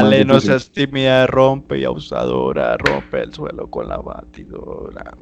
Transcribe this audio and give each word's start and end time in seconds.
Dale, 0.00 0.24
no 0.24 0.38
seas 0.38 0.70
tímida, 0.70 1.26
rompe 1.26 1.76
y 1.76 1.84
abusadora, 1.84 2.76
rompe 2.76 3.20
el 3.20 3.34
suelo 3.34 3.68
con 3.68 3.88
la 3.88 3.96
batidora. 3.96 5.12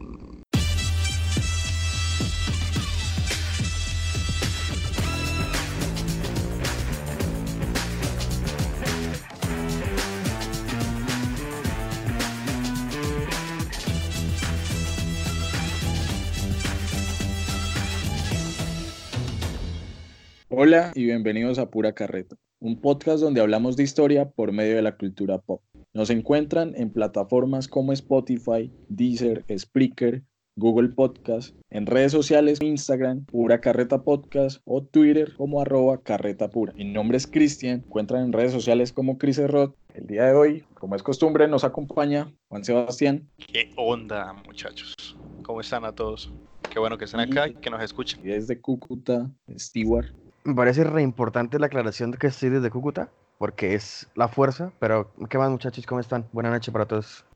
Hola 20.50 20.93
y 20.95 21.04
bienvenidos 21.04 21.58
a 21.58 21.70
Pura 21.70 21.95
Carreta, 21.95 22.36
un 22.61 22.80
podcast 22.80 23.20
donde 23.20 23.41
hablamos 23.41 23.77
de 23.77 23.82
historia 23.82 24.30
por 24.30 24.52
medio 24.52 24.77
de 24.77 24.82
la 24.82 24.96
cultura 24.96 25.39
pop. 25.39 25.62
Nos 25.93 26.11
encuentran 26.11 26.75
en 26.76 26.90
plataformas 26.90 27.68
como 27.68 27.93
Spotify, 27.93 28.72
Deezer, 28.89 29.44
Spreaker, 29.57 30.22
Google 30.58 30.89
Podcast, 30.89 31.54
en 31.68 31.85
redes 31.85 32.13
sociales, 32.13 32.63
Instagram, 32.63 33.27
Pura 33.27 33.61
Carreta 33.61 34.03
Podcast 34.03 34.63
o 34.65 34.83
Twitter 34.83 35.35
como 35.37 35.61
arroba 35.61 36.03
carreta 36.03 36.49
pura. 36.49 36.73
Mi 36.73 36.85
nombre 36.85 37.19
es 37.19 37.27
Cristian, 37.27 37.85
encuentran 37.87 38.25
en 38.25 38.33
redes 38.33 38.53
sociales 38.53 38.91
como 38.91 39.19
Chris 39.19 39.38
Rod. 39.38 39.75
El 39.93 40.07
día 40.07 40.25
de 40.25 40.33
hoy, 40.33 40.65
como 40.75 40.97
es 40.97 41.02
costumbre, 41.02 41.47
nos 41.49 41.65
acompaña 41.65 42.33
Juan 42.49 42.65
Sebastián. 42.65 43.29
¿Qué 43.37 43.71
onda, 43.77 44.33
muchachos? 44.47 44.95
¿Cómo 45.43 45.61
están 45.61 45.85
a 45.85 45.93
todos? 45.93 46.33
Qué 46.71 46.79
bueno 46.79 46.97
que 46.97 47.05
estén 47.05 47.21
acá 47.21 47.49
y 47.49 47.55
que 47.55 47.69
nos 47.69 47.83
escuchen. 47.83 48.21
Y 48.25 48.29
desde 48.29 48.59
Cúcuta, 48.59 49.30
Stewart. 49.59 50.07
Me 50.47 50.55
parece 50.55 50.85
re 50.85 51.03
importante 51.03 51.59
la 51.59 51.67
aclaración 51.67 52.13
de 52.13 52.19
que 52.19 52.29
estoy 52.29 52.51
desde 52.51 52.71
Cúcuta, 52.71 53.11
porque 53.37 53.75
es 53.75 54.09
la 54.15 54.29
fuerza, 54.29 54.73
pero 54.79 55.13
¿qué 55.29 55.39
más 55.39 55.51
muchachos? 55.51 55.85
¿Cómo 55.87 56.01
están? 56.01 56.25
Buenas 56.33 56.53
noches 56.53 56.73
para 56.73 56.87
todos. 56.87 57.27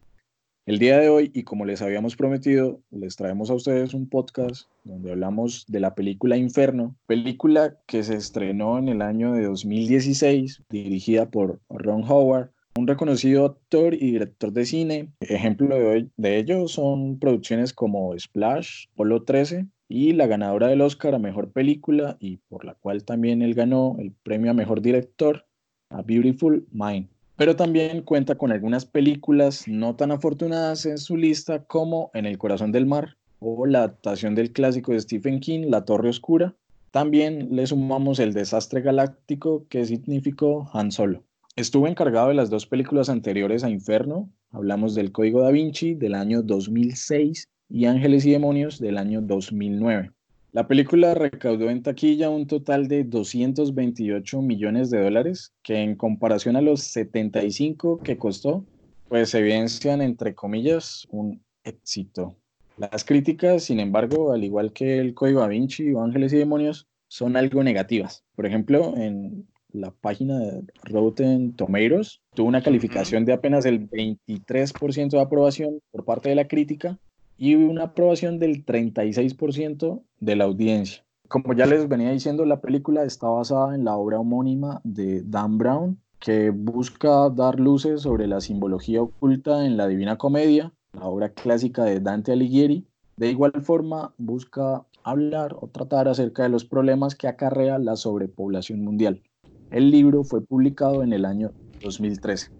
El 0.64 0.78
día 0.78 0.96
de 0.96 1.08
hoy, 1.08 1.32
y 1.34 1.42
como 1.42 1.64
les 1.64 1.82
habíamos 1.82 2.14
prometido, 2.14 2.78
les 2.92 3.16
traemos 3.16 3.50
a 3.50 3.54
ustedes 3.54 3.94
un 3.94 4.08
podcast 4.08 4.68
donde 4.84 5.10
hablamos 5.10 5.64
de 5.66 5.80
la 5.80 5.96
película 5.96 6.36
Inferno, 6.36 6.94
película 7.08 7.76
que 7.88 8.04
se 8.04 8.14
estrenó 8.14 8.78
en 8.78 8.88
el 8.88 9.02
año 9.02 9.32
de 9.32 9.42
2016, 9.46 10.62
dirigida 10.70 11.28
por 11.30 11.58
Ron 11.68 12.04
Howard, 12.08 12.52
un 12.78 12.86
reconocido 12.86 13.44
actor 13.44 13.92
y 13.94 14.12
director 14.12 14.52
de 14.52 14.64
cine. 14.66 15.12
Ejemplo 15.18 15.74
de, 15.74 16.08
de 16.16 16.36
ello 16.36 16.68
son 16.68 17.18
producciones 17.18 17.72
como 17.72 18.16
Splash, 18.16 18.86
Polo 18.94 19.24
13, 19.24 19.66
y 19.90 20.12
la 20.12 20.28
ganadora 20.28 20.68
del 20.68 20.82
Oscar 20.82 21.16
a 21.16 21.18
Mejor 21.18 21.50
Película 21.50 22.16
y 22.20 22.36
por 22.48 22.64
la 22.64 22.74
cual 22.74 23.04
también 23.04 23.42
él 23.42 23.54
ganó 23.54 23.96
el 23.98 24.12
premio 24.12 24.52
a 24.52 24.54
Mejor 24.54 24.80
Director, 24.80 25.44
A 25.88 26.02
Beautiful 26.02 26.64
Mind. 26.70 27.08
Pero 27.34 27.56
también 27.56 28.02
cuenta 28.02 28.36
con 28.36 28.52
algunas 28.52 28.86
películas 28.86 29.66
no 29.66 29.96
tan 29.96 30.12
afortunadas 30.12 30.86
en 30.86 30.96
su 30.96 31.16
lista 31.16 31.64
como 31.64 32.12
En 32.14 32.24
el 32.24 32.38
Corazón 32.38 32.70
del 32.70 32.86
Mar 32.86 33.16
o 33.40 33.66
la 33.66 33.78
adaptación 33.80 34.36
del 34.36 34.52
clásico 34.52 34.92
de 34.92 35.00
Stephen 35.00 35.40
King, 35.40 35.66
La 35.68 35.84
Torre 35.84 36.08
Oscura. 36.08 36.54
También 36.92 37.48
le 37.50 37.66
sumamos 37.66 38.20
El 38.20 38.32
Desastre 38.32 38.82
Galáctico 38.82 39.66
que 39.68 39.84
significó 39.86 40.70
Han 40.72 40.92
Solo. 40.92 41.24
Estuvo 41.56 41.88
encargado 41.88 42.28
de 42.28 42.34
las 42.34 42.48
dos 42.48 42.64
películas 42.64 43.08
anteriores 43.08 43.64
a 43.64 43.70
Inferno. 43.70 44.30
Hablamos 44.52 44.94
del 44.94 45.10
Código 45.10 45.42
da 45.42 45.50
Vinci 45.50 45.94
del 45.94 46.14
año 46.14 46.42
2006 46.42 47.48
y 47.70 47.86
Ángeles 47.86 48.26
y 48.26 48.32
Demonios 48.32 48.80
del 48.80 48.98
año 48.98 49.22
2009. 49.22 50.10
La 50.52 50.66
película 50.66 51.14
recaudó 51.14 51.70
en 51.70 51.82
taquilla 51.82 52.28
un 52.28 52.48
total 52.48 52.88
de 52.88 53.04
228 53.04 54.42
millones 54.42 54.90
de 54.90 55.00
dólares, 55.00 55.52
que 55.62 55.76
en 55.76 55.94
comparación 55.94 56.56
a 56.56 56.60
los 56.60 56.80
75 56.82 58.00
que 58.00 58.18
costó, 58.18 58.64
pues 59.08 59.32
evidencian 59.34 60.02
entre 60.02 60.34
comillas 60.34 61.06
un 61.10 61.40
éxito. 61.62 62.36
Las 62.76 63.04
críticas, 63.04 63.64
sin 63.64 63.78
embargo, 63.78 64.32
al 64.32 64.42
igual 64.42 64.72
que 64.72 64.98
el 64.98 65.14
Código 65.14 65.40
Da 65.40 65.46
Vinci 65.46 65.92
o 65.92 66.02
Ángeles 66.02 66.32
y 66.32 66.38
Demonios, 66.38 66.88
son 67.06 67.36
algo 67.36 67.62
negativas. 67.62 68.24
Por 68.34 68.46
ejemplo, 68.46 68.96
en 68.96 69.46
la 69.72 69.92
página 69.92 70.38
de 70.38 70.62
Rotten 70.82 71.54
Tomatoes 71.54 72.20
tuvo 72.34 72.48
una 72.48 72.62
calificación 72.62 73.24
de 73.24 73.34
apenas 73.34 73.66
el 73.66 73.88
23% 73.88 75.10
de 75.10 75.20
aprobación 75.20 75.80
por 75.92 76.04
parte 76.04 76.28
de 76.28 76.34
la 76.34 76.48
crítica 76.48 76.98
y 77.40 77.54
una 77.54 77.84
aprobación 77.84 78.38
del 78.38 78.66
36% 78.66 80.02
de 80.20 80.36
la 80.36 80.44
audiencia. 80.44 81.02
Como 81.26 81.54
ya 81.54 81.64
les 81.64 81.88
venía 81.88 82.10
diciendo, 82.10 82.44
la 82.44 82.60
película 82.60 83.02
está 83.02 83.28
basada 83.28 83.74
en 83.74 83.84
la 83.86 83.96
obra 83.96 84.20
homónima 84.20 84.82
de 84.84 85.22
Dan 85.22 85.56
Brown, 85.56 85.98
que 86.18 86.50
busca 86.50 87.30
dar 87.30 87.58
luces 87.58 88.02
sobre 88.02 88.26
la 88.26 88.42
simbología 88.42 89.00
oculta 89.00 89.64
en 89.64 89.78
la 89.78 89.88
Divina 89.88 90.18
Comedia, 90.18 90.74
la 90.92 91.06
obra 91.06 91.30
clásica 91.30 91.84
de 91.84 92.00
Dante 92.00 92.32
Alighieri. 92.32 92.86
De 93.16 93.30
igual 93.30 93.52
forma, 93.62 94.12
busca 94.18 94.84
hablar 95.02 95.56
o 95.58 95.66
tratar 95.68 96.08
acerca 96.08 96.42
de 96.42 96.50
los 96.50 96.66
problemas 96.66 97.14
que 97.14 97.26
acarrea 97.26 97.78
la 97.78 97.96
sobrepoblación 97.96 98.84
mundial. 98.84 99.22
El 99.70 99.90
libro 99.90 100.24
fue 100.24 100.42
publicado 100.42 101.02
en 101.02 101.14
el 101.14 101.24
año 101.24 101.52
2013. 101.82 102.59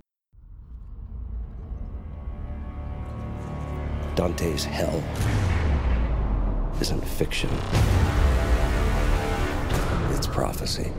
Dante's 4.20 4.66
hell 4.66 5.03
isn't 6.78 7.03
fiction, 7.03 7.48
it's 10.14 10.26
prophecy. 10.26 10.92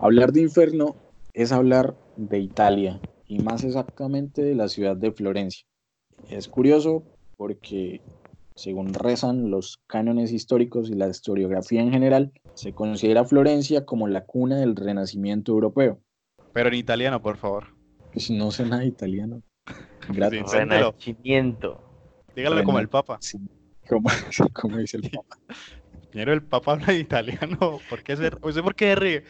Hablar 0.00 0.32
de 0.32 0.40
infierno 0.40 0.96
es 1.32 1.52
hablar 1.52 1.96
de 2.16 2.40
Italia 2.40 3.00
y 3.28 3.38
más 3.38 3.62
exactamente 3.62 4.42
de 4.42 4.56
la 4.56 4.66
ciudad 4.68 4.96
de 4.96 5.12
Florencia. 5.12 5.64
Es 6.28 6.48
curioso 6.48 7.04
porque, 7.36 8.00
según 8.56 8.94
rezan 8.94 9.52
los 9.52 9.78
cánones 9.86 10.32
históricos 10.32 10.90
y 10.90 10.94
la 10.94 11.06
historiografía 11.06 11.82
en 11.82 11.92
general, 11.92 12.32
se 12.54 12.72
considera 12.72 13.24
Florencia 13.24 13.86
como 13.86 14.08
la 14.08 14.24
cuna 14.24 14.56
del 14.58 14.74
Renacimiento 14.74 15.52
europeo. 15.52 16.00
Pero 16.58 16.70
en 16.70 16.74
italiano, 16.74 17.22
por 17.22 17.36
favor. 17.36 17.68
Pues 18.12 18.32
no 18.32 18.50
sé 18.50 18.66
nada 18.66 18.84
italiano. 18.84 19.44
Gracias. 20.08 20.52
Renacimiento. 20.52 21.80
Dígalo 22.34 22.64
como 22.64 22.80
el 22.80 22.88
Papa. 22.88 23.16
Sí, 23.20 23.38
como, 23.88 24.10
como 24.54 24.78
dice 24.78 24.96
el 24.96 25.08
Papa. 25.08 25.38
Primero 26.10 26.32
el 26.32 26.42
Papa 26.42 26.72
habla 26.72 26.94
italiano. 26.94 27.78
¿Por 27.88 28.02
qué 28.02 28.16
se, 28.16 28.32
por 28.32 28.74
qué 28.74 28.96
ríe? 28.96 29.22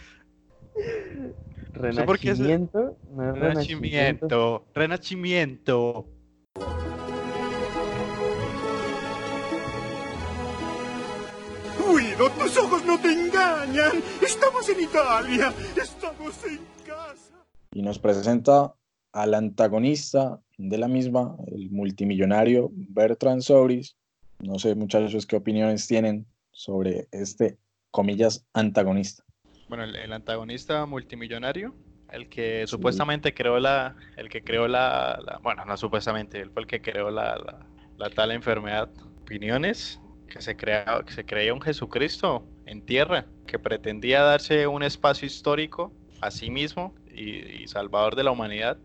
Renacimiento. 1.75 2.97
no 3.11 3.31
es 3.31 3.39
Renacimiento. 3.39 4.65
Renacimiento. 4.75 6.07
Guido, 11.95 12.31
tus 12.31 12.57
ojos 12.57 12.87
no 12.87 12.99
te 12.99 13.13
engañan. 13.13 14.03
Estamos 14.23 14.67
en 14.71 14.81
Italia. 14.81 15.53
Estamos 15.77 16.35
en. 16.47 16.78
Y 17.73 17.83
nos 17.83 17.99
presenta 17.99 18.75
al 19.13 19.35
antagonista 19.35 20.41
de 20.57 20.79
la 20.79 20.89
misma, 20.89 21.37
el 21.49 21.71
multimillonario 21.71 22.71
Bertrand 22.73 23.43
Sobris. 23.43 23.97
No 24.41 24.59
sé, 24.59 24.75
muchachos, 24.75 25.27
qué 25.27 25.37
opiniones 25.37 25.87
tienen 25.87 26.27
sobre 26.53 27.09
este, 27.13 27.59
comillas, 27.91 28.47
antagonista. 28.53 29.25
Bueno, 29.69 29.85
el, 29.85 29.97
el 29.97 30.13
antagonista 30.13 30.87
multimillonario, 30.87 31.75
el 32.11 32.29
que 32.29 32.67
supuestamente 32.67 33.35
creó 33.35 33.59
la, 33.59 33.97
el 34.17 34.29
que 34.29 34.43
creó 34.43 34.67
la, 34.67 35.19
la- 35.25 35.39
bueno, 35.43 35.65
no 35.65 35.77
supuestamente, 35.77 36.41
él 36.41 36.51
fue 36.51 36.63
el 36.63 36.69
que 36.69 36.81
creó 36.81 37.11
la, 37.11 37.37
la, 37.37 37.67
la 37.99 38.11
tal 38.11 38.31
enfermedad. 38.33 38.89
Opiniones 39.21 40.01
que 40.29 40.41
se 40.41 40.57
crea, 40.57 41.03
que 41.07 41.13
se 41.13 41.25
creía 41.25 41.53
un 41.53 41.61
Jesucristo 41.61 42.45
en 42.67 42.83
tierra, 42.85 43.27
que 43.47 43.59
pretendía 43.59 44.23
darse 44.23 44.67
un 44.67 44.83
espacio 44.83 45.27
histórico 45.27 45.93
a 46.21 46.31
sí 46.31 46.51
mismo 46.51 46.95
y, 47.15 47.63
y 47.63 47.69
salvador 47.69 48.17
de 48.17 48.25
la 48.25 48.31
humanidad 48.31 48.79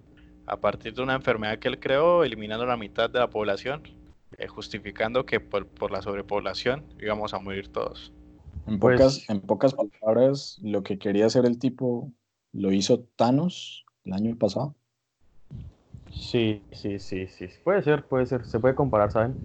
a 0.45 0.57
partir 0.57 0.93
de 0.93 1.01
una 1.01 1.15
enfermedad 1.15 1.59
que 1.59 1.67
él 1.67 1.79
creó, 1.79 2.23
eliminando 2.23 2.65
la 2.65 2.77
mitad 2.77 3.09
de 3.09 3.19
la 3.19 3.29
población, 3.29 3.83
eh, 4.37 4.47
justificando 4.47 5.25
que 5.25 5.39
por, 5.39 5.65
por 5.67 5.91
la 5.91 6.01
sobrepoblación 6.01 6.83
íbamos 6.99 7.33
a 7.33 7.39
morir 7.39 7.69
todos. 7.69 8.11
En 8.67 8.79
Pues- 8.79 8.99
pocas, 8.99 9.29
en 9.29 9.41
pocas 9.41 9.73
palabras, 9.73 10.59
lo 10.61 10.83
que 10.83 10.97
quería 10.97 11.25
hacer 11.25 11.45
el 11.45 11.59
tipo 11.59 12.11
lo 12.51 12.71
hizo 12.71 13.01
Thanos 13.15 13.85
el 14.05 14.13
año 14.13 14.35
pasado. 14.37 14.75
Sí, 16.11 16.61
sí, 16.71 16.99
sí, 16.99 17.27
sí. 17.27 17.47
Puede 17.63 17.81
ser, 17.81 18.03
puede 18.03 18.25
ser. 18.25 18.45
Se 18.45 18.59
puede 18.59 18.75
comparar, 18.75 19.11
¿saben? 19.11 19.35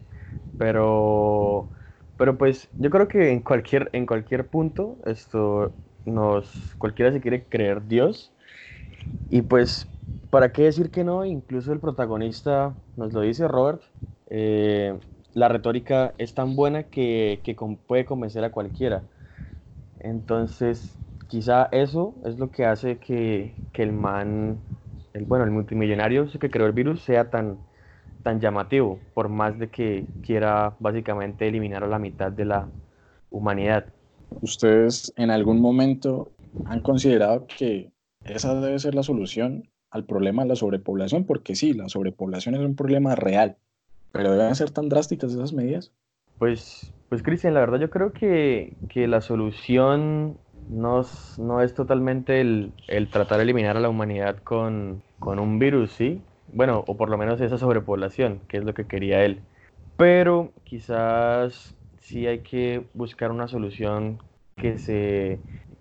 Pero, 0.59 1.69
pero 2.17 2.37
pues 2.37 2.69
yo 2.79 2.91
creo 2.91 3.09
que 3.09 3.31
en 3.31 3.41
cualquier, 3.41 3.89
en 3.93 4.07
cualquier 4.07 4.47
punto, 4.49 4.97
esto 5.07 5.73
nos, 6.15 6.75
cualquiera 6.79 7.13
se 7.13 7.21
quiere 7.21 7.49
creer 7.49 7.87
Dios. 7.87 8.33
Y 9.29 9.43
pues, 9.43 9.89
¿para 10.31 10.53
qué 10.53 10.65
decir 10.65 10.91
que 10.91 11.05
no? 11.05 11.25
Incluso 11.25 11.73
el 11.73 11.81
protagonista 11.81 12.77
nos 12.97 13.13
lo 13.13 13.21
dice 13.23 13.49
Robert. 13.49 13.83
eh, 14.31 14.99
la 15.35 15.49
retórica 15.49 16.15
es 16.19 16.35
tan 16.35 16.57
buena 16.57 16.85
que, 16.85 17.41
que 17.45 17.55
con- 17.57 17.77
puede 17.79 18.05
convencer 18.07 18.45
a 18.45 18.51
cualquiera. 18.53 19.05
Entonces, 19.99 20.99
quizá 21.29 21.69
eso 21.73 22.15
es 22.25 22.39
lo 22.39 22.51
que 22.51 22.65
hace 22.67 22.99
que, 22.99 23.65
que 23.73 23.83
el 23.83 23.93
man, 23.93 24.63
el, 25.13 25.25
bueno, 25.27 25.45
el 25.45 25.51
multimillonario 25.51 26.29
que 26.41 26.51
creó 26.51 26.67
el 26.67 26.73
virus 26.73 27.03
sea 27.03 27.31
tan, 27.31 27.63
tan 28.23 28.41
llamativo, 28.41 29.05
por 29.15 29.29
más 29.29 29.59
de 29.59 29.71
que 29.71 30.11
quiera 30.23 30.77
básicamente 30.81 31.49
eliminar 31.49 31.85
a 31.85 31.89
la 31.89 31.99
mitad 31.99 32.33
de 32.33 32.45
la 32.47 32.71
humanidad. 33.31 33.93
¿Ustedes 34.41 35.13
en 35.17 35.31
algún 35.31 35.61
momento 35.61 36.33
han 36.65 36.81
considerado 36.81 37.47
que 37.47 37.93
esa 38.25 38.55
debe 38.61 38.79
ser 38.79 38.95
la 38.95 39.03
solución 39.03 39.71
al 39.91 40.05
problema 40.05 40.43
de 40.43 40.49
la 40.51 40.57
sobrepoblación? 40.57 41.25
Porque 41.25 41.55
sí, 41.57 41.73
la 41.73 41.89
sobrepoblación 41.89 42.55
es 42.55 42.61
un 42.61 42.77
problema 42.77 43.15
real, 43.15 43.57
pero 44.13 44.33
deben 44.33 44.55
ser 44.55 44.71
tan 44.71 44.89
drásticas 44.89 45.33
esas 45.33 45.53
medidas. 45.53 45.93
Pues, 46.39 46.95
pues 47.09 47.23
Cristian, 47.23 47.55
la 47.55 47.61
verdad 47.61 47.81
yo 47.81 47.91
creo 47.91 48.13
que, 48.13 48.77
que 48.89 49.09
la 49.09 49.21
solución 49.21 50.39
no, 50.69 51.01
es- 51.01 51.35
no 51.39 51.63
es 51.63 51.75
totalmente 51.75 52.41
el, 52.41 52.75
el 52.87 53.11
tratar 53.11 53.39
de 53.39 53.45
eliminar 53.45 53.77
a 53.77 53.81
la 53.81 53.89
humanidad 53.89 54.39
con, 54.45 55.03
con 55.19 55.39
un 55.39 55.59
virus, 55.59 55.93
¿sí? 55.93 56.23
Bueno, 56.47 56.85
o 56.87 56.97
por 56.97 57.11
lo 57.11 57.19
menos 57.19 57.41
esa 57.41 57.59
sobrepoblación, 57.59 58.41
que 58.49 58.59
es 58.59 58.65
lo 58.65 58.75
que 58.75 58.87
quería 58.87 59.25
él. 59.25 59.43
Pero 59.97 60.53
quizás 60.65 61.78
sí 62.09 62.27
hay 62.27 62.41
que 62.41 62.83
buscar 62.95 63.31
una 63.31 63.49
solución 63.49 64.19
que 64.57 64.79
se, 64.79 65.39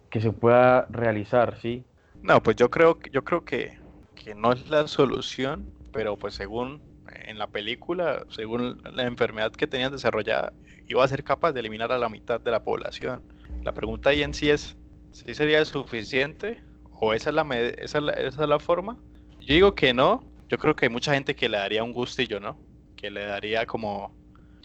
que 0.09 0.19
se 0.19 0.31
pueda 0.31 0.85
realizar, 0.89 1.57
¿sí? 1.61 1.83
No, 2.21 2.43
pues 2.43 2.57
yo 2.57 2.69
creo, 2.69 2.99
yo 3.11 3.23
creo 3.23 3.45
que, 3.45 3.77
que 4.13 4.35
no 4.35 4.51
es 4.51 4.69
la 4.69 4.87
solución, 4.87 5.65
pero 5.93 6.17
pues 6.17 6.33
según 6.33 6.81
en 7.25 7.39
la 7.39 7.47
película, 7.47 8.25
según 8.29 8.81
la 8.93 9.03
enfermedad 9.03 9.53
que 9.53 9.67
tenían 9.67 9.93
desarrollada, 9.93 10.51
iba 10.87 11.03
a 11.03 11.07
ser 11.07 11.23
capaz 11.23 11.53
de 11.53 11.61
eliminar 11.61 11.93
a 11.93 11.97
la 11.97 12.09
mitad 12.09 12.41
de 12.41 12.51
la 12.51 12.61
población. 12.61 13.23
La 13.63 13.73
pregunta 13.73 14.09
ahí 14.09 14.21
en 14.21 14.33
sí 14.33 14.49
es, 14.49 14.75
¿sí 15.11 15.33
sería 15.33 15.63
suficiente? 15.63 16.61
¿O 16.99 17.13
esa 17.13 17.29
es 17.29 17.35
la, 17.35 17.43
esa 17.77 17.99
esa 17.99 18.43
es 18.43 18.49
la 18.49 18.59
forma? 18.59 18.97
Yo 19.39 19.53
digo 19.53 19.75
que 19.75 19.93
no, 19.93 20.23
yo 20.49 20.57
creo 20.57 20.75
que 20.75 20.87
hay 20.87 20.91
mucha 20.91 21.13
gente 21.13 21.35
que 21.35 21.47
le 21.47 21.57
daría 21.57 21.83
un 21.83 21.93
gustillo, 21.93 22.41
¿no? 22.41 22.57
Que 22.97 23.09
le 23.11 23.25
daría 23.25 23.65
como, 23.65 24.13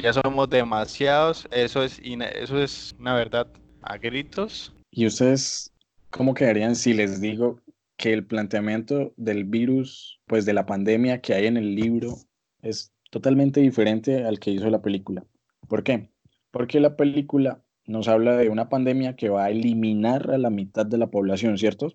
ya 0.02 0.12
somos 0.12 0.50
demasiados, 0.50 1.46
eso 1.52 1.84
es, 1.84 2.00
eso 2.02 2.60
es 2.60 2.94
una 2.98 3.14
verdad 3.14 3.46
a 3.82 3.96
gritos. 3.98 4.74
¿Y 4.90 5.06
ustedes 5.06 5.72
cómo 6.10 6.34
quedarían 6.34 6.74
si 6.74 6.92
les 6.92 7.20
digo 7.20 7.60
que 7.96 8.12
el 8.12 8.24
planteamiento 8.24 9.12
del 9.16 9.44
virus, 9.44 10.20
pues 10.26 10.44
de 10.44 10.54
la 10.54 10.66
pandemia 10.66 11.20
que 11.20 11.34
hay 11.34 11.46
en 11.46 11.56
el 11.56 11.76
libro, 11.76 12.16
es 12.62 12.92
totalmente 13.10 13.60
diferente 13.60 14.24
al 14.24 14.40
que 14.40 14.50
hizo 14.50 14.68
la 14.70 14.82
película? 14.82 15.24
¿Por 15.68 15.84
qué? 15.84 16.10
Porque 16.50 16.80
la 16.80 16.96
película 16.96 17.62
nos 17.86 18.08
habla 18.08 18.36
de 18.36 18.48
una 18.48 18.68
pandemia 18.68 19.14
que 19.14 19.28
va 19.28 19.44
a 19.44 19.50
eliminar 19.50 20.32
a 20.32 20.38
la 20.38 20.50
mitad 20.50 20.84
de 20.84 20.98
la 20.98 21.06
población, 21.06 21.58
¿cierto? 21.58 21.92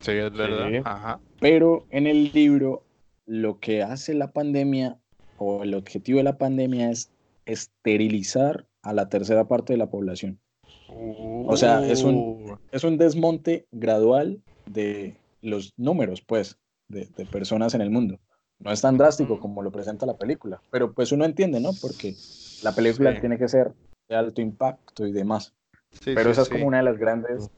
Sí, 0.00 0.12
es 0.12 0.32
verdad. 0.32 0.68
Sí. 0.70 0.80
Ajá. 0.84 1.20
Pero 1.40 1.86
en 1.88 2.06
el 2.06 2.30
libro 2.32 2.84
lo 3.24 3.60
que 3.60 3.82
hace 3.82 4.12
la 4.12 4.32
pandemia 4.32 4.98
o 5.38 5.62
el 5.62 5.74
objetivo 5.74 6.18
de 6.18 6.24
la 6.24 6.38
pandemia 6.38 6.90
es 6.90 7.10
esterilizar 7.46 8.66
a 8.82 8.92
la 8.92 9.08
tercera 9.08 9.48
parte 9.48 9.72
de 9.72 9.78
la 9.78 9.90
población. 9.90 10.40
O 10.88 11.56
sea, 11.56 11.86
es 11.86 12.04
un- 12.04 12.14
Uh, 12.16 12.56
Es 12.72 12.84
un 12.84 12.98
desmonte 12.98 13.66
gradual 13.72 14.42
de 14.66 15.16
los 15.40 15.72
números, 15.78 16.20
pues, 16.20 16.58
de, 16.88 17.06
de 17.16 17.24
personas 17.26 17.74
en 17.74 17.80
el 17.80 17.90
mundo. 17.90 18.18
No 18.58 18.70
es 18.72 18.80
tan 18.82 18.96
drástico 18.98 19.38
como 19.40 19.62
lo 19.62 19.70
presenta 19.70 20.04
la 20.06 20.16
película, 20.16 20.60
pero 20.70 20.92
pues 20.92 21.12
uno 21.12 21.24
entiende, 21.24 21.60
¿no? 21.60 21.70
Porque 21.80 22.14
la 22.62 22.74
película 22.74 23.14
Sí. 23.14 23.20
tiene 23.20 23.38
que 23.38 23.48
ser 23.48 23.72
de 24.08 24.16
alto 24.16 24.40
impacto 24.40 25.06
y 25.06 25.12
demás. 25.12 25.54
sí, 25.92 26.14
Pero 26.14 26.24
sí, 26.24 26.30
esa 26.32 26.42
es 26.42 26.48
como 26.48 26.66
una 26.66 26.78
de 26.78 26.82
las 26.84 26.98
grandes, 26.98 27.50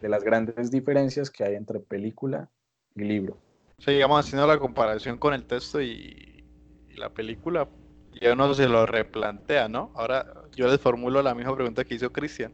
de 0.00 0.08
las 0.08 0.22
grandes 0.24 0.70
diferencias 0.70 1.30
que 1.30 1.44
hay 1.44 1.54
entre 1.54 1.80
película 1.80 2.48
y 2.94 3.04
libro. 3.04 3.38
Sí, 3.78 3.92
digamos, 3.92 4.20
haciendo 4.20 4.46
la 4.46 4.58
comparación 4.58 5.18
con 5.18 5.34
el 5.34 5.44
texto 5.44 5.80
y, 5.80 6.44
y 6.90 6.96
la 6.96 7.08
película, 7.10 7.68
ya 8.20 8.32
uno 8.32 8.52
se 8.54 8.68
lo 8.68 8.86
replantea, 8.86 9.68
¿no? 9.68 9.92
Ahora 9.94 10.26
yo 10.54 10.68
les 10.68 10.80
formulo 10.80 11.22
la 11.22 11.34
misma 11.34 11.54
pregunta 11.54 11.84
que 11.84 11.94
hizo 11.94 12.12
Cristian. 12.12 12.52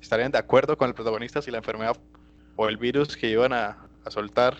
¿Estarían 0.00 0.32
de 0.32 0.38
acuerdo 0.38 0.76
con 0.76 0.88
el 0.88 0.94
protagonista 0.94 1.42
si 1.42 1.50
la 1.50 1.58
enfermedad 1.58 1.96
o 2.56 2.68
el 2.68 2.76
virus 2.76 3.16
que 3.16 3.30
iban 3.30 3.52
a, 3.52 3.88
soltar 4.08 4.56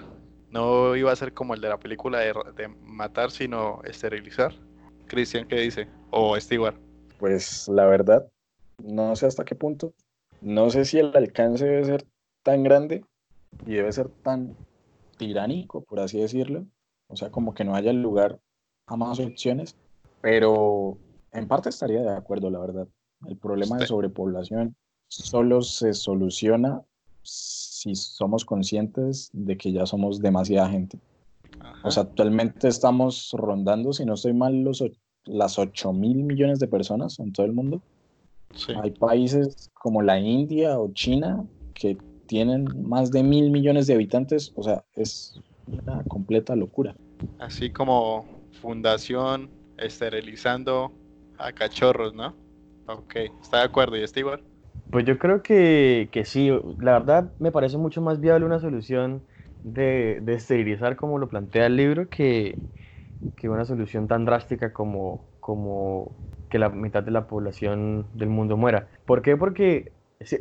no 0.51 0.97
iba 0.97 1.13
a 1.13 1.17
ser 1.17 1.33
como 1.33 1.55
el 1.55 1.61
de 1.61 1.69
la 1.69 1.79
película 1.79 2.19
de, 2.19 2.35
de 2.57 2.69
matar, 2.69 3.31
sino 3.31 3.81
esterilizar? 3.85 4.55
Cristian, 5.07 5.47
¿qué 5.47 5.57
dice? 5.57 5.89
O 6.11 6.39
Stewart. 6.39 6.77
Pues 7.19 7.69
la 7.69 7.87
verdad, 7.87 8.27
no 8.83 9.15
sé 9.17 9.27
hasta 9.27 9.45
qué 9.45 9.55
punto. 9.55 9.95
No 10.41 10.71
sé 10.71 10.85
si 10.85 10.99
el 10.99 11.17
alcance 11.17 11.65
debe 11.65 11.85
ser 11.85 12.07
tan 12.43 12.63
grande 12.63 13.05
y 13.65 13.75
debe 13.75 13.93
ser 13.93 14.09
tan 14.09 14.57
tiránico, 15.17 15.83
por 15.83 16.01
así 16.01 16.21
decirlo. 16.21 16.67
O 17.09 17.17
sea, 17.17 17.31
como 17.31 17.55
que 17.55 17.65
no 17.65 17.75
haya 17.75 17.93
lugar 17.93 18.39
a 18.87 18.97
más 18.97 19.19
opciones. 19.21 19.77
Pero 20.27 20.99
en 21.31 21.47
parte 21.47 21.69
estaría 21.69 22.03
de 22.03 22.11
acuerdo, 22.11 22.51
la 22.51 22.59
verdad. 22.59 22.89
El 23.29 23.37
problema 23.37 23.77
de 23.77 23.87
sobrepoblación 23.87 24.75
solo 25.07 25.63
se 25.63 25.95
soluciona 25.95 26.83
si 27.23 27.95
somos 27.95 28.45
conscientes 28.45 29.31
de 29.33 29.57
que 29.57 29.71
ya 29.71 29.87
somos 29.87 30.19
demasiada 30.19 30.69
gente. 30.69 30.99
Ajá. 31.61 31.79
O 31.87 31.93
sea, 31.93 32.03
actualmente 32.03 32.67
estamos 32.67 33.31
rondando, 33.39 33.93
si 33.93 34.05
no 34.05 34.15
estoy 34.15 34.33
mal, 34.33 34.65
los, 34.65 34.83
las 35.27 35.61
8 35.61 35.93
mil 35.93 36.25
millones 36.25 36.59
de 36.59 36.67
personas 36.67 37.21
en 37.21 37.33
todo 37.33 37.47
el 37.47 37.53
mundo. 37.53 37.81
Sí. 38.53 38.73
Hay 38.83 38.91
países 38.91 39.71
como 39.75 40.03
la 40.03 40.19
India 40.19 40.77
o 40.81 40.93
China 40.93 41.47
que 41.73 41.99
tienen 42.27 42.67
más 42.83 43.13
de 43.13 43.23
mil 43.23 43.53
millones 43.53 43.87
de 43.87 43.95
habitantes. 43.95 44.53
O 44.57 44.65
sea, 44.65 44.85
es 44.97 45.41
una 45.69 46.03
completa 46.09 46.57
locura. 46.57 46.97
Así 47.39 47.71
como 47.71 48.27
fundación 48.61 49.51
esterilizando 49.79 50.93
a 51.39 51.53
cachorros, 51.53 52.15
¿no? 52.15 52.37
Ok, 52.87 53.17
está 53.41 53.59
de 53.59 53.65
acuerdo. 53.65 53.97
¿Y? 53.97 54.03
Pues 54.91 55.05
yo 55.05 55.19
creo 55.19 55.43
que, 55.43 56.09
que 56.13 56.25
sí, 56.25 56.51
la 56.79 56.93
verdad 56.99 57.35
me 57.39 57.53
parece 57.53 57.77
mucho 57.77 58.01
más 58.01 58.21
viable 58.21 58.47
una 58.47 58.61
solución 58.61 59.27
de, 59.63 60.21
de 60.23 60.35
esterilizar 60.35 60.97
como 60.97 61.19
lo 61.19 61.29
plantea 61.29 61.67
el 61.67 61.77
libro 61.77 62.09
que, 62.09 62.63
que 63.37 63.49
una 63.49 63.65
solución 63.67 64.09
tan 64.09 64.25
drástica 64.27 64.73
como, 64.73 65.31
como 65.41 66.17
que 66.49 66.59
la 66.59 66.71
mitad 66.71 67.03
de 67.05 67.11
la 67.13 67.27
población 67.29 68.11
del 68.15 68.31
mundo 68.31 68.57
muera. 68.57 68.91
¿Por 69.07 69.23
qué? 69.23 69.37
Porque, 69.37 69.95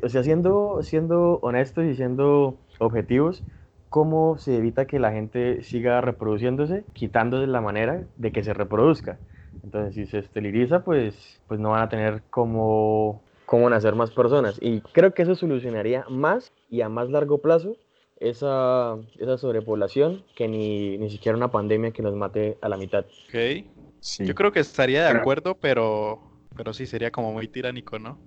o 0.04 0.10
sea, 0.10 0.24
siendo, 0.24 0.82
siendo 0.84 1.40
honestos 1.42 1.86
y 1.86 1.96
siendo 1.96 2.62
objetivos, 2.80 3.46
¿cómo 3.90 4.38
se 4.38 4.58
evita 4.58 4.88
que 4.88 5.00
la 5.00 5.12
gente 5.12 5.64
siga 5.64 6.02
reproduciéndose, 6.02 6.86
quitándose 6.94 7.48
la 7.48 7.62
manera 7.62 8.08
de 8.16 8.32
que 8.32 8.44
se 8.44 8.54
reproduzca? 8.54 9.22
Entonces, 9.66 9.96
si 9.96 10.06
se 10.06 10.20
esteriliza, 10.20 10.84
pues, 10.84 11.16
pues 11.48 11.60
no 11.60 11.72
van 11.72 11.82
a 11.82 11.90
tener 11.90 12.22
como 12.30 13.24
cómo 13.48 13.68
nacer 13.68 13.96
más 13.96 14.12
personas. 14.12 14.60
Y 14.62 14.82
creo 14.82 15.14
que 15.14 15.24
eso 15.24 15.34
solucionaría 15.34 16.06
más 16.08 16.54
y 16.70 16.82
a 16.82 16.90
más 16.90 17.10
largo 17.10 17.40
plazo 17.40 17.76
esa, 18.20 18.96
esa 19.18 19.38
sobrepoblación 19.40 20.24
que 20.36 20.48
ni, 20.48 21.00
ni 21.00 21.10
siquiera 21.10 21.36
una 21.36 21.50
pandemia 21.50 21.92
que 21.92 22.04
nos 22.04 22.16
mate 22.16 22.60
a 22.62 22.70
la 22.70 22.78
mitad. 22.78 23.06
Ok. 23.28 23.66
Sí. 24.02 24.26
Yo 24.26 24.36
creo 24.36 24.52
que 24.52 24.60
estaría 24.60 25.04
de 25.04 25.18
acuerdo, 25.18 25.58
pero, 25.60 26.20
pero 26.56 26.72
sí 26.72 26.86
sería 26.86 27.10
como 27.10 27.34
muy 27.34 27.48
tiránico, 27.48 27.98
¿no? 27.98 28.20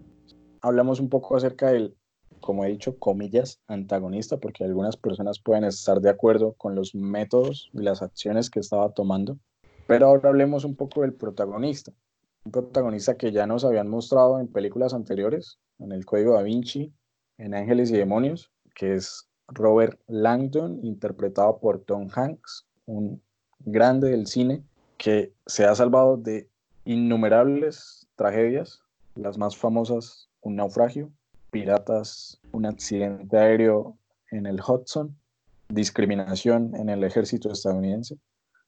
Hablamos 0.61 0.99
un 0.99 1.09
poco 1.09 1.37
acerca 1.37 1.71
del, 1.71 1.95
como 2.41 2.65
he 2.65 2.69
dicho, 2.69 2.99
comillas, 2.99 3.61
antagonista, 3.69 4.39
porque 4.39 4.65
algunas 4.65 4.97
personas 4.97 5.39
pueden 5.39 5.63
estar 5.63 6.01
de 6.01 6.11
acuerdo 6.11 6.55
con 6.55 6.75
los 6.75 6.97
métodos 6.97 7.71
y 7.73 7.79
las 7.79 8.03
acciones 8.03 8.51
que 8.51 8.59
estaba 8.59 8.91
tomando. 8.91 9.39
Pero 9.89 10.09
ahora 10.09 10.29
hablemos 10.29 10.67
un 10.67 10.77
poco 10.77 11.01
del 11.01 11.15
protagonista. 11.15 11.93
Un 12.45 12.53
protagonista 12.53 13.17
que 13.17 13.33
ya 13.33 13.47
nos 13.47 13.65
habían 13.65 13.89
mostrado 13.89 14.39
en 14.39 14.47
películas 14.47 14.93
anteriores, 14.93 15.59
en 15.79 15.93
El 15.93 16.05
Código 16.05 16.35
Da 16.35 16.43
Vinci, 16.43 16.93
en 17.39 17.55
Ángeles 17.55 17.91
y 17.91 17.97
Demonios, 17.97 18.53
que 18.75 18.93
es 18.93 19.31
Robert 19.47 19.99
Langdon, 20.07 20.79
interpretado 20.85 21.59
por 21.59 21.81
Tom 21.87 22.09
Hanks, 22.15 22.67
un 22.85 23.23
grande 23.61 24.11
del 24.11 24.27
cine 24.27 24.63
que 24.99 25.33
se 25.47 25.65
ha 25.65 25.75
salvado 25.75 26.19
de 26.19 26.51
innumerables 26.85 28.07
tragedias, 28.15 28.83
las 29.15 29.39
más 29.39 29.57
famosas, 29.57 30.29
un 30.43 30.57
naufragio, 30.57 31.11
piratas, 31.51 32.39
un 32.53 32.67
accidente 32.67 33.39
aéreo 33.39 33.97
en 34.33 34.45
el 34.45 34.61
Hudson, 34.61 35.17
discriminación 35.71 36.77
en 36.77 36.91
el 36.91 37.05
ejército 37.05 37.51
estadounidense 37.51 38.19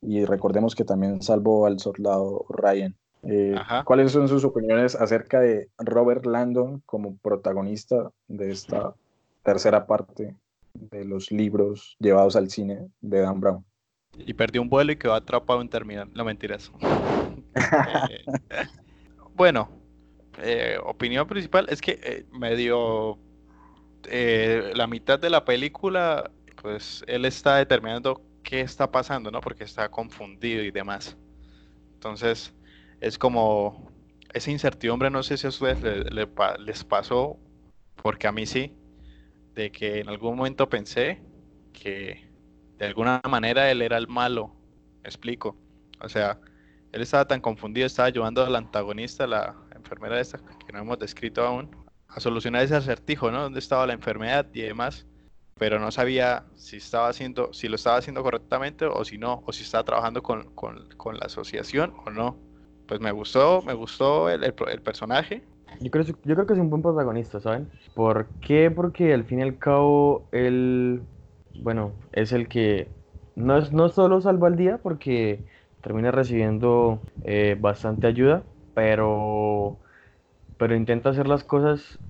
y 0.02 0.25
recordemos 0.25 0.75
que 0.75 0.85
también 0.85 1.23
salvó 1.23 1.66
al 1.66 1.78
soldado 1.78 2.47
Ryan. 2.49 2.95
Eh. 3.23 3.54
¿Cuáles 3.85 4.12
son 4.12 4.28
sus 4.28 4.45
opiniones 4.45 4.95
acerca 4.95 5.40
de 5.40 5.69
Robert 5.78 6.25
Landon 6.25 6.83
como 6.87 7.16
protagonista 7.19 8.11
de 8.28 8.50
esta 8.50 8.95
tercera 9.42 9.87
parte 9.87 10.35
de 10.73 11.04
los 11.04 11.30
libros 11.30 11.97
llevados 11.99 12.37
al 12.37 12.50
cine 12.50 12.88
de 13.00 13.21
Dan 13.21 13.40
Brown? 13.40 13.64
Y 14.19 14.35
perdió 14.35 14.62
un 14.62 14.69
vuelo 14.69 14.92
y 14.92 14.97
quedó 14.97 15.14
atrapado 15.14 15.61
en 15.61 15.69
terminal. 15.69 16.11
No 16.14 16.25
mentiras. 16.25 16.71
Eh, 17.52 18.25
bueno, 19.35 19.69
eh, 20.38 20.78
opinión 20.85 21.26
principal 21.26 21.66
es 21.69 21.80
que 21.80 21.99
eh, 22.02 22.26
medio 22.30 23.19
la 24.09 24.87
mitad 24.87 25.19
de 25.19 25.30
la 25.30 25.45
película, 25.45 26.30
pues 26.62 27.04
él 27.09 27.25
está 27.25 27.57
determinando 27.57 28.23
qué 28.42 28.61
está 28.61 28.90
pasando, 28.90 29.30
¿no? 29.30 29.40
Porque 29.40 29.64
está 29.64 29.90
confundido 29.90 30.62
y 30.62 30.70
demás. 30.70 31.16
Entonces, 31.94 32.54
es 33.00 33.18
como 33.18 33.92
esa 34.32 34.50
incertidumbre, 34.50 35.11
no 35.11 35.23
sé 35.23 35.37
si 35.38 35.47
a 35.47 35.50
ustedes 35.50 35.82
le- 35.82 36.04
le 36.04 36.26
pa- 36.26 36.56
les 36.59 36.85
pasó, 36.85 37.38
porque 37.97 38.26
a 38.28 38.32
mí 38.32 38.47
sí, 38.47 38.75
de 39.54 39.70
que 39.73 40.00
en 40.00 40.09
algún 40.09 40.37
momento 40.37 40.68
pensé 40.68 41.23
que 41.73 42.30
de 42.78 42.87
alguna 42.87 43.20
manera 43.28 43.70
él 43.70 43.82
era 43.82 43.99
el 43.99 44.09
malo. 44.09 44.56
Me 45.02 45.09
explico. 45.09 45.56
O 46.00 46.09
sea, 46.09 46.40
él 46.92 47.02
estaba 47.02 47.26
tan 47.26 47.40
confundido, 47.40 47.87
estaba 47.87 48.09
ayudando 48.09 48.44
al 48.44 48.56
antagonista, 48.56 49.26
la 49.26 49.56
enfermera 49.75 50.20
esta 50.20 50.38
que 50.66 50.73
no 50.73 50.80
hemos 50.80 50.99
descrito 50.99 51.42
aún, 51.47 51.70
a 52.09 52.20
solucionar 52.20 52.62
ese 52.64 52.76
acertijo, 52.76 53.30
¿no? 53.30 53.42
Dónde 53.42 53.59
estaba 53.61 53.87
la 53.87 53.92
enfermedad 53.94 54.49
y 54.54 54.62
demás, 54.62 55.06
pero 55.61 55.81
no 55.81 55.93
sabía 55.93 56.47
si 56.57 56.79
estaba 56.79 57.09
haciendo, 57.11 57.52
si 57.55 57.69
lo 57.69 57.76
estaba 57.76 57.99
haciendo 57.99 58.25
correctamente 58.25 58.87
o 58.87 59.05
si 59.07 59.19
no, 59.19 59.45
o 59.47 59.52
si 59.55 59.64
estaba 59.64 59.85
trabajando 59.85 60.25
con, 60.25 60.45
con- 60.57 60.88
con 60.99 61.19
la 61.19 61.26
asociación 61.26 61.95
o 62.07 62.11
no. 62.11 62.38
Pues 62.87 63.00
me 63.00 63.12
gustó, 63.12 63.62
me 63.62 63.75
gustó 63.75 64.31
el, 64.31 64.45
el 64.45 64.83
personaje. 64.83 65.45
Yo 65.81 65.90
creo, 65.90 66.05
yo 66.05 66.35
creo 66.35 66.47
que 66.47 66.52
es 66.55 66.59
un 66.59 66.69
buen 66.71 66.83
protagonista, 66.83 67.40
¿saben? 67.40 67.71
¿Por 67.95 68.31
qué? 68.40 68.71
Porque 68.71 69.14
al 69.14 69.25
fin 69.25 69.38
y 69.40 69.43
al 69.43 69.59
cabo 69.59 70.29
él, 70.33 71.02
bueno, 71.55 71.95
es 72.12 72.33
el 72.33 72.49
que 72.49 72.93
no, 73.35 73.57
es, 73.59 73.73
no 73.73 73.88
solo 73.88 74.21
salva 74.21 74.49
el 74.49 74.57
día 74.57 74.79
porque 74.83 75.47
termina 75.81 76.11
recibiendo 76.11 77.07
eh, 77.23 77.57
bastante 77.59 78.07
ayuda, 78.09 78.45
pero, 78.75 79.81
pero 80.59 80.76
intenta 80.76 81.11
hacer 81.11 81.29
las 81.29 81.45
cosas 81.45 82.00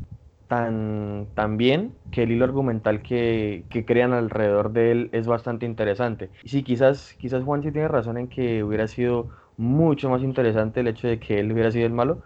tan, 0.51 1.29
tan 1.37 1.57
bien 1.57 1.93
que 2.11 2.25
el 2.25 2.33
hilo 2.33 2.45
argumental 2.45 3.03
que, 3.03 3.63
que 3.71 3.85
crean 3.85 4.13
alrededor 4.13 4.73
de 4.73 4.91
él 4.91 5.09
es 5.13 5.29
bastante 5.29 5.65
interesante. 5.65 6.29
Y 6.43 6.49
sí, 6.49 6.65
quizás, 6.65 7.15
quizás 7.21 7.45
Juan 7.45 7.63
sí 7.63 7.71
tiene 7.71 7.87
razón 7.87 8.19
en 8.19 8.27
que 8.27 8.65
hubiera 8.65 8.89
sido 8.89 9.29
mucho 9.57 10.11
más 10.11 10.25
interesante 10.25 10.81
el 10.81 10.89
hecho 10.89 11.07
de 11.07 11.21
que 11.21 11.39
él 11.39 11.53
hubiera 11.53 11.71
sido 11.71 11.87
el 11.87 11.93
malo, 11.93 12.23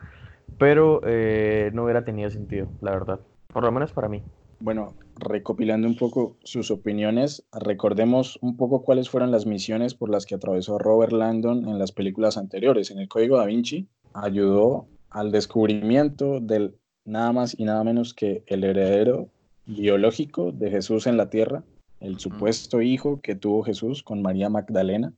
pero 0.57 1.03
eh, 1.05 1.71
no 1.75 1.85
hubiera 1.85 2.07
tenido 2.07 2.31
sentido, 2.31 2.67
la 2.81 2.93
verdad. 2.93 3.21
Por 3.53 3.63
lo 3.63 3.71
menos 3.71 3.93
para 3.93 4.09
mí. 4.09 4.23
Bueno, 4.59 4.95
recopilando 5.17 5.87
un 5.87 5.97
poco 5.97 6.39
sus 6.45 6.71
opiniones, 6.71 7.45
recordemos 7.53 8.39
un 8.41 8.57
poco 8.57 8.85
cuáles 8.85 9.11
fueron 9.11 9.33
las 9.33 9.45
misiones 9.45 9.95
por 9.95 10.09
las 10.09 10.25
que 10.25 10.35
atravesó 10.35 10.79
Robert 10.79 11.13
Landon 11.13 11.69
en 11.69 11.79
las 11.79 11.93
películas 11.93 12.39
anteriores. 12.39 12.91
En 12.91 13.01
el 13.01 13.09
Código 13.09 13.37
da 13.37 13.45
Vinci 13.45 13.87
ayudó 14.15 14.87
al 15.11 15.31
descubrimiento 15.31 16.41
del 16.41 16.79
nada 17.05 17.33
más 17.33 17.55
y 17.59 17.65
nada 17.65 17.85
menos 17.85 18.15
que 18.15 18.43
el 18.47 18.65
heredero 18.65 19.29
biológico 19.67 20.53
de 20.53 20.71
Jesús 20.71 21.07
en 21.07 21.17
la 21.17 21.31
tierra, 21.31 21.63
el 22.01 22.19
supuesto 22.19 22.83
hijo 22.83 23.21
que 23.21 23.35
tuvo 23.35 23.63
Jesús 23.63 24.03
con 24.03 24.23
María 24.23 24.49
Magdalena 24.49 25.13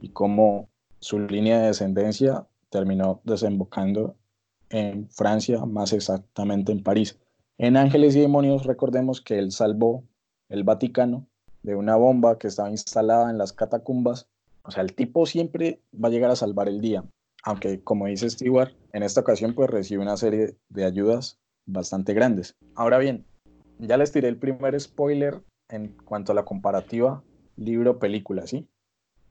y 0.00 0.10
cómo 0.10 0.68
su 1.00 1.18
línea 1.20 1.60
de 1.60 1.68
descendencia 1.68 2.46
terminó 2.70 3.20
desembocando 3.24 4.16
en 4.70 5.08
Francia, 5.08 5.64
más 5.64 5.92
exactamente 5.92 6.72
en 6.72 6.82
París. 6.82 7.18
En 7.58 7.76
Ángeles 7.76 8.16
y 8.16 8.20
Demonios 8.20 8.66
recordemos 8.66 9.20
que 9.20 9.38
él 9.38 9.52
salvó 9.52 10.04
el 10.48 10.64
Vaticano 10.64 11.26
de 11.62 11.74
una 11.74 11.96
bomba 11.96 12.38
que 12.38 12.48
estaba 12.48 12.70
instalada 12.70 13.30
en 13.30 13.38
las 13.38 13.52
catacumbas. 13.52 14.28
O 14.62 14.70
sea, 14.70 14.82
el 14.82 14.94
tipo 14.94 15.26
siempre 15.26 15.80
va 15.92 16.08
a 16.08 16.10
llegar 16.10 16.30
a 16.30 16.36
salvar 16.36 16.68
el 16.68 16.80
día. 16.80 17.04
Aunque, 17.46 17.80
como 17.80 18.06
dice 18.06 18.28
Stewart, 18.28 18.72
en 18.92 19.04
esta 19.04 19.20
ocasión 19.20 19.54
pues 19.54 19.70
recibe 19.70 20.02
una 20.02 20.16
serie 20.16 20.56
de 20.68 20.84
ayudas 20.84 21.38
bastante 21.64 22.12
grandes. 22.12 22.56
Ahora 22.74 22.98
bien, 22.98 23.24
ya 23.78 23.96
les 23.96 24.10
tiré 24.10 24.26
el 24.26 24.36
primer 24.36 24.78
spoiler 24.80 25.40
en 25.68 25.96
cuanto 26.04 26.32
a 26.32 26.34
la 26.34 26.44
comparativa 26.44 27.22
libro-película, 27.54 28.48
¿sí? 28.48 28.68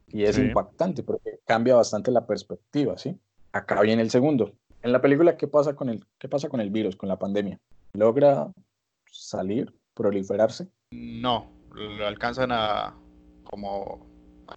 Y 0.08 0.24
es 0.24 0.38
Sí. 0.38 0.44
impactante 0.44 1.04
porque 1.04 1.42
cambia 1.46 1.76
bastante 1.76 2.10
la 2.10 2.26
perspectiva, 2.26 2.98
¿sí? 2.98 3.20
Acá 3.52 3.82
viene 3.82 4.02
el 4.02 4.10
segundo. 4.10 4.54
En 4.82 4.94
la 4.94 5.02
película, 5.02 5.36
¿qué 5.36 5.48
pasa 5.48 5.76
con 5.76 5.90
el, 5.90 6.06
qué 6.18 6.30
pasa 6.30 6.48
con 6.48 6.62
el 6.62 6.70
virus, 6.70 6.96
con 6.96 7.10
la 7.10 7.20
pandemia? 7.20 7.60
¿Logra 7.94 8.50
salir, 9.12 9.74
proliferarse? 9.94 10.70
No, 10.92 11.52
lo 11.74 12.08
alcanzan 12.08 12.54
a 12.54 12.96
como 13.44 14.08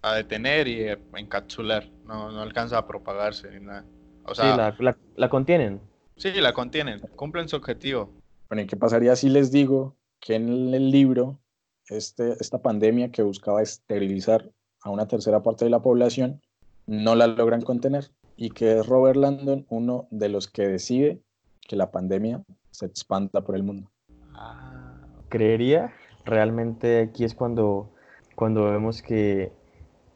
a 0.01 0.15
detener 0.15 0.67
y 0.67 0.87
a 0.87 0.97
encapsular. 1.15 1.89
No, 2.05 2.31
no 2.31 2.41
alcanza 2.41 2.77
a 2.77 2.87
propagarse 2.87 3.49
ni 3.51 3.65
nada. 3.65 3.85
O 4.25 4.35
Sí, 4.35 4.41
sea, 4.41 4.55
la, 4.57 4.75
la- 4.79 4.97
la 5.15 5.29
contienen. 5.29 5.81
sí, 6.17 6.31
la 6.39 6.53
contienen, 6.53 6.99
cumplen 7.15 7.47
su 7.49 7.55
objetivo. 7.55 8.11
Bueno, 8.49 8.63
¿y 8.63 8.67
qué 8.67 8.75
pasaría 8.77 9.15
si 9.15 9.29
les 9.29 9.51
digo 9.51 9.95
que 10.19 10.35
en 10.35 10.73
el 10.73 10.91
libro 10.91 11.39
este, 11.87 12.33
esta 12.39 12.61
pandemia 12.61 13.11
que 13.11 13.21
buscaba 13.23 13.61
esterilizar 13.61 14.49
a 14.81 14.89
una 14.89 15.07
tercera 15.07 15.41
parte 15.41 15.65
de 15.65 15.71
la 15.71 15.81
población 15.81 16.41
no 16.87 17.15
la 17.15 17.27
logran 17.27 17.61
contener 17.61 18.11
y 18.35 18.49
que 18.51 18.79
es 18.79 18.85
Robert 18.87 19.17
Landon 19.17 19.65
uno 19.69 20.07
de 20.11 20.29
los 20.29 20.47
que 20.47 20.67
decide 20.67 21.21
que 21.67 21.75
la 21.75 21.91
pandemia 21.91 22.43
se 22.71 22.85
expanda 22.85 23.41
por 23.41 23.55
el 23.55 23.63
mundo? 23.63 23.91
Ah, 24.33 24.95
Creería, 25.29 25.93
realmente 26.25 26.99
aquí 27.01 27.23
es 27.23 27.35
cuando, 27.35 27.91
cuando 28.35 28.65
vemos 28.65 29.01
que, 29.01 29.51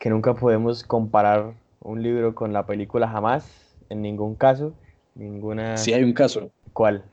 que 0.04 0.10
nunca 0.10 0.34
podemos 0.34 0.84
comparar 0.84 1.54
un 1.80 2.04
libro 2.04 2.36
con 2.36 2.52
la 2.52 2.66
película 2.66 3.08
jamás, 3.08 3.74
en 3.88 4.02
ningún 4.02 4.36
caso, 4.36 4.74
ninguna... 5.16 5.78
Si 5.78 5.94
hay 5.94 6.04
un 6.04 6.12
caso, 6.12 6.52
¿Cuál? 6.74 7.06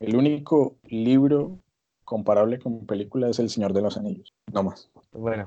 el 0.00 0.16
único 0.16 0.74
libro 0.88 1.58
comparable 2.06 2.58
con 2.58 2.86
película 2.86 3.28
es 3.28 3.38
El 3.38 3.50
Señor 3.50 3.74
de 3.74 3.82
los 3.82 3.98
Anillos, 3.98 4.32
no 4.50 4.62
más. 4.62 4.88
Bueno, 5.12 5.46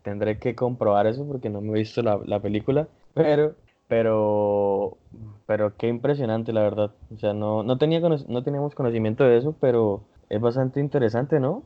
tendré 0.00 0.38
que 0.38 0.54
comprobar 0.54 1.06
eso 1.06 1.26
porque 1.26 1.50
no 1.50 1.60
me 1.60 1.72
he 1.72 1.80
visto 1.80 2.00
la, 2.00 2.18
la 2.24 2.40
película, 2.40 2.88
pero, 3.12 3.54
pero, 3.86 4.96
pero 5.44 5.76
qué 5.76 5.88
impresionante 5.88 6.54
la 6.54 6.62
verdad. 6.62 6.92
O 7.14 7.18
sea, 7.18 7.34
no, 7.34 7.62
no 7.62 7.76
tenía 7.76 8.00
no 8.00 8.42
teníamos 8.42 8.74
conocimiento 8.74 9.22
de 9.24 9.36
eso, 9.36 9.54
pero 9.60 10.00
es 10.30 10.40
bastante 10.40 10.80
interesante, 10.80 11.40
¿no? 11.40 11.62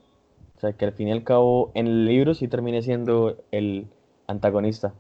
O 0.56 0.60
sea, 0.60 0.72
que 0.72 0.86
al 0.86 0.92
fin 0.92 1.06
y 1.06 1.12
al 1.12 1.22
cabo 1.22 1.70
en 1.74 1.86
el 1.86 2.04
libro 2.04 2.34
sí 2.34 2.48
termine 2.48 2.82
siendo 2.82 3.36
el 3.52 3.86
antagonista. 4.26 4.94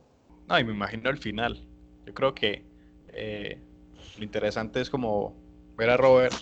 No, 0.48 0.58
y 0.58 0.64
me 0.64 0.72
imagino 0.72 1.10
el 1.10 1.18
final. 1.18 1.66
Yo 2.06 2.14
creo 2.14 2.34
que 2.34 2.64
eh, 3.08 3.60
lo 4.18 4.24
interesante 4.24 4.80
es 4.80 4.90
como 4.90 5.34
ver 5.76 5.90
a 5.90 5.96
Robert 5.96 6.34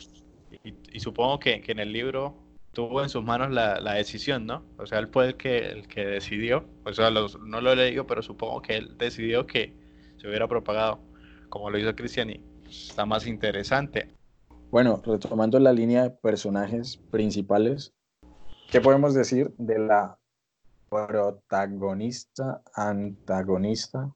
y, 0.65 0.75
y 0.93 1.01
supongo 1.01 1.39
que, 1.39 1.61
que 1.61 1.73
en 1.73 1.79
el 1.79 1.93
libro 1.93 2.37
tuvo 2.73 3.03
en 3.03 3.09
sus 3.09 3.25
manos 3.25 3.51
la, 3.51 3.81
la 3.81 3.95
decisión, 3.95 4.47
¿no? 4.47 4.65
O 4.79 4.87
sea, 4.87 4.99
él 5.01 5.09
fue 5.09 5.27
el 5.29 5.37
que, 5.37 5.59
el 5.59 5.89
que 5.89 6.05
decidió, 6.07 6.65
o 6.85 6.93
sea, 6.93 7.11
los- 7.11 7.39
no 7.41 7.61
lo 7.61 7.73
he 7.73 7.77
leído, 7.77 8.07
pero 8.07 8.23
supongo 8.23 8.63
que 8.63 8.77
él 8.77 8.97
decidió 8.97 9.47
que 9.47 9.75
se 10.17 10.29
hubiera 10.29 10.47
propagado 10.49 11.01
como 11.49 11.69
lo 11.71 11.79
hizo 11.79 11.95
Cristian 11.97 12.31
y 12.31 12.45
está 12.69 13.05
más 13.07 13.27
interesante. 13.27 14.15
Bueno, 14.71 15.03
retomando 15.05 15.59
la 15.59 15.73
línea 15.73 16.05
de 16.05 16.11
personajes 16.11 16.97
principales, 17.11 17.93
¿qué 18.71 18.81
podemos 18.81 19.15
decir 19.15 19.53
de 19.59 19.81
la 19.81 20.20
protagonista, 20.91 22.63
antagonista, 22.75 24.13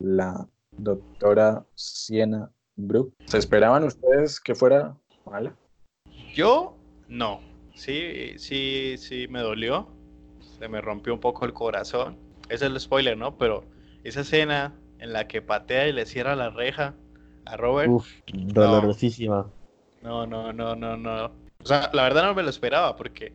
la 0.00 0.46
doctora 0.72 1.64
Siena 1.74 2.50
Brook? 2.76 3.14
¿Se 3.26 3.38
esperaban 3.38 3.84
ustedes 3.84 4.40
que 4.40 4.54
fuera 4.54 4.96
mala? 5.24 5.54
Yo 6.34 6.76
no, 7.08 7.40
sí, 7.74 8.34
sí, 8.38 8.96
sí 8.98 9.28
me 9.28 9.40
dolió, 9.40 9.88
se 10.58 10.68
me 10.68 10.80
rompió 10.80 11.14
un 11.14 11.20
poco 11.20 11.46
el 11.46 11.52
corazón. 11.52 12.18
Ese 12.48 12.66
es 12.66 12.72
el 12.72 12.80
spoiler, 12.80 13.16
¿no? 13.16 13.38
Pero 13.38 13.64
esa 14.04 14.20
escena 14.20 14.74
en 14.98 15.12
la 15.12 15.28
que 15.28 15.40
patea 15.40 15.86
y 15.88 15.92
le 15.92 16.06
cierra 16.06 16.34
la 16.34 16.50
reja 16.50 16.94
a 17.44 17.56
Robert, 17.56 17.88
Uf, 17.90 18.08
dolorosísima. 18.26 19.50
no, 20.02 20.26
no, 20.26 20.52
no, 20.52 20.74
no, 20.74 20.96
no. 20.96 21.26
O 21.60 21.66
sea, 21.66 21.90
la 21.92 22.02
verdad 22.02 22.24
no 22.24 22.34
me 22.34 22.42
lo 22.42 22.50
esperaba 22.50 22.96
porque 22.96 23.32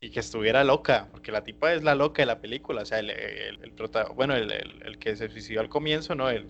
y 0.00 0.10
que 0.10 0.20
estuviera 0.20 0.64
loca, 0.64 1.08
porque 1.10 1.32
la 1.32 1.44
tipa 1.44 1.72
es 1.72 1.82
la 1.82 1.94
loca 1.94 2.22
de 2.22 2.26
la 2.26 2.40
película, 2.40 2.82
o 2.82 2.84
sea, 2.84 2.98
el, 3.00 3.10
el, 3.10 3.58
el 3.62 3.72
bueno, 4.14 4.34
el, 4.34 4.50
el- 4.50 4.98
que 4.98 5.16
se 5.16 5.28
suicidó 5.28 5.60
al 5.60 5.68
comienzo, 5.68 6.14
¿no? 6.14 6.30
El, 6.30 6.46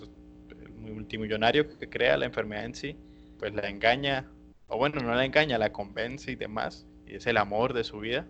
multimillonario 0.79 1.67
que 1.79 1.89
crea 1.89 2.17
la 2.17 2.27
enfermedad 2.27 2.65
en 2.67 2.75
sí, 2.75 2.97
pues 3.39 3.55
la 3.55 3.69
engaña, 3.69 4.31
o 4.69 4.77
bueno, 4.77 5.01
no 5.01 5.15
la 5.15 5.25
engaña, 5.25 5.59
la 5.59 5.73
convence 5.73 6.31
y 6.31 6.37
demás, 6.37 6.87
y 7.07 7.15
es 7.17 7.27
el 7.27 7.37
amor 7.39 7.73
de 7.73 7.85
su 7.85 8.01
vida. 8.01 8.27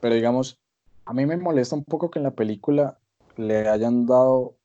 Pero 0.00 0.14
digamos, 0.14 0.58
a 1.04 1.12
mí 1.12 1.26
me 1.26 1.36
molesta 1.36 1.76
un 1.76 1.84
poco 1.84 2.10
que 2.10 2.18
en 2.18 2.24
la 2.24 2.34
película 2.34 2.98
le 3.36 3.68
hayan 3.68 4.06
dado 4.06 4.56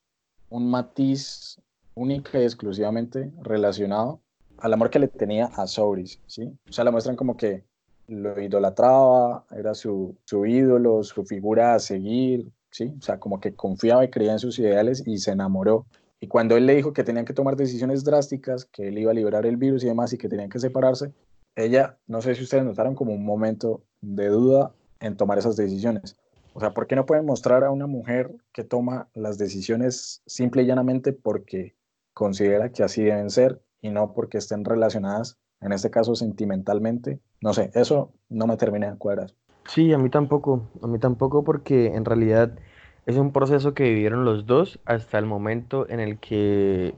un 0.50 0.70
matiz 0.70 1.60
única 1.96 2.40
y 2.40 2.44
exclusivamente 2.44 3.32
relacionado 3.42 4.22
al 4.58 4.74
amor 4.74 4.90
que 4.90 5.00
le 5.00 5.08
tenía 5.08 5.48
a 5.48 5.68
Sobris, 5.68 6.22
¿sí? 6.28 6.58
O 6.70 6.72
sea, 6.72 6.84
la 6.84 6.92
muestran 6.92 7.16
como 7.16 7.36
que 7.36 7.66
lo 8.08 8.40
idolatraba, 8.42 9.46
era 9.52 9.74
su, 9.74 10.16
su 10.26 10.46
ídolo, 10.46 11.04
su 11.04 11.26
figura 11.26 11.76
a 11.76 11.80
seguir, 11.80 12.52
¿sí? 12.72 12.94
O 12.98 13.02
sea, 13.02 13.20
como 13.20 13.40
que 13.40 13.56
confiaba 13.56 14.04
y 14.06 14.10
creía 14.10 14.34
en 14.34 14.40
sus 14.40 14.60
ideales 14.60 15.04
y 15.06 15.18
se 15.18 15.32
enamoró. 15.32 15.86
Y 16.20 16.28
cuando 16.28 16.58
él 16.58 16.66
le 16.66 16.76
dijo 16.76 16.94
que 16.94 17.04
tenían 17.04 17.26
que 17.26 17.34
tomar 17.34 17.56
decisiones 17.56 18.04
drásticas, 18.04 18.66
que 18.66 18.88
él 18.88 18.98
iba 18.98 19.12
a 19.12 19.14
liberar 19.14 19.46
el 19.46 19.58
virus 19.58 19.84
y 19.84 19.88
demás 19.88 20.14
y 20.14 20.18
que 20.18 20.30
tenían 20.30 20.50
que 20.50 20.60
separarse, 20.60 21.14
ella, 21.56 21.98
no 22.08 22.22
sé 22.22 22.36
si 22.36 22.44
ustedes 22.44 22.66
notaron 22.66 22.96
como 22.96 23.14
un 23.14 23.26
momento 23.26 23.84
de 24.02 24.28
duda 24.28 24.74
en 25.00 25.16
tomar 25.16 25.38
esas 25.38 25.56
decisiones. 25.56 26.18
O 26.54 26.60
sea, 26.60 26.74
¿por 26.74 26.88
qué 26.88 26.96
no 26.96 27.06
pueden 27.06 27.26
mostrar 27.26 27.64
a 27.64 27.72
una 27.72 27.88
mujer 27.88 28.34
que 28.54 28.64
toma 28.64 29.10
las 29.14 29.38
decisiones 29.38 30.22
simple 30.26 30.64
y 30.64 30.66
llanamente 30.66 31.12
porque 31.12 31.76
considera 32.14 32.72
que 32.72 32.84
así 32.84 33.04
deben 33.04 33.30
ser 33.30 33.62
y 33.82 33.90
no 33.90 34.14
porque 34.14 34.38
estén 34.38 34.64
relacionadas, 34.64 35.38
en 35.62 35.74
este 35.74 35.90
caso 35.90 36.16
sentimentalmente? 36.16 37.20
No 37.46 37.54
sé, 37.54 37.70
eso 37.76 38.12
no 38.28 38.48
me 38.48 38.58
termina 38.58 38.90
de 38.90 38.98
cuadrar. 38.98 39.30
Sí, 39.68 39.94
a 39.94 40.00
mí 40.00 40.10
tampoco, 40.10 40.68
a 40.82 40.88
mí 40.88 40.98
tampoco 40.98 41.44
porque 41.44 41.94
en 41.94 42.04
realidad 42.04 42.58
es 43.06 43.18
un 43.18 43.32
proceso 43.32 43.76
que 43.76 43.84
vivieron 43.84 44.26
los 44.26 44.48
dos 44.48 44.80
hasta 44.84 45.20
el 45.20 45.28
momento 45.28 45.88
en 45.88 46.00
el 46.00 46.18
que 46.18 46.96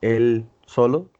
él 0.00 0.46
solo 0.64 1.10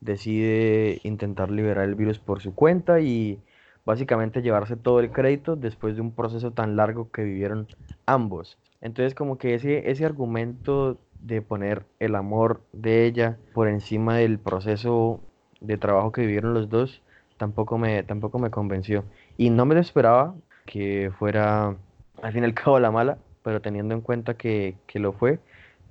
decide 0.00 1.00
intentar 1.02 1.50
liberar 1.50 1.86
el 1.86 1.94
virus 1.94 2.18
por 2.18 2.42
su 2.42 2.54
cuenta 2.54 3.00
y 3.00 3.40
básicamente 3.86 4.42
llevarse 4.42 4.76
todo 4.76 5.00
el 5.00 5.12
crédito 5.12 5.56
después 5.56 5.96
de 5.96 6.02
un 6.02 6.12
proceso 6.12 6.50
tan 6.50 6.76
largo 6.76 7.10
que 7.10 7.24
vivieron 7.24 7.68
ambos. 8.04 8.58
Entonces 8.82 9.14
como 9.14 9.38
que 9.38 9.54
ese, 9.54 9.90
ese 9.90 10.04
argumento 10.04 10.98
de 11.20 11.40
poner 11.40 11.86
el 12.00 12.14
amor 12.14 12.60
de 12.74 13.06
ella 13.06 13.38
por 13.54 13.66
encima 13.66 14.18
del 14.18 14.38
proceso 14.38 15.22
de 15.62 15.78
trabajo 15.78 16.12
que 16.12 16.20
vivieron 16.20 16.52
los 16.52 16.68
dos 16.68 17.00
tampoco 17.36 17.78
me, 17.78 18.02
tampoco 18.02 18.38
me 18.38 18.50
convenció. 18.50 19.04
Y 19.36 19.50
no 19.50 19.66
me 19.66 19.74
lo 19.74 19.80
esperaba 19.80 20.34
que 20.66 21.10
fuera 21.18 21.76
al 22.22 22.32
fin 22.32 22.42
y 22.42 22.46
al 22.46 22.54
cabo 22.54 22.80
la 22.80 22.90
mala, 22.90 23.18
pero 23.42 23.60
teniendo 23.60 23.94
en 23.94 24.00
cuenta 24.00 24.34
que, 24.34 24.76
que 24.86 24.98
lo 24.98 25.12
fue, 25.12 25.38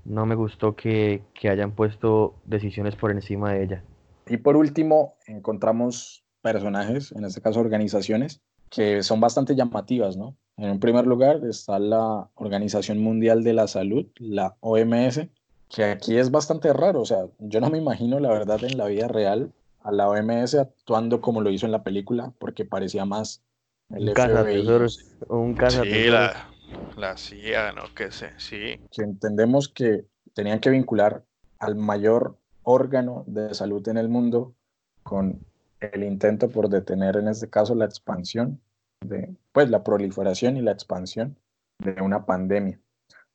no 0.04 0.25
me 0.25 0.36
gustó 0.36 0.75
que, 0.75 1.24
que 1.34 1.50
hayan 1.50 1.72
puesto 1.72 2.36
decisiones 2.46 2.96
por 2.96 3.12
encima 3.12 3.54
de 3.54 3.64
ella. 3.64 3.84
Y 4.28 4.38
por 4.38 4.56
último, 4.56 5.16
encontramos 5.28 6.24
personajes, 6.42 7.12
en 7.12 7.25
este 7.25 7.42
caso 7.42 7.60
organizaciones, 7.60 8.42
que 8.70 9.04
son 9.04 9.20
bastante 9.20 9.56
llamativas, 9.56 10.18
¿no? 10.18 10.36
En 10.58 10.80
primer 10.80 11.06
lugar 11.06 11.42
está 11.44 11.80
la 11.80 12.30
Organización 12.36 13.00
Mundial 13.00 13.44
de 13.44 13.54
la 13.54 13.68
Salud, 13.68 14.06
la 14.18 14.56
OMS, 14.62 15.28
que 15.70 15.84
aquí 15.84 16.18
es 16.18 16.32
bastante 16.32 16.72
raro, 16.72 17.02
o 17.02 17.06
sea, 17.06 17.25
yo 17.40 17.60
no 17.60 17.70
me 17.70 17.78
imagino 17.78 18.20
la 18.20 18.30
verdad 18.30 18.64
en 18.64 18.78
la 18.78 18.86
vida 18.86 19.08
real 19.08 19.52
a 19.86 19.92
la 19.92 20.10
OMS 20.10 20.56
actuando 20.56 21.22
como 21.22 21.42
lo 21.42 21.51
hizo 21.51 21.65
en 21.65 21.72
la 21.72 21.84
película, 21.84 22.34
porque 22.39 22.65
parecía 22.65 23.06
más 23.06 23.44
el 23.89 24.10
Un 24.10 24.15
tesoros, 24.15 25.15
un 25.27 25.54
caza 25.54 25.84
Sí, 25.84 26.08
la, 26.08 26.50
la 26.98 27.15
CIA, 27.18 27.72
no 27.74 27.94
que 27.94 28.12
sé, 28.12 28.32
sí. 28.38 28.80
que 28.92 29.04
entendemos 29.04 29.70
que 29.70 30.06
tenían 30.34 30.60
que 30.60 30.72
vincular 30.72 31.24
al 31.60 31.75
mayor 31.75 32.38
órgano 32.63 33.24
de 33.27 33.54
salud 33.54 33.88
en 33.88 33.98
el 33.98 34.10
mundo 34.10 34.56
con 35.04 35.39
el 35.80 36.04
intento 36.04 36.50
por 36.50 36.70
detener 36.70 37.18
en 37.18 37.27
este 37.27 37.48
caso 37.48 37.75
la 37.75 37.86
expansión 37.86 38.60
de 39.01 39.36
pues 39.51 39.70
la 39.70 39.84
proliferación 39.84 40.58
y 40.58 40.62
la 40.62 40.72
expansión 40.72 41.38
de 41.77 42.01
una 42.01 42.25
pandemia. 42.25 42.80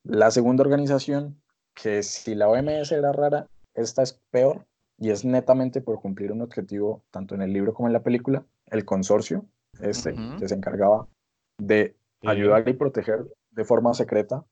La 0.02 0.33
segunda 0.33 0.62
organización 0.62 1.40
que 1.75 2.02
si 2.02 2.35
la 2.35 2.49
OMS 2.49 2.90
era 2.90 3.12
rara, 3.12 3.47
esta 3.75 4.02
es 4.02 4.21
peor 4.30 4.66
y 5.00 5.11
es 5.11 5.25
netamente 5.25 5.80
por 5.80 6.00
cumplir 6.00 6.30
un 6.30 6.42
objetivo 6.42 7.02
tanto 7.11 7.35
en 7.35 7.42
el 7.42 7.52
libro 7.52 7.75
como 7.75 7.88
en 7.88 7.95
la 7.95 8.02
película, 8.02 8.45
el 8.66 8.85
consorcio 8.85 9.47
este 9.80 10.14
que 10.38 10.47
se 10.47 10.54
encargaba 10.54 11.09
de 11.59 11.97
Sí. 12.23 12.28
ayudar 12.28 12.69
y 12.69 12.75
proteger 12.75 13.25
de 13.50 13.64
forma 13.64 13.95
secreta 13.95 14.45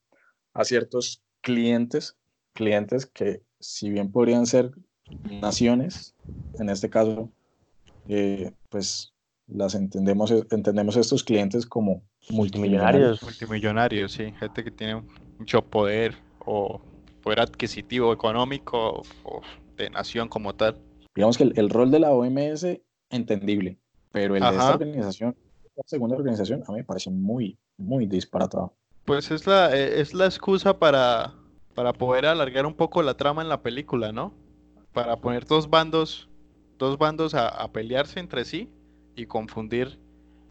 a 0.55 0.65
ciertos 0.65 1.23
clientes, 1.43 2.17
clientes 2.55 3.05
que 3.05 3.43
si 3.61 3.91
bien 3.91 4.11
podrían 4.11 4.47
ser 4.47 4.71
naciones, 5.23 6.15
en 6.55 6.71
este 6.71 6.89
caso, 6.89 7.31
eh, 8.09 8.53
pues 8.71 9.13
las 9.49 9.75
entendemos, 9.75 10.31
entendemos 10.51 10.97
estos 10.97 11.23
clientes 11.25 11.67
como 11.67 12.03
multimillonarios. 12.31 13.23
Multimillonarios. 13.23 13.23
Multimillonarios, 13.23 14.13
sí. 14.13 14.33
Gente 14.39 14.65
que 14.65 14.71
tiene 14.71 15.03
mucho 15.39 15.61
poder 15.61 16.15
o 16.47 16.81
poder 17.23 17.41
adquisitivo, 17.41 18.15
económico 18.15 19.03
o 19.25 19.43
de 19.85 19.91
nación 19.91 20.29
como 20.29 20.55
tal. 20.55 20.79
Digamos 21.15 21.37
que 21.39 21.45
el, 21.45 21.53
el 21.57 21.71
rol 21.71 21.91
de 21.91 22.01
la 22.01 22.13
OMS, 22.13 22.67
entendible, 23.11 23.79
pero 24.13 24.37
el 24.37 24.43
de 24.43 24.49
esta 24.49 24.75
organización, 24.75 25.37
esta 25.65 25.83
segunda 25.87 26.17
organización, 26.17 26.63
a 26.67 26.73
mí 26.73 26.79
me 26.79 26.85
parece 26.85 27.11
muy, 27.11 27.59
muy 27.77 28.07
disparatado. 28.07 28.75
Pues 29.05 29.31
es 29.31 29.47
la, 29.47 29.75
eh, 29.75 30.01
es 30.01 30.13
la 30.15 30.27
excusa 30.27 30.79
para, 30.79 31.35
para 31.75 31.93
poder 31.93 32.27
alargar 32.27 32.67
un 32.67 32.75
poco 32.75 33.03
la 33.03 33.17
trama 33.17 33.43
en 33.43 33.49
la 33.49 33.63
película, 33.63 34.13
¿no? 34.13 34.35
Para 34.93 35.17
poner 35.17 35.47
dos 35.47 35.71
bandos, 35.71 36.29
dos 36.79 36.99
bandos 36.99 37.35
a, 37.35 37.49
a 37.49 37.73
pelearse 37.73 38.21
entre 38.21 38.45
sí 38.45 38.71
y 39.17 39.27
confundir 39.27 39.99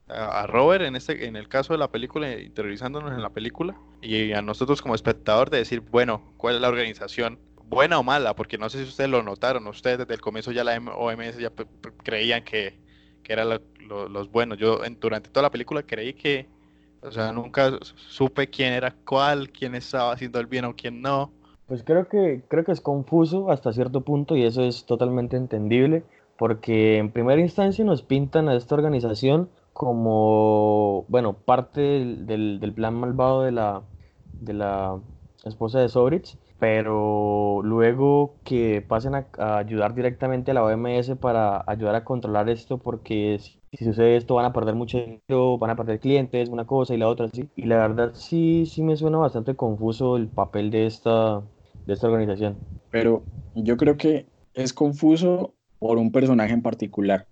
a, 0.07 0.41
a 0.41 0.47
Robert 0.47 0.83
en 0.83 0.95
este, 0.95 1.27
en 1.27 1.35
el 1.35 1.47
caso 1.47 1.73
de 1.73 1.79
la 1.79 1.91
película, 1.91 2.31
interiorizándonos 2.39 3.11
en 3.13 3.21
la 3.21 3.29
película, 3.29 3.79
y 4.01 4.33
a 4.33 4.41
nosotros 4.41 4.81
como 4.81 4.95
espectador 4.95 5.49
de 5.49 5.59
decir, 5.59 5.81
bueno, 5.81 6.33
¿cuál 6.37 6.55
es 6.55 6.61
la 6.61 6.69
organización? 6.69 7.39
Buena 7.69 7.99
o 7.99 8.03
mala, 8.03 8.33
porque 8.35 8.57
no 8.57 8.69
sé 8.69 8.79
si 8.83 8.89
ustedes 8.89 9.09
lo 9.09 9.21
notaron, 9.23 9.67
ustedes 9.67 9.97
desde 9.99 10.13
el 10.13 10.21
comienzo 10.21 10.51
ya 10.51 10.63
la 10.63 10.77
OMS 10.95 11.39
ya 11.41 11.51
creían 12.03 12.43
que, 12.43 12.79
que 13.23 13.33
eran 13.33 13.49
lo- 13.49 13.61
lo- 13.79 14.07
los 14.07 14.31
buenos. 14.31 14.57
Yo 14.57 14.83
en- 14.85 14.99
durante 14.99 15.29
toda 15.29 15.43
la 15.43 15.51
película 15.51 15.83
creí 15.83 16.13
que, 16.13 16.47
o 17.01 17.11
sea, 17.11 17.31
nunca 17.33 17.77
supe 17.81 18.49
quién 18.49 18.73
era 18.73 18.91
cuál, 19.05 19.51
quién 19.51 19.75
estaba 19.75 20.13
haciendo 20.13 20.39
el 20.39 20.45
bien 20.47 20.65
o 20.65 20.75
quién 20.75 21.01
no. 21.01 21.33
Pues 21.67 21.83
creo 21.83 22.07
que, 22.07 22.43
creo 22.47 22.63
que 22.63 22.71
es 22.71 22.81
confuso 22.81 23.51
hasta 23.51 23.73
cierto 23.73 24.01
punto 24.01 24.35
y 24.37 24.43
eso 24.43 24.63
es 24.63 24.85
totalmente 24.85 25.35
entendible 25.35 26.03
porque 26.37 26.97
en 26.97 27.11
primera 27.11 27.41
instancia 27.41 27.83
nos 27.83 28.03
pintan 28.03 28.47
a 28.47 28.55
esta 28.55 28.75
organización 28.75 29.49
como, 29.73 31.05
bueno, 31.09 31.33
parte 31.33 31.81
del, 31.81 32.25
del- 32.25 32.59
del 32.59 32.73
plan 32.73 32.93
malvado 32.95 33.41
de 33.43 33.51
la, 33.51 33.83
de 34.39 34.53
la 34.53 34.99
esposa 35.45 35.79
de 35.79 35.89
Sobrich, 35.89 36.37
pero 36.59 37.61
luego 37.63 38.35
que 38.43 38.81
pasen 38.81 39.13
a, 39.15 39.27
ayudar 39.57 39.93
directamente 39.93 40.51
a 40.51 40.53
la 40.53 40.63
OMS 40.63 41.15
para 41.17 41.63
ayudar 41.67 41.95
a 41.95 42.03
controlar 42.03 42.49
esto 42.49 42.77
porque 42.77 43.37
si, 43.39 43.59
si 43.73 43.85
sucede 43.85 44.17
esto 44.17 44.35
van 44.35 44.45
a 44.45 44.53
perder 44.53 44.75
mucho 44.75 44.97
dinero, 44.97 45.57
van 45.57 45.71
a 45.71 45.75
perder 45.75 45.99
clientes, 45.99 46.49
una 46.49 46.65
cosa 46.65 46.95
y 46.95 46.97
la 46.97 47.07
otra, 47.07 47.29
sí. 47.29 47.47
Y 47.55 47.63
la 47.63 47.77
verdad 47.77 48.11
sí, 48.13 48.65
sí 48.65 48.81
me 48.81 48.97
suena 48.97 49.17
bastante 49.17 49.55
confuso 49.55 50.17
el 50.17 50.27
papel 50.27 50.71
de 50.71 50.87
esta, 50.87 51.41
de 51.85 51.93
esta 51.93 52.07
organización. 52.07 52.57
Pero 52.91 53.23
yo 53.55 53.77
creo 53.77 53.97
que 53.97 54.25
es 54.53 54.73
confuso 54.73 55.53
por 55.79 55.97
un 55.97 56.11
personaje 56.11 56.53
en 56.53 56.63
particular 56.63 57.27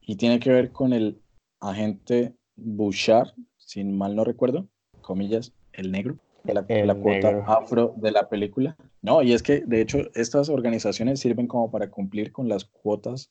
y 0.00 0.16
tiene 0.16 0.38
que 0.38 0.50
ver 0.50 0.70
con 0.70 0.92
el 0.92 1.20
agente 1.60 2.34
Bouchard, 2.56 3.28
si 3.56 3.84
mal 3.84 4.14
no 4.14 4.24
recuerdo, 4.24 4.68
comillas, 5.00 5.52
el 5.72 5.90
negro, 5.90 6.18
de 6.46 6.54
la, 6.54 6.62
de 6.62 6.80
El 6.80 6.86
la 6.86 6.94
cuota 6.94 7.32
negro. 7.32 7.44
afro 7.46 7.94
de 7.96 8.10
la 8.10 8.28
película. 8.28 8.76
No, 9.02 9.22
y 9.22 9.32
es 9.32 9.42
que 9.42 9.60
de 9.66 9.80
hecho 9.80 9.98
estas 10.14 10.48
organizaciones 10.48 11.20
sirven 11.20 11.46
como 11.46 11.70
para 11.70 11.90
cumplir 11.90 12.32
con 12.32 12.48
las 12.48 12.64
cuotas 12.64 13.30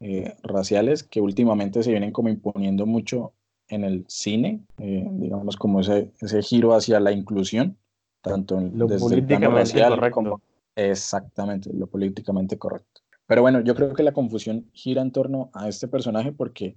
eh, 0.00 0.34
raciales 0.42 1.02
que 1.02 1.20
últimamente 1.20 1.82
se 1.82 1.90
vienen 1.90 2.12
como 2.12 2.28
imponiendo 2.28 2.86
mucho 2.86 3.32
en 3.68 3.84
el 3.84 4.04
cine, 4.08 4.60
eh, 4.78 5.06
digamos 5.12 5.56
como 5.56 5.80
ese, 5.80 6.12
ese 6.20 6.42
giro 6.42 6.74
hacia 6.74 7.00
la 7.00 7.12
inclusión, 7.12 7.76
tanto 8.22 8.58
en, 8.58 8.78
Lo 8.78 8.86
desde 8.86 9.14
el 9.14 9.22
políticamente 9.22 9.48
racial 9.48 9.94
correcto. 9.94 10.14
como 10.14 10.40
Exactamente, 10.76 11.72
lo 11.72 11.86
políticamente 11.86 12.58
correcto. 12.58 13.00
Pero 13.26 13.42
bueno, 13.42 13.60
yo 13.60 13.74
creo 13.74 13.94
que 13.94 14.02
la 14.02 14.12
confusión 14.12 14.68
gira 14.72 15.02
en 15.02 15.10
torno 15.10 15.50
a 15.54 15.68
este 15.68 15.88
personaje 15.88 16.32
porque 16.32 16.76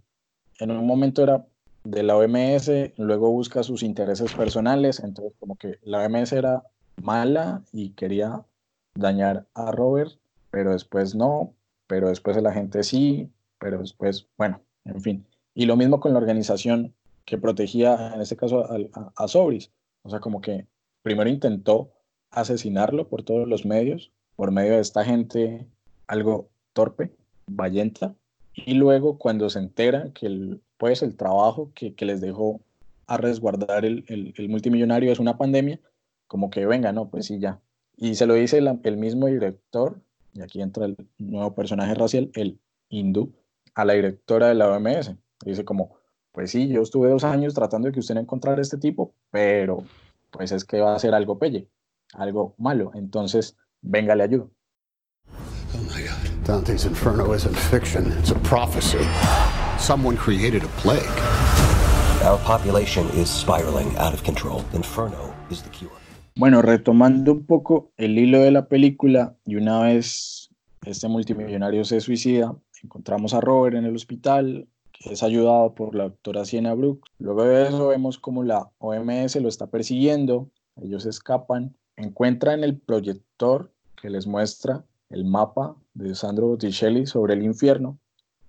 en 0.60 0.72
un 0.72 0.88
momento 0.88 1.22
era 1.22 1.46
de 1.84 2.04
la 2.04 2.18
OMS, 2.18 2.70
luego 2.98 3.32
busca 3.32 3.64
sus 3.64 3.84
intereses 3.84 4.34
personales, 4.34 5.00
entonces 5.00 5.34
como 5.40 5.56
que 5.56 5.80
la 5.84 6.06
OMS 6.06 6.34
era 6.34 6.64
mala 7.02 7.64
y 7.72 7.92
quería 7.92 8.46
dañar 8.96 9.46
a 9.54 9.72
Robert, 9.72 10.12
pero 10.52 10.74
después 10.74 11.16
no, 11.16 11.54
pero 11.88 12.10
después 12.10 12.42
la 12.42 12.54
gente 12.54 12.84
sí, 12.84 13.32
pero 13.60 13.80
después, 13.80 14.28
bueno, 14.38 14.62
en 14.86 15.02
fin. 15.02 15.26
Y 15.54 15.66
lo 15.66 15.76
mismo 15.76 16.00
con 16.00 16.14
la 16.14 16.20
organización 16.20 16.94
que 17.26 17.38
protegía, 17.38 18.14
en 18.14 18.22
este 18.22 18.36
caso, 18.36 18.66
a, 18.66 19.12
a 19.16 19.28
Sobris. 19.28 19.72
O 20.04 20.10
sea, 20.10 20.20
como 20.20 20.42
que 20.42 20.66
primero 21.02 21.30
intentó 21.30 21.92
asesinarlo 22.32 23.08
por 23.08 23.24
todos 23.24 23.48
los 23.48 23.66
medios, 23.66 24.12
por 24.36 24.52
medio 24.52 24.74
de 24.74 24.82
esta 24.82 25.04
gente 25.04 25.66
algo 26.08 26.50
torpe, 26.74 27.12
valienta, 27.48 28.16
y 28.54 28.74
luego 28.74 29.18
cuando 29.18 29.50
se 29.50 29.60
entera 29.60 30.12
que 30.14 30.26
el, 30.26 30.62
pues 30.80 31.04
el 31.04 31.16
trabajo 31.18 31.72
que, 31.76 31.94
les 32.00 32.22
dejó 32.22 32.62
a 33.06 33.18
resguardar 33.18 33.84
el, 33.84 34.34
multimillonario 34.48 35.12
es 35.12 35.20
una 35.20 35.38
pandemia, 35.38 35.80
como 36.26 36.50
que 36.50 36.66
venga, 36.66 36.94
no, 36.94 37.10
pues 37.10 37.26
sí, 37.26 37.38
ya. 37.38 37.60
Y 37.98 38.16
se 38.16 38.26
lo 38.26 38.36
dice 38.36 38.58
el 38.58 38.98
mismo 38.98 39.28
director, 39.28 40.00
y 40.34 40.42
aquí 40.42 40.62
entra 40.62 40.86
el 40.86 40.96
nuevo 41.18 41.54
personaje 41.54 41.94
racial, 41.96 42.32
el 42.34 42.60
hindú, 42.88 43.34
a 43.76 43.84
la 43.84 43.94
directora 43.94 44.48
de 44.48 44.56
la 44.56 44.70
OMS. 44.70 45.16
Dice 45.44 45.66
como, 45.66 45.98
pues 46.32 46.52
sí, 46.52 46.70
yo 46.70 46.82
estuve 46.82 47.10
dos 47.10 47.26
años 47.26 47.54
tratando 47.54 47.88
de 47.88 47.92
que 47.92 48.00
usted 48.00 48.16
encontrara 48.16 48.62
este 48.62 48.78
tipo, 48.78 49.14
pero 49.32 49.84
pues 50.32 50.54
es 50.54 50.64
que 50.64 50.80
va 50.80 50.96
a 50.96 51.00
ser 51.00 51.14
algo 51.14 51.38
pelle, 51.38 51.68
algo 52.14 52.56
malo. 52.58 52.92
Entonces, 52.96 53.58
venga, 53.82 54.16
le 54.16 54.24
ayudo. 54.24 54.50
Oh 55.28 55.82
my 55.82 56.02
God. 56.04 56.46
Dante's 56.46 56.86
Inferno 56.86 57.34
isn't 57.34 57.56
fiction, 57.56 58.12
it's 58.18 58.32
a 58.32 58.40
prophecy. 58.40 59.06
Someone 59.80 60.18
created 60.18 60.64
a 60.64 60.68
plague. 60.82 61.20
Our 62.24 62.38
population 62.40 63.08
is 63.16 63.30
spiraling 63.30 63.96
out 63.98 64.14
of 64.14 64.24
control. 64.24 64.64
Inferno 64.74 65.34
is 65.50 65.64
the 65.64 65.70
cure. 65.70 65.92
Bueno, 66.36 66.62
retomando 66.62 67.32
un 67.32 67.46
poco 67.46 67.92
el 67.98 68.20
hilo 68.20 68.40
de 68.40 68.52
la 68.52 68.68
película, 68.68 69.36
y 69.46 69.56
una 69.56 69.82
vez 69.82 70.50
este 70.86 71.08
multimillonario 71.08 71.84
se 71.86 72.02
suicida, 72.02 72.56
encontramos 72.84 73.34
a 73.34 73.42
Robert 73.42 73.78
en 73.78 73.86
el 73.86 73.96
hospital, 73.96 74.68
que 74.92 75.14
es 75.14 75.24
ayudado 75.24 75.74
por 75.74 75.96
la 75.96 76.04
doctora 76.04 76.46
Sienna 76.46 76.74
Brooks. 76.74 77.10
Luego 77.18 77.46
de 77.46 77.68
eso 77.68 77.88
vemos 77.88 78.20
como 78.20 78.44
la 78.44 78.70
OMS 78.78 79.38
lo 79.38 79.50
está 79.50 79.68
persiguiendo, 79.68 80.50
ellos 80.76 81.06
escapan, 81.06 81.76
encuentran 81.96 82.64
el 82.64 82.78
proyector 82.78 83.72
que 84.00 84.10
les 84.10 84.28
muestra 84.28 84.86
el 85.10 85.26
mapa 85.26 85.76
de 85.94 86.14
Sandro 86.16 86.48
Botticelli 86.48 87.08
sobre 87.08 87.34
el 87.34 87.44
infierno. 87.44 87.98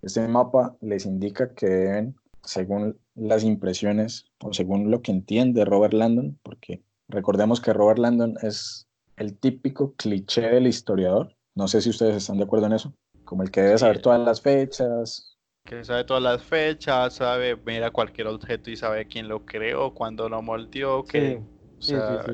Este 0.03 0.27
mapa 0.29 0.77
les 0.81 1.05
indica 1.07 1.55
que 1.55 1.67
deben, 1.67 2.17
según 2.43 2.99
las 3.15 3.45
impresiones 3.45 4.25
o 4.43 4.53
según 4.53 4.91
lo 4.91 5.03
que 5.03 5.13
entiende 5.13 5.65
Robert 5.65 5.93
Landon, 5.93 6.39
porque 6.43 6.83
recordemos 7.09 7.61
que 7.61 7.73
Robert 7.73 7.99
Landon 7.99 8.37
es 8.43 8.87
el 9.17 9.37
típico 9.39 9.95
cliché 9.97 10.43
del 10.43 10.67
historiador, 10.67 11.37
no 11.55 11.69
sé 11.69 11.83
si 11.83 11.91
ustedes 11.91 12.17
están 12.17 12.39
de 12.39 12.45
acuerdo 12.45 12.67
en 12.67 12.73
eso, 12.73 12.95
como 13.25 13.43
el 13.43 13.51
que 13.51 13.61
debe 13.61 13.79
saber 13.79 14.01
todas 14.01 14.21
las 14.21 14.41
fechas, 14.41 15.37
Que 15.67 15.85
sabe 15.85 16.05
todas 16.05 16.23
las 16.23 16.43
fechas, 16.43 17.15
sabe, 17.15 17.55
mira 17.67 17.91
cualquier 17.91 18.29
objeto 18.29 18.71
y 18.71 18.77
sabe 18.77 19.07
quién 19.07 19.29
lo 19.29 19.45
creó, 19.45 19.93
cuándo 19.93 20.29
lo 20.31 20.41
moldeó, 20.41 21.05
que, 21.05 21.21
Sí, 21.21 21.37
o 21.79 21.83
sí, 21.83 21.91
sea, 21.91 22.23
sí, 22.25 22.33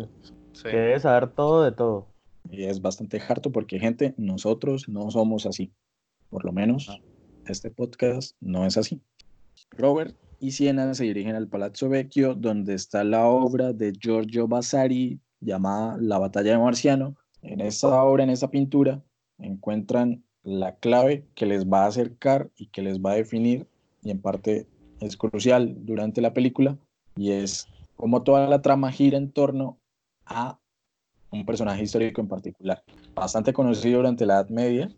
sí. 0.52 0.62
Que 0.62 0.76
debe 0.76 1.00
saber 1.00 1.31
todo 1.33 1.64
de 1.64 1.72
todo. 1.72 2.07
y 2.48 2.64
es 2.64 2.81
bastante 2.81 3.20
harto 3.29 3.50
porque 3.50 3.81
gente, 3.81 4.14
nosotros 4.16 4.88
no 4.88 5.11
somos 5.11 5.46
así, 5.46 5.72
por 6.31 6.44
lo 6.44 6.52
menos 6.52 6.87
No. 6.88 7.15
Este 7.48 7.70
podcast 7.70 8.37
no 8.40 8.64
es 8.66 8.76
así. 8.76 9.00
Robert 9.70 10.16
y 10.40 10.50
Siena 10.50 10.92
se 10.94 11.04
dirigen 11.04 11.35
al 11.35 11.48
Palazzo 11.48 11.88
Vecchio, 11.88 12.35
donde 12.35 12.74
está 12.74 13.04
la 13.04 13.26
obra 13.26 13.72
de 13.72 13.92
Giorgio 13.92 14.46
Vasari 14.46 15.20
llamada 15.40 15.96
La 16.00 16.18
Batalla 16.18 16.52
de 16.52 16.59
Marciano. 16.59 17.16
En 17.42 17.61
esta 17.61 18.02
obra, 18.02 18.24
en 18.24 18.30
esta 18.30 18.50
pintura, 18.50 19.02
encuentran 19.38 20.24
la 20.42 20.76
clave 20.76 21.26
que 21.35 21.46
les 21.46 21.66
va 21.66 21.85
a 21.85 21.88
acercar 21.88 22.50
y 22.56 22.66
que 22.66 22.82
les 22.82 23.00
va 23.00 23.12
a 23.12 23.16
definir, 23.16 23.66
y 24.02 24.11
en 24.11 24.20
parte 24.20 24.66
es 25.00 25.16
crucial 25.16 25.74
durante 25.85 26.20
la 26.20 26.32
película, 26.32 26.78
y 27.16 27.32
es 27.32 27.66
cómo 27.96 28.22
toda 28.22 28.46
la 28.48 28.62
trama 28.62 28.92
gira 28.92 29.18
en 29.18 29.30
torno 29.32 29.78
a 30.24 30.59
un 31.30 31.44
personaje 31.44 31.82
histórico 31.82 32.20
en 32.20 32.28
particular, 32.28 32.82
bastante 33.14 33.52
conocido 33.52 33.98
durante 33.98 34.26
la 34.26 34.35
Edad 34.35 34.48
Media 34.48 34.90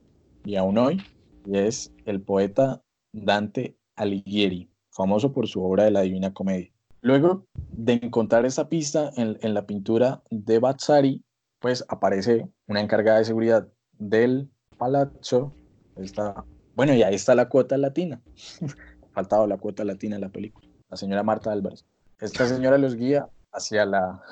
y 0.44 0.56
aún 0.56 0.78
hoy, 0.78 1.00
y 1.48 1.58
es 1.58 1.92
el 2.04 2.20
poeta 2.20 2.82
Dante 3.12 3.76
Alighieri, 3.96 4.70
famoso 4.90 5.32
por 5.32 5.48
su 5.48 5.62
obra 5.62 5.84
de 5.84 5.90
la 5.90 6.02
Divina 6.02 6.34
Comedia. 6.34 6.70
Luego 7.00 7.46
de 7.72 7.94
encontrar 7.94 8.44
esta 8.44 8.68
pista 8.68 9.10
en, 9.16 9.38
en 9.40 9.54
la 9.54 9.66
pintura 9.66 10.22
de 10.30 10.58
Bazzari, 10.58 11.24
pues 11.58 11.84
aparece 11.88 12.48
una 12.66 12.80
encargada 12.80 13.18
de 13.18 13.24
seguridad 13.24 13.68
del 13.92 14.50
palazzo. 14.76 15.54
Está, 15.96 16.44
bueno, 16.74 16.92
y 16.92 17.02
ahí 17.02 17.14
está 17.14 17.34
la 17.34 17.48
cuota 17.48 17.78
latina. 17.78 18.20
Faltaba 19.12 19.46
la 19.46 19.56
cuota 19.56 19.84
latina 19.84 20.16
en 20.16 20.22
la 20.22 20.28
película. 20.28 20.68
La 20.90 20.96
señora 20.96 21.22
Marta 21.22 21.50
Álvarez. 21.50 21.86
Esta 22.20 22.46
señora 22.46 22.78
los 22.78 22.94
guía 22.94 23.28
hacia 23.52 23.86
la... 23.86 24.22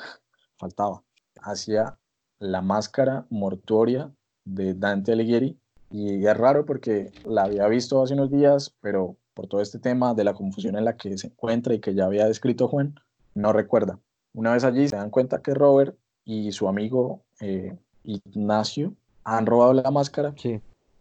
Faltaba. 0.58 1.02
Hacia 1.40 1.98
la 2.38 2.60
máscara 2.60 3.26
mortuoria 3.30 4.12
de 4.44 4.74
Dante 4.74 5.12
Alighieri. 5.12 5.58
Y 5.90 6.26
es 6.26 6.36
raro 6.36 6.66
porque 6.66 7.10
la 7.24 7.44
había 7.44 7.66
visto 7.68 8.02
hace 8.02 8.14
unos 8.14 8.30
días, 8.30 8.74
pero 8.80 9.16
por 9.34 9.46
todo 9.46 9.60
este 9.60 9.78
tema 9.78 10.14
de 10.14 10.24
la 10.24 10.34
confusión 10.34 10.76
en 10.76 10.84
la 10.84 10.96
que 10.96 11.16
se 11.18 11.28
encuentra 11.28 11.74
y 11.74 11.80
que 11.80 11.94
ya 11.94 12.06
había 12.06 12.26
descrito 12.26 12.68
Juan, 12.68 12.94
no 13.34 13.52
recuerda. 13.52 14.00
Una 14.34 14.52
vez 14.52 14.64
allí 14.64 14.88
se 14.88 14.96
dan 14.96 15.10
cuenta 15.10 15.42
que 15.42 15.54
Robert 15.54 15.96
y 16.24 16.52
su 16.52 16.68
amigo 16.68 17.22
eh, 17.40 17.76
Ignacio 18.04 18.94
han 19.24 19.46
robado 19.46 19.72
la 19.74 19.90
máscara 19.90 20.34
Sí. 20.36 20.60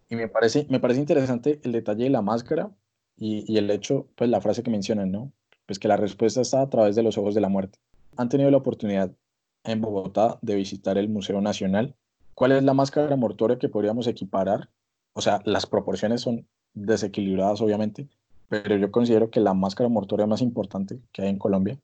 y 0.09 0.15
me 0.15 0.27
parece, 0.27 0.67
me 0.69 0.79
parece 0.79 0.99
interesante 0.99 1.59
el 1.63 1.71
detalle 1.71 2.05
de 2.05 2.09
la 2.09 2.21
máscara 2.21 2.71
y, 3.17 3.51
y 3.51 3.57
el 3.57 3.69
hecho, 3.71 4.07
pues 4.15 4.29
la 4.29 4.41
frase 4.41 4.63
que 4.63 4.71
mencionan, 4.71 5.11
¿no? 5.11 5.31
Pues 5.65 5.79
que 5.79 5.87
la 5.87 5.97
respuesta 5.97 6.41
está 6.41 6.61
a 6.61 6.69
través 6.69 6.95
de 6.95 7.03
los 7.03 7.17
ojos 7.17 7.33
de 7.33 7.41
la 7.41 7.49
muerte. 7.49 7.79
Han 8.17 8.29
tenido 8.29 8.51
la 8.51 8.57
oportunidad 8.57 9.11
en 9.63 9.81
Bogotá 9.81 10.37
de 10.41 10.55
visitar 10.55 10.97
el 10.97 11.09
Museo 11.09 11.41
Nacional. 11.41 11.95
¿Cuál 12.35 12.51
es 12.51 12.63
la 12.63 12.73
máscara 12.73 13.15
mortuoria 13.15 13.57
que 13.57 13.69
podríamos 13.69 14.07
equiparar? 14.07 14.69
O 15.13 15.21
sea, 15.21 15.41
las 15.45 15.65
proporciones 15.65 16.21
son 16.21 16.45
desequilibradas, 16.73 17.61
obviamente, 17.61 18.09
pero 18.49 18.75
yo 18.75 18.91
considero 18.91 19.29
que 19.31 19.39
la 19.39 19.53
máscara 19.53 19.89
mortuoria 19.89 20.27
más 20.27 20.41
importante 20.41 20.99
que 21.13 21.21
hay 21.23 21.29
en 21.29 21.39
Colombia 21.39 21.79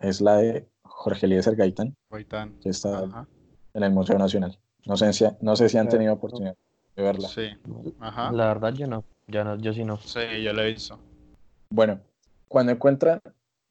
es 0.00 0.20
la 0.20 0.36
de 0.36 0.68
Jorge 0.82 1.24
Eliezer 1.26 1.56
Gaitán, 1.56 1.96
Gaitán. 2.10 2.54
que 2.60 2.68
está 2.68 2.98
Ajá. 3.00 3.26
en 3.72 3.82
el 3.82 3.92
Museo 3.92 4.18
Nacional. 4.18 4.58
No 4.84 4.98
sé 4.98 5.12
si, 5.14 5.24
no 5.40 5.56
sé 5.56 5.70
si 5.70 5.78
han 5.78 5.88
tenido 5.88 6.12
oportunidad 6.12 6.54
de 6.94 7.02
verla. 7.02 7.28
Sí, 7.28 7.48
ajá. 8.00 8.30
La 8.32 8.48
verdad 8.48 8.74
yo 8.74 8.86
no, 8.86 9.04
yo 9.26 9.42
no, 9.42 9.56
yo 9.56 9.72
sí 9.72 9.84
no. 9.84 9.96
Sí, 9.96 10.20
yo 10.42 10.52
lo 10.52 10.62
he 10.62 10.72
visto. 10.72 10.98
Bueno, 11.70 12.00
cuando 12.46 12.72
encuentran, 12.72 13.20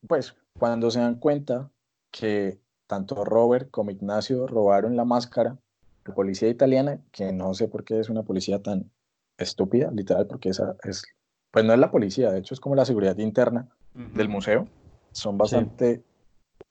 pues 0.08 0.36
cuando 0.58 0.90
se 0.90 1.00
dan 1.00 1.16
cuenta 1.20 1.70
que 2.10 2.60
tanto 2.88 3.24
Robert 3.24 3.70
como 3.70 3.92
Ignacio 3.92 4.48
robaron 4.48 4.98
la 4.98 5.06
máscara, 5.06 5.58
la 6.06 6.14
policía 6.14 6.50
italiana, 6.50 7.02
que 7.12 7.32
no 7.32 7.54
sé 7.54 7.68
por 7.68 7.84
qué 7.84 8.00
es 8.00 8.10
una 8.10 8.24
policía 8.24 8.62
tan 8.62 8.92
estúpida, 9.38 9.92
literal, 9.92 10.28
porque 10.28 10.50
esa 10.50 10.76
es, 10.84 11.04
pues 11.52 11.66
no 11.66 11.74
es 11.74 11.80
la 11.80 11.92
policía, 11.92 12.32
de 12.32 12.40
hecho 12.40 12.54
es 12.54 12.60
como 12.60 12.76
la 12.76 12.86
seguridad 12.86 13.18
interna 13.18 13.70
del 13.94 14.30
museo, 14.30 14.68
son 15.12 15.38
bastante 15.38 16.04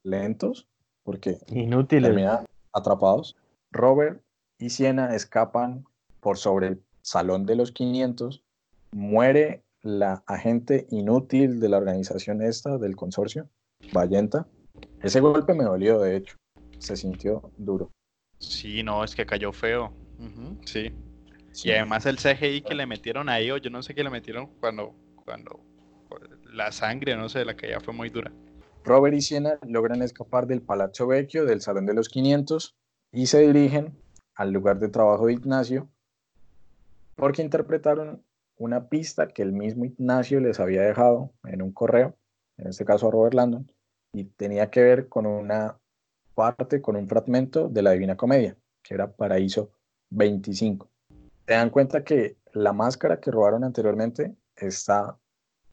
lentos 0.02 0.68
porque 1.04 1.38
Inútiles. 1.48 2.10
terminan 2.10 2.46
atrapados. 2.72 3.36
Robert 3.70 4.22
y 4.58 4.70
Siena 4.70 5.14
escapan 5.14 5.84
por 6.20 6.38
sobre 6.38 6.68
el 6.68 6.82
salón 7.02 7.46
de 7.46 7.56
los 7.56 7.72
500. 7.72 8.42
Muere 8.92 9.62
la 9.82 10.22
agente 10.26 10.86
inútil 10.90 11.58
de 11.58 11.68
la 11.68 11.78
organización 11.78 12.42
esta, 12.42 12.78
del 12.78 12.94
consorcio, 12.94 13.48
Vallenta. 13.92 14.46
Ese 15.02 15.20
golpe 15.20 15.54
me 15.54 15.64
dolió, 15.64 16.00
de 16.00 16.16
hecho. 16.16 16.36
Se 16.78 16.96
sintió 16.96 17.50
duro. 17.56 17.90
Sí, 18.42 18.82
no, 18.82 19.04
es 19.04 19.14
que 19.14 19.24
cayó 19.24 19.52
feo. 19.52 19.92
Sí. 20.64 20.92
Y 21.64 21.70
además 21.70 22.06
el 22.06 22.16
CGI 22.16 22.62
que 22.62 22.74
le 22.74 22.86
metieron 22.86 23.28
ahí, 23.28 23.50
o 23.50 23.56
yo 23.56 23.70
no 23.70 23.82
sé 23.82 23.94
qué 23.94 24.02
le 24.02 24.10
metieron 24.10 24.46
cuando, 24.60 24.94
cuando 25.24 25.60
la 26.52 26.72
sangre, 26.72 27.16
no 27.16 27.28
sé, 27.28 27.44
la 27.44 27.56
caída 27.56 27.80
fue 27.80 27.94
muy 27.94 28.10
dura. 28.10 28.32
Robert 28.84 29.16
y 29.16 29.20
Siena 29.20 29.58
logran 29.66 30.02
escapar 30.02 30.46
del 30.46 30.60
Palazzo 30.60 31.06
Vecchio, 31.06 31.44
del 31.44 31.60
Salón 31.60 31.86
de 31.86 31.94
los 31.94 32.08
500, 32.08 32.76
y 33.12 33.26
se 33.26 33.40
dirigen 33.40 33.96
al 34.34 34.52
lugar 34.52 34.78
de 34.78 34.88
trabajo 34.88 35.26
de 35.26 35.34
Ignacio, 35.34 35.88
porque 37.14 37.42
interpretaron 37.42 38.24
una 38.56 38.88
pista 38.88 39.28
que 39.28 39.42
el 39.42 39.52
mismo 39.52 39.84
Ignacio 39.84 40.40
les 40.40 40.58
había 40.58 40.82
dejado 40.82 41.32
en 41.44 41.62
un 41.62 41.72
correo, 41.72 42.16
en 42.58 42.68
este 42.68 42.84
caso 42.84 43.08
a 43.08 43.10
Robert 43.10 43.34
Landon, 43.34 43.70
y 44.12 44.24
tenía 44.24 44.70
que 44.70 44.82
ver 44.82 45.08
con 45.08 45.26
una 45.26 45.78
parte, 46.34 46.80
con 46.80 46.96
un 46.96 47.08
fragmento 47.08 47.68
de 47.68 47.82
la 47.82 47.92
Divina 47.92 48.16
Comedia, 48.16 48.56
que 48.82 48.94
era 48.94 49.10
Paraíso 49.10 49.70
25. 50.10 50.88
Se 51.46 51.54
dan 51.54 51.70
cuenta 51.70 52.04
que 52.04 52.36
la 52.52 52.72
máscara 52.72 53.20
que 53.20 53.30
robaron 53.30 53.64
anteriormente 53.64 54.34
está 54.56 55.16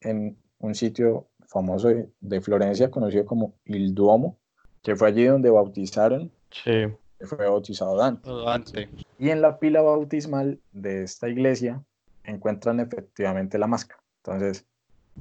en 0.00 0.36
un 0.58 0.74
sitio 0.74 1.28
famoso 1.46 1.88
de, 1.88 2.08
de 2.20 2.40
Florencia 2.40 2.90
conocido 2.90 3.24
como 3.26 3.54
Il 3.64 3.94
Duomo, 3.94 4.38
que 4.82 4.96
fue 4.96 5.08
allí 5.08 5.24
donde 5.24 5.50
bautizaron, 5.50 6.30
Sí. 6.50 6.86
que 7.18 7.26
fue 7.26 7.38
bautizado 7.48 7.96
Dante. 7.96 8.28
Dante. 8.30 8.88
Y 9.18 9.30
en 9.30 9.40
la 9.42 9.58
pila 9.58 9.82
bautismal 9.82 10.58
de 10.72 11.02
esta 11.04 11.28
iglesia 11.28 11.82
encuentran 12.24 12.80
efectivamente 12.80 13.58
la 13.58 13.66
máscara. 13.66 14.00
Entonces, 14.24 14.66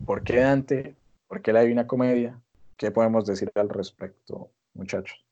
¿por 0.06 0.23
qué 0.23 0.38
Dante? 0.39 0.95
¿Por 1.28 1.41
qué 1.41 1.54
la 1.54 1.62
Divina 1.62 1.86
Comedia? 1.88 2.39
¿Qué 2.78 2.91
podemos 2.91 3.25
decir 3.25 3.52
al 3.56 3.69
respecto, 3.69 4.49
muchachos? 4.73 5.23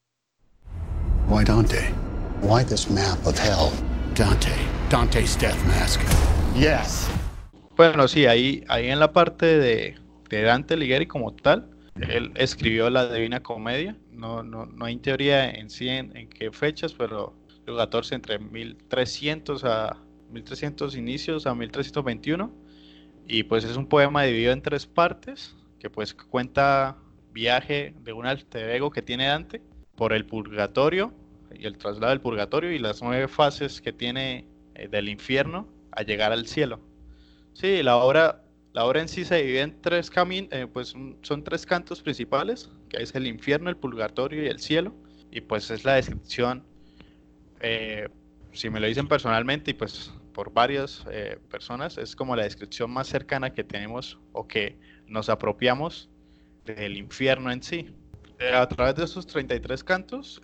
Why 1.30 1.44
Dante? 1.44 1.94
Why 2.42 2.63
this 2.63 2.90
map 2.90 3.26
of 3.26 3.38
hell? 3.38 3.74
Dante. 4.16 4.56
Dante's 4.90 5.38
death 5.38 5.62
mask. 5.68 6.00
Yes. 6.56 7.10
Bueno, 7.76 8.08
sí, 8.08 8.26
ahí, 8.26 8.63
ahí 8.70 8.88
en 8.88 8.98
la 9.02 9.12
parte 9.12 9.46
de, 9.46 9.96
de 10.30 10.42
Dante 10.42 10.76
Alighieri 10.76 11.06
como 11.06 11.34
tal, 11.34 11.70
él 11.96 12.32
escribió 12.36 12.90
la 12.90 13.12
Divina 13.12 13.44
Comedia. 13.44 13.98
No, 14.10 14.42
no, 14.42 14.68
no 14.68 14.86
hay 14.86 14.96
teoría 15.00 15.50
en 15.50 15.70
sí 15.70 15.90
en, 15.90 16.16
en 16.16 16.30
qué 16.30 16.50
fechas, 16.50 16.94
pero 16.94 17.36
el 17.66 17.76
14 17.76 18.16
entre 18.16 18.40
1300 18.40 19.66
a 19.66 19.98
1300 20.32 20.96
inicios 20.96 21.46
a 21.46 21.54
1321. 21.54 22.50
Y 23.28 23.44
pues 23.44 23.66
es 23.66 23.76
un 23.76 23.88
poema 23.88 24.24
dividido 24.24 24.54
en 24.54 24.62
tres 24.62 24.86
partes, 24.86 25.58
que 25.78 25.90
pues 25.90 26.13
cuenta 26.13 26.96
viaje 27.34 27.94
de 28.02 28.13
un 28.13 28.26
alter 28.26 28.70
ego 28.70 28.92
que 28.92 29.02
tiene 29.02 29.28
Dante 29.28 29.62
por 29.97 30.13
el 30.13 30.25
purgatorio 30.25 31.12
y 31.53 31.65
el 31.65 31.77
traslado 31.77 32.12
del 32.12 32.21
purgatorio 32.21 32.71
y 32.71 32.79
las 32.79 33.01
nueve 33.01 33.27
fases 33.27 33.81
que 33.81 33.91
tiene 33.91 34.47
eh, 34.75 34.88
del 34.88 35.10
infierno 35.10 35.67
a 35.91 36.03
llegar 36.03 36.31
al 36.31 36.47
cielo. 36.47 36.79
Sí, 37.53 37.81
la 37.81 37.97
obra, 37.97 38.43
la 38.73 38.86
obra 38.86 39.01
en 39.01 39.10
sí 39.10 39.25
se 39.25 39.38
divide 39.38 39.62
en 39.62 39.81
tres 39.81 40.10
caminos, 40.12 40.49
pues 40.71 40.93
son 41.23 41.43
tres 41.43 41.65
cantos 41.65 42.01
principales, 42.03 42.69
que 42.88 43.01
es 43.01 43.15
el 43.15 43.25
infierno, 43.25 43.69
el 43.69 43.77
purgatorio 43.77 44.43
y 44.43 44.47
el 44.47 44.60
cielo. 44.60 44.93
Y 45.31 45.41
pues 45.41 45.69
es 45.71 45.83
la 45.83 45.95
descripción, 45.95 46.63
eh, 47.60 48.07
si 48.53 48.69
me 48.69 48.79
lo 48.79 48.88
dicen 48.88 49.07
personalmente 49.07 49.71
y 49.71 49.73
pues 49.73 50.13
por 50.33 50.53
varias 50.53 51.03
eh, 51.12 51.39
personas, 51.49 51.97
es 51.97 52.15
como 52.15 52.36
la 52.36 52.43
descripción 52.43 52.91
más 52.91 53.07
cercana 53.07 53.51
que 53.51 53.63
tenemos 53.63 54.19
o 54.33 54.47
que 54.47 54.77
nos 55.07 55.29
apropiamos 55.29 56.10
del 56.63 56.97
infierno 56.97 57.51
en 57.51 57.63
sí. 57.63 57.89
Eh, 58.39 58.54
a 58.54 58.67
través 58.67 58.95
de 58.95 59.04
estos 59.06 59.26
33 59.28 59.84
cantos, 59.84 60.41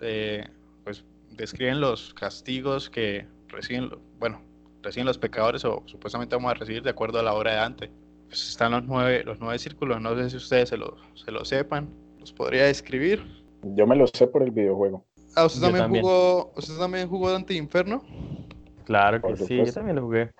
pues 0.84 1.04
describen 1.30 1.80
los 1.80 2.14
castigos 2.14 2.90
que 2.90 3.26
reciben, 3.48 3.90
bueno, 4.18 4.40
reciben 4.82 5.06
los 5.06 5.18
pecadores 5.18 5.64
o 5.64 5.82
supuestamente 5.86 6.36
vamos 6.36 6.52
a 6.52 6.54
recibir 6.54 6.82
de 6.82 6.90
acuerdo 6.90 7.18
a 7.18 7.22
la 7.22 7.34
obra 7.34 7.52
de 7.52 7.56
Dante. 7.56 7.90
Pues 8.28 8.48
están 8.48 8.72
los 8.72 8.84
nueve, 8.84 9.22
los 9.24 9.38
nueve 9.40 9.58
círculos, 9.58 10.00
no 10.00 10.16
sé 10.16 10.30
si 10.30 10.36
ustedes 10.36 10.68
se 10.68 10.76
lo, 10.76 10.96
se 11.14 11.30
lo 11.30 11.44
sepan, 11.44 11.88
los 12.18 12.32
podría 12.32 12.64
describir. 12.64 13.24
Yo 13.62 13.86
me 13.86 13.96
lo 13.96 14.06
sé 14.06 14.26
por 14.26 14.42
el 14.42 14.50
videojuego. 14.50 15.04
Ah, 15.36 15.46
¿usted 15.46 15.62
también, 15.62 16.02
jugó, 16.02 16.52
¿usted 16.56 16.76
también 16.78 17.08
jugó 17.08 17.30
Dante 17.30 17.54
Inferno? 17.54 18.02
Claro 18.84 19.20
que 19.22 19.36
sí, 19.36 19.56
yo 19.56 19.72
también 19.72 19.96
lo 19.96 20.02
jugué. 20.02 20.30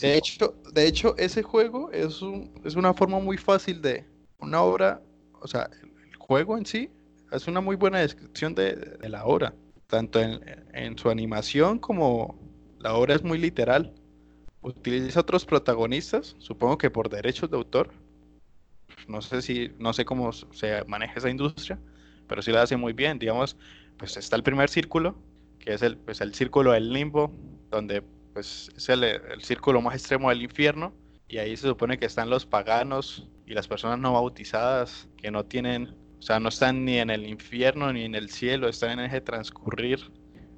De 0.00 0.16
hecho, 0.16 0.54
de 0.72 0.86
hecho, 0.86 1.16
ese 1.16 1.42
juego 1.42 1.90
es, 1.92 2.20
un, 2.20 2.52
es 2.64 2.74
una 2.74 2.92
forma 2.92 3.20
muy 3.20 3.36
fácil 3.36 3.80
de 3.80 4.04
una 4.40 4.62
obra, 4.62 5.00
o 5.40 5.46
sea, 5.46 5.70
juego 6.26 6.56
en 6.56 6.66
sí 6.66 6.90
es 7.32 7.46
una 7.46 7.60
muy 7.60 7.76
buena 7.76 7.98
descripción 7.98 8.54
de, 8.54 8.98
la 9.08 9.24
obra, 9.24 9.54
tanto 9.86 10.20
en, 10.20 10.98
su 10.98 11.10
animación 11.10 11.78
como 11.78 12.38
la 12.78 12.94
obra 12.94 13.14
es 13.14 13.22
muy 13.22 13.38
literal. 13.38 13.92
Utiliza 14.62 15.20
otros 15.20 15.44
protagonistas, 15.44 16.36
supongo 16.38 16.78
que 16.78 16.90
por 16.90 17.10
derechos 17.10 17.50
de 17.50 17.56
autor. 17.56 17.90
No 19.08 19.20
sé 19.20 19.42
si, 19.42 19.72
no 19.78 19.92
sé 19.92 20.04
cómo 20.04 20.32
se 20.32 20.84
maneja 20.84 21.18
esa 21.18 21.28
industria, 21.28 21.78
pero 22.26 22.40
sí 22.40 22.52
la 22.52 22.62
hace 22.62 22.76
muy 22.76 22.92
bien. 22.92 23.18
Digamos, 23.18 23.56
pues 23.98 24.16
está 24.16 24.36
el 24.36 24.42
primer 24.42 24.70
círculo, 24.70 25.16
que 25.58 25.74
es 25.74 25.82
el, 25.82 25.98
pues, 25.98 26.20
el 26.20 26.34
círculo 26.34 26.72
del 26.72 26.92
limbo, 26.92 27.30
donde 27.70 28.02
pues 28.32 28.70
es 28.76 28.88
el, 28.88 29.20
círculo 29.40 29.80
más 29.80 29.94
extremo 29.94 30.28
del 30.28 30.42
infierno, 30.42 30.92
y 31.28 31.38
ahí 31.38 31.56
se 31.56 31.68
supone 31.68 31.98
que 31.98 32.06
están 32.06 32.30
los 32.30 32.46
paganos 32.46 33.28
y 33.46 33.54
las 33.54 33.68
personas 33.68 33.98
no 33.98 34.12
bautizadas 34.12 35.08
que 35.16 35.30
no 35.30 35.44
tienen, 35.44 35.94
sea, 36.24 36.40
no 36.40 36.48
están 36.48 36.84
ni 36.84 36.98
en 36.98 37.10
el 37.10 37.26
infierno 37.26 37.92
ni 37.92 38.04
en 38.04 38.14
el 38.14 38.30
cielo, 38.30 38.68
están 38.68 38.98
en 38.98 39.06
ese 39.06 39.20
transcurrir 39.20 40.10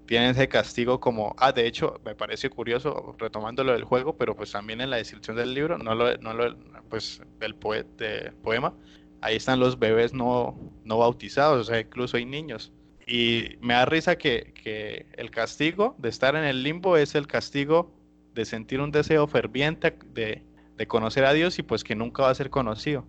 tienen 0.06 0.30
ese 0.30 0.48
castigo 0.48 1.00
como, 1.00 1.34
ah, 1.38 1.52
de 1.52 1.66
hecho, 1.66 2.00
me 2.04 2.14
parece 2.14 2.48
curioso, 2.48 3.14
retomando 3.18 3.64
lo 3.64 3.72
del 3.72 3.84
juego, 3.84 4.16
pero 4.16 4.34
pues 4.34 4.52
también 4.52 4.80
en 4.80 4.90
la 4.90 4.96
descripción 4.96 5.36
del 5.36 5.52
libro, 5.52 5.78
no 5.78 5.94
lo, 5.94 6.16
no 6.18 6.32
lo 6.32 6.56
pues 6.88 7.20
del 7.40 7.54
poema, 7.56 8.74
ahí 9.20 9.36
están 9.36 9.60
los 9.60 9.78
bebés 9.78 10.14
no, 10.14 10.58
no 10.84 10.98
bautizados, 10.98 11.68
o 11.68 11.70
sea, 11.70 11.80
incluso 11.80 12.16
hay 12.16 12.24
niños. 12.24 12.72
Y 13.06 13.56
me 13.60 13.74
da 13.74 13.84
risa 13.84 14.16
que, 14.16 14.52
que, 14.52 15.06
el 15.16 15.30
castigo 15.30 15.94
de 15.98 16.08
estar 16.08 16.34
en 16.34 16.44
el 16.44 16.62
limbo 16.62 16.96
es 16.96 17.14
el 17.14 17.26
castigo 17.26 17.92
de 18.34 18.44
sentir 18.44 18.80
un 18.80 18.90
deseo 18.90 19.26
ferviente 19.26 19.96
de, 20.12 20.44
de 20.76 20.86
conocer 20.86 21.24
a 21.24 21.32
Dios 21.32 21.58
y 21.58 21.62
pues 21.62 21.84
que 21.84 21.94
nunca 21.94 22.24
va 22.24 22.30
a 22.30 22.34
ser 22.34 22.50
conocido. 22.50 23.06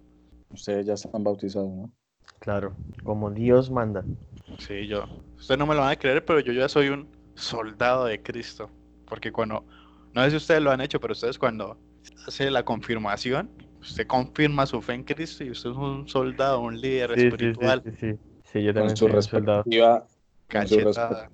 Ustedes 0.49 0.85
ya 0.85 0.93
están 0.93 1.23
bautizados, 1.23 1.69
¿no? 1.69 1.91
Claro, 2.39 2.73
como 3.03 3.31
Dios 3.31 3.69
manda. 3.69 4.03
Sí, 4.59 4.87
yo. 4.87 5.05
Ustedes 5.37 5.59
no 5.59 5.65
me 5.65 5.75
lo 5.75 5.81
van 5.81 5.91
a 5.91 5.95
creer, 5.95 6.25
pero 6.25 6.39
yo 6.39 6.53
ya 6.53 6.67
soy 6.67 6.89
un 6.89 7.07
soldado 7.35 8.05
de 8.05 8.21
Cristo. 8.21 8.69
Porque 9.05 9.31
cuando, 9.31 9.63
no 10.13 10.23
sé 10.23 10.31
si 10.31 10.37
ustedes 10.37 10.61
lo 10.61 10.71
han 10.71 10.81
hecho, 10.81 10.99
pero 10.99 11.13
ustedes 11.13 11.37
cuando 11.37 11.77
hace 12.27 12.49
la 12.49 12.63
confirmación, 12.63 13.49
usted 13.81 14.07
confirma 14.07 14.65
su 14.65 14.81
fe 14.81 14.93
en 14.93 15.03
Cristo 15.03 15.43
y 15.43 15.51
usted 15.51 15.69
es 15.71 15.77
un 15.77 16.07
soldado, 16.07 16.59
un 16.59 16.79
líder 16.79 17.11
espiritual. 17.11 17.83
Sí, 17.85 17.91
sí, 17.99 18.19
sí, 18.43 18.63
yo 18.63 18.73
también 18.73 18.97
soy 18.97 19.11
un 19.11 19.21
soldado. 19.21 19.63
Cachetada. 20.47 21.29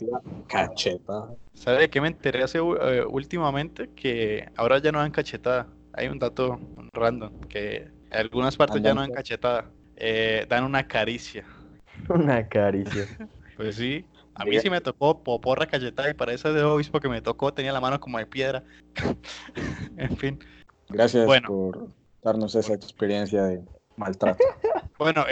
Cachetada. 0.47 1.35
¿Sabe 1.53 1.81
de 1.81 1.89
qué 1.89 2.01
me 2.01 2.07
enteré 2.07 2.43
hace 2.43 2.57
eh, 2.57 3.05
últimamente? 3.07 3.89
Que 3.95 4.49
ahora 4.55 4.79
ya 4.79 4.91
no 4.91 4.99
dan 4.99 5.11
cachetada. 5.11 5.67
Hay 5.93 6.07
un 6.07 6.17
dato 6.17 6.59
random 6.93 7.39
que 7.41 7.91
en 8.09 8.17
algunas 8.17 8.57
partes 8.57 8.81
ya 8.81 8.93
no 8.93 9.01
dan 9.01 9.11
cachetada. 9.11 9.69
Eh, 9.97 10.45
dan 10.49 10.63
una 10.63 10.87
caricia. 10.87 11.45
Una 12.09 12.47
caricia. 12.47 13.07
Pues 13.55 13.75
sí. 13.75 14.05
A 14.35 14.45
mí 14.45 14.59
sí 14.59 14.69
me 14.69 14.81
tocó 14.81 15.23
poporra 15.23 15.67
cachetada 15.67 16.09
y 16.09 16.13
para 16.13 16.33
ese 16.33 16.51
de 16.51 16.63
obispo 16.63 16.99
que 16.99 17.07
me 17.07 17.21
tocó 17.21 17.53
tenía 17.53 17.71
la 17.71 17.79
mano 17.79 17.99
como 17.99 18.17
de 18.17 18.25
piedra. 18.25 18.63
en 19.97 20.17
fin. 20.17 20.39
Gracias 20.89 21.27
por 21.45 21.87
darnos 22.23 22.55
esa 22.55 22.73
experiencia 22.73 23.43
de 23.43 23.63
maltrato. 23.95 24.43
Bueno, 24.99 25.25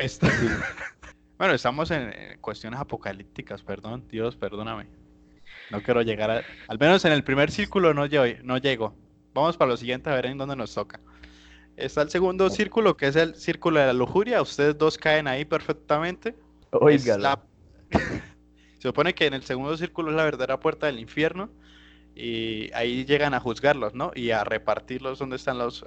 bueno, 1.37 1.53
estamos 1.53 1.91
en 1.91 2.11
cuestiones 2.41 2.79
apocalípticas, 2.79 3.61
perdón, 3.63 4.05
Dios, 4.09 4.35
perdóname. 4.35 4.87
No 5.69 5.81
quiero 5.81 6.01
llegar 6.01 6.29
a... 6.29 6.41
Al 6.67 6.77
menos 6.77 7.05
en 7.05 7.13
el 7.13 7.23
primer 7.23 7.51
círculo 7.51 7.93
no 7.93 8.05
llego. 8.05 8.25
No 8.43 8.57
llego. 8.57 8.93
Vamos 9.33 9.55
para 9.55 9.71
lo 9.71 9.77
siguiente 9.77 10.09
a 10.09 10.15
ver 10.15 10.25
en 10.25 10.37
dónde 10.37 10.57
nos 10.57 10.73
toca. 10.73 10.99
Está 11.77 12.01
el 12.01 12.09
segundo 12.09 12.49
círculo, 12.49 12.97
que 12.97 13.07
es 13.07 13.15
el 13.15 13.35
círculo 13.35 13.79
de 13.79 13.87
la 13.87 13.93
lujuria. 13.93 14.41
Ustedes 14.41 14.77
dos 14.77 14.97
caen 14.97 15.27
ahí 15.27 15.45
perfectamente. 15.45 16.35
Oiga. 16.71 17.39
Se 18.79 18.87
supone 18.87 19.13
que 19.13 19.25
en 19.27 19.33
el 19.33 19.43
segundo 19.43 19.77
círculo 19.77 20.09
es 20.09 20.15
la 20.15 20.23
verdadera 20.23 20.59
puerta 20.59 20.87
del 20.87 20.99
infierno. 20.99 21.49
Y 22.15 22.71
ahí 22.73 23.05
llegan 23.05 23.33
a 23.33 23.39
juzgarlos, 23.39 23.93
¿no? 23.93 24.11
Y 24.15 24.31
a 24.31 24.43
repartirlos 24.43 25.19
donde 25.19 25.37
están 25.37 25.57
los, 25.57 25.85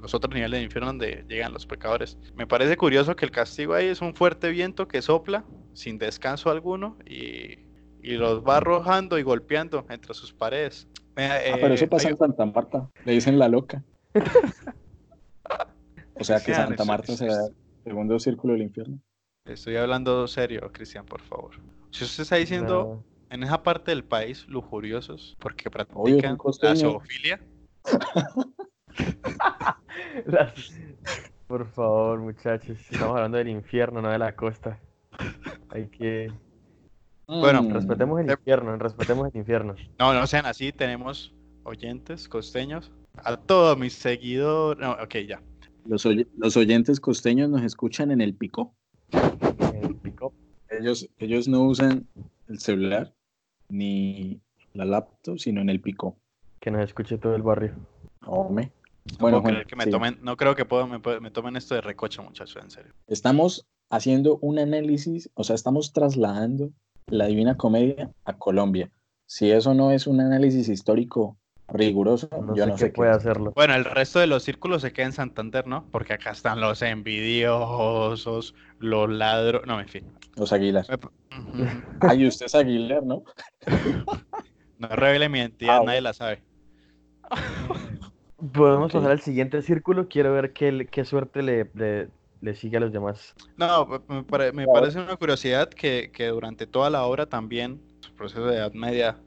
los 0.00 0.14
otros 0.14 0.34
niveles 0.34 0.58
del 0.58 0.64
infierno 0.64 0.88
donde 0.88 1.24
llegan 1.28 1.52
los 1.52 1.66
pecadores. 1.66 2.18
Me 2.34 2.46
parece 2.46 2.76
curioso 2.76 3.16
que 3.16 3.24
el 3.24 3.30
castigo 3.30 3.74
ahí 3.74 3.86
es 3.86 4.00
un 4.00 4.14
fuerte 4.14 4.50
viento 4.50 4.86
que 4.86 5.02
sopla 5.02 5.44
sin 5.72 5.98
descanso 5.98 6.50
alguno 6.50 6.98
y, 7.06 7.58
y 8.02 8.12
los 8.16 8.42
va 8.42 8.58
arrojando 8.58 9.18
y 9.18 9.22
golpeando 9.22 9.86
entre 9.88 10.14
sus 10.14 10.32
paredes. 10.32 10.88
ah, 11.16 11.38
pero 11.60 11.74
eso 11.74 11.88
pasa 11.88 12.08
en 12.08 12.16
Santa 12.16 12.44
Marta. 12.44 12.88
Le 13.04 13.12
dicen 13.12 13.38
la 13.38 13.48
loca. 13.48 13.82
O 16.20 16.24
sea 16.24 16.40
que 16.40 16.54
Santa 16.54 16.84
Marta 16.84 17.16
será 17.16 17.46
el 17.46 17.54
segundo 17.84 18.18
círculo 18.18 18.52
del 18.52 18.62
infierno. 18.62 18.98
Estoy 19.46 19.76
hablando 19.76 20.28
serio, 20.28 20.70
Cristian, 20.72 21.06
por 21.06 21.22
favor. 21.22 21.52
Si 21.90 22.04
usted 22.04 22.22
está 22.22 22.36
diciendo 22.36 23.02
en 23.30 23.42
esa 23.42 23.62
parte 23.62 23.90
del 23.90 24.04
país 24.04 24.46
lujuriosos 24.48 25.36
porque 25.40 25.70
practican 25.70 26.38
la 26.62 26.76
zoofilia. 26.76 27.40
Por 31.46 31.66
favor, 31.66 32.20
muchachos, 32.20 32.78
estamos 32.90 33.16
hablando 33.16 33.38
del 33.38 33.48
infierno, 33.48 34.00
no 34.00 34.10
de 34.10 34.18
la 34.18 34.36
costa. 34.36 34.78
Hay 35.70 35.88
que. 35.88 36.32
Bueno, 37.26 37.62
mm. 37.62 37.72
respetemos 37.72 38.20
el 38.20 38.30
infierno, 38.30 38.76
respetemos 38.76 39.28
el 39.32 39.36
infierno. 39.36 39.74
No, 39.98 40.14
no 40.14 40.26
sean 40.28 40.46
así, 40.46 40.70
tenemos 40.70 41.34
oyentes 41.64 42.28
costeños. 42.28 42.92
A 43.16 43.36
todos 43.36 43.76
mis 43.76 43.94
seguidores. 43.94 44.80
No, 44.80 44.92
ok, 44.92 45.16
ya. 45.26 45.42
Los, 45.86 46.06
los 46.36 46.56
oyentes 46.56 47.00
costeños 47.00 47.50
nos 47.50 47.62
escuchan 47.62 48.10
en 48.10 48.20
el 48.20 48.34
pico. 48.34 48.74
En 49.12 49.84
el 49.84 49.96
pico. 49.96 50.32
Ellos, 50.68 51.08
ellos 51.18 51.48
no 51.48 51.62
usan 51.62 52.06
el 52.48 52.58
celular 52.58 53.12
ni 53.68 54.40
la 54.74 54.84
laptop, 54.84 55.38
sino 55.38 55.60
en 55.60 55.70
el 55.70 55.80
pico. 55.80 56.16
Que 56.60 56.70
nos 56.70 56.84
escuche 56.84 57.18
todo 57.18 57.34
el 57.34 57.42
barrio. 57.42 57.74
Hombre. 58.26 58.72
bueno, 59.18 59.42
que 59.42 59.76
me 59.76 59.86
tomen, 59.86 60.18
no 60.22 60.36
creo 60.36 60.54
que 60.54 60.64
puedo, 60.64 60.86
me, 60.86 61.30
tomen 61.30 61.56
esto 61.56 61.74
de 61.74 61.80
recocha, 61.80 62.22
muchachos, 62.22 62.62
en 62.62 62.70
serio. 62.70 62.92
Estamos 63.06 63.66
haciendo 63.88 64.38
un 64.40 64.58
análisis, 64.58 65.30
o 65.34 65.44
sea, 65.44 65.54
estamos 65.54 65.92
trasladando 65.92 66.70
la 67.06 67.26
Divina 67.26 67.56
Comedia 67.56 68.12
a 68.24 68.36
Colombia. 68.36 68.90
Si 69.26 69.50
eso 69.50 69.74
no 69.74 69.90
es 69.90 70.06
un 70.06 70.20
análisis 70.20 70.68
histórico 70.68 71.38
riguroso, 71.72 72.28
yo 72.54 72.66
no 72.66 72.76
sé 72.76 72.86
qué 72.86 72.92
puede 72.92 73.10
hacerlo. 73.10 73.52
Bueno, 73.54 73.74
el 73.74 73.84
resto 73.84 74.18
de 74.18 74.26
los 74.26 74.42
círculos 74.42 74.82
se 74.82 74.92
queda 74.92 75.06
en 75.06 75.12
Santander, 75.12 75.66
¿no? 75.66 75.84
Porque 75.90 76.14
acá 76.14 76.30
están 76.30 76.60
los 76.60 76.82
envidiosos, 76.82 78.54
los 78.78 79.08
ladros, 79.08 79.62
no, 79.66 79.80
en 79.80 79.88
fin. 79.88 80.04
Los 80.36 80.52
Aguilar. 80.52 80.86
Ay, 82.00 82.26
usted 82.26 82.46
es 82.46 82.54
Aguilar, 82.54 83.02
¿no? 83.02 83.22
no 84.78 84.88
revele 84.88 85.28
mi 85.28 85.38
identidad, 85.38 85.78
ah, 85.80 85.84
nadie 85.84 86.00
la 86.00 86.12
sabe. 86.12 86.42
Podemos 88.52 88.92
pasar 88.92 89.10
al 89.10 89.20
siguiente 89.20 89.60
círculo, 89.62 90.08
quiero 90.08 90.32
ver 90.32 90.52
qué, 90.52 90.88
qué 90.90 91.04
suerte 91.04 91.42
le, 91.42 91.70
le, 92.40 92.54
sigue 92.54 92.78
a 92.78 92.80
los 92.80 92.90
demás. 92.90 93.34
No, 93.58 93.86
me, 94.08 94.66
parece 94.66 94.98
una 94.98 95.16
curiosidad 95.16 95.68
que, 95.68 96.10
que 96.10 96.28
durante 96.28 96.66
toda 96.66 96.88
la 96.88 97.04
obra 97.04 97.26
también, 97.26 97.82
su 98.00 98.14
proceso 98.14 98.46
de 98.46 98.56
Edad 98.56 98.72
Media 98.72 99.18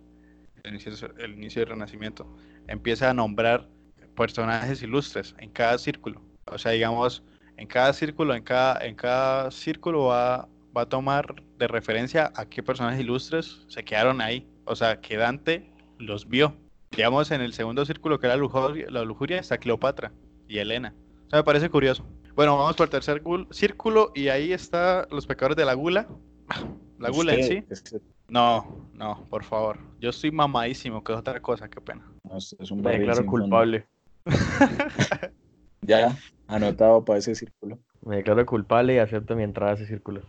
el 0.64 0.76
inicio, 1.34 1.62
del 1.62 1.70
Renacimiento, 1.70 2.26
empieza 2.68 3.10
a 3.10 3.14
nombrar 3.14 3.68
personajes 4.16 4.82
ilustres 4.82 5.36
en 5.40 5.50
cada 5.50 5.78
círculo. 5.78 6.22
O 6.46 6.58
sea, 6.58 6.72
digamos, 6.72 7.24
en 7.58 7.68
cada 7.68 7.92
círculo, 7.94 8.34
en 8.34 8.44
cada, 8.44 8.86
en 8.86 8.96
cada 8.96 9.52
círculo 9.52 10.06
va, 10.06 10.48
va 10.76 10.84
a 10.84 10.90
tomar 10.90 11.36
de 11.58 11.68
referencia 11.68 12.32
a 12.36 12.46
qué 12.46 12.64
personajes 12.64 13.02
ilustres 13.02 13.66
se 13.68 13.84
quedaron 13.84 14.22
ahí. 14.22 14.48
O 14.66 14.76
sea, 14.76 15.02
que 15.02 15.18
Dante 15.18 15.70
los 15.98 16.28
vio. 16.28 16.56
Digamos, 16.92 17.32
en 17.32 17.42
el 17.42 17.54
segundo 17.54 17.86
círculo, 17.86 18.20
que 18.20 18.28
era 18.28 18.36
la 18.36 18.42
lujuria, 18.42 18.86
la 18.90 19.04
lujuria 19.04 19.40
está 19.40 19.58
Cleopatra. 19.58 20.14
y 20.48 20.60
Elena. 20.60 20.94
O 21.28 21.30
sea, 21.30 21.40
me 21.40 21.44
parece 21.44 21.70
curioso. 21.70 22.06
Bueno, 22.36 22.58
vamos 22.58 22.76
por 22.76 22.86
el 22.86 22.92
tercer 22.92 23.22
círculo 23.52 24.12
y 24.16 24.30
ahí 24.30 24.54
está 24.54 25.08
los 25.12 25.28
pecadores 25.28 25.58
de 25.58 25.66
la 25.66 25.74
gula. 25.74 26.08
La 27.00 27.10
gula 27.10 27.34
en 27.34 27.44
sí. 27.44 27.64
Usted, 27.70 28.02
No, 28.30 28.90
no, 28.94 29.26
por 29.30 29.44
favor. 29.44 29.78
Yo 30.00 30.10
estoy 30.10 30.32
mamadísimo, 30.32 31.04
que 31.04 31.14
es 31.14 31.20
otra 31.20 31.42
cosa, 31.42 31.70
qué 31.70 31.82
pena. 31.82 32.06
no, 32.24 32.38
es 32.38 32.56
un 32.72 32.80
Me 32.80 32.92
barril 32.92 33.08
declaro 33.08 33.26
culpable. 33.28 33.86
Ya, 35.82 36.18
anotado 36.48 37.04
para 37.04 37.20
ese 37.20 37.36
círculo. 37.36 37.78
Me 38.06 38.18
declaro 38.18 38.46
culpable 38.46 38.96
y 38.96 38.98
acepto 39.00 39.36
mi 39.36 39.44
entrada 39.44 39.74
a 39.74 39.76
ese 39.76 39.86
círculo. 39.86 40.22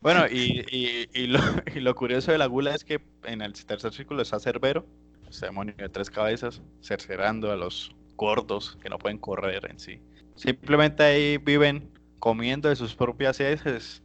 Bueno, 0.00 0.26
y, 0.30 0.64
y- 0.70 1.08
y 1.14 1.26
lo, 1.28 1.40
y 1.74 1.80
lo 1.80 1.94
curioso 1.94 2.32
de 2.32 2.38
la 2.38 2.46
gula 2.46 2.74
es 2.74 2.84
que 2.84 3.00
en 3.24 3.40
el 3.40 3.52
tercer 3.52 3.92
círculo 3.92 4.22
está 4.22 4.38
Cerbero, 4.40 4.86
este 5.28 5.46
demonio 5.46 5.74
de 5.78 5.88
tres 5.88 6.10
cabezas, 6.10 6.62
cercerando 6.82 7.50
a 7.50 7.56
los 7.56 7.94
gordos 8.16 8.76
que 8.82 8.88
no 8.90 8.98
pueden 8.98 9.18
correr 9.18 9.68
en 9.70 9.78
sí. 9.78 10.00
Simplemente 10.36 11.02
ahí 11.02 11.38
viven 11.38 11.90
comiendo 12.18 12.68
de 12.68 12.76
sus 12.76 12.94
propias 12.94 13.40
heces 13.40 14.02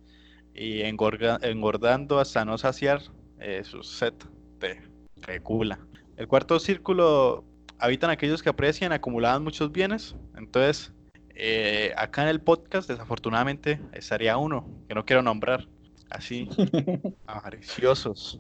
y 0.59 0.81
engorga- 0.81 1.39
engordando 1.41 2.19
hasta 2.19 2.43
no 2.43 2.57
saciar 2.57 3.01
eh, 3.39 3.61
su 3.63 3.81
sed 3.81 4.13
de, 4.59 4.81
de 5.25 5.39
gula. 5.39 5.79
El 6.17 6.27
cuarto 6.27 6.59
círculo 6.59 7.45
habitan 7.77 8.09
aquellos 8.09 8.43
que 8.43 8.49
aprecian, 8.49 8.91
acumulaban 8.91 9.41
muchos 9.41 9.71
bienes. 9.71 10.15
Entonces, 10.35 10.91
eh, 11.33 11.93
acá 11.95 12.23
en 12.23 12.27
el 12.27 12.41
podcast, 12.41 12.89
desafortunadamente, 12.89 13.79
estaría 13.93 14.35
uno 14.35 14.67
que 14.89 14.95
no 14.95 15.05
quiero 15.05 15.21
nombrar. 15.21 15.65
Así, 16.09 16.49
avariciosos. 17.27 18.39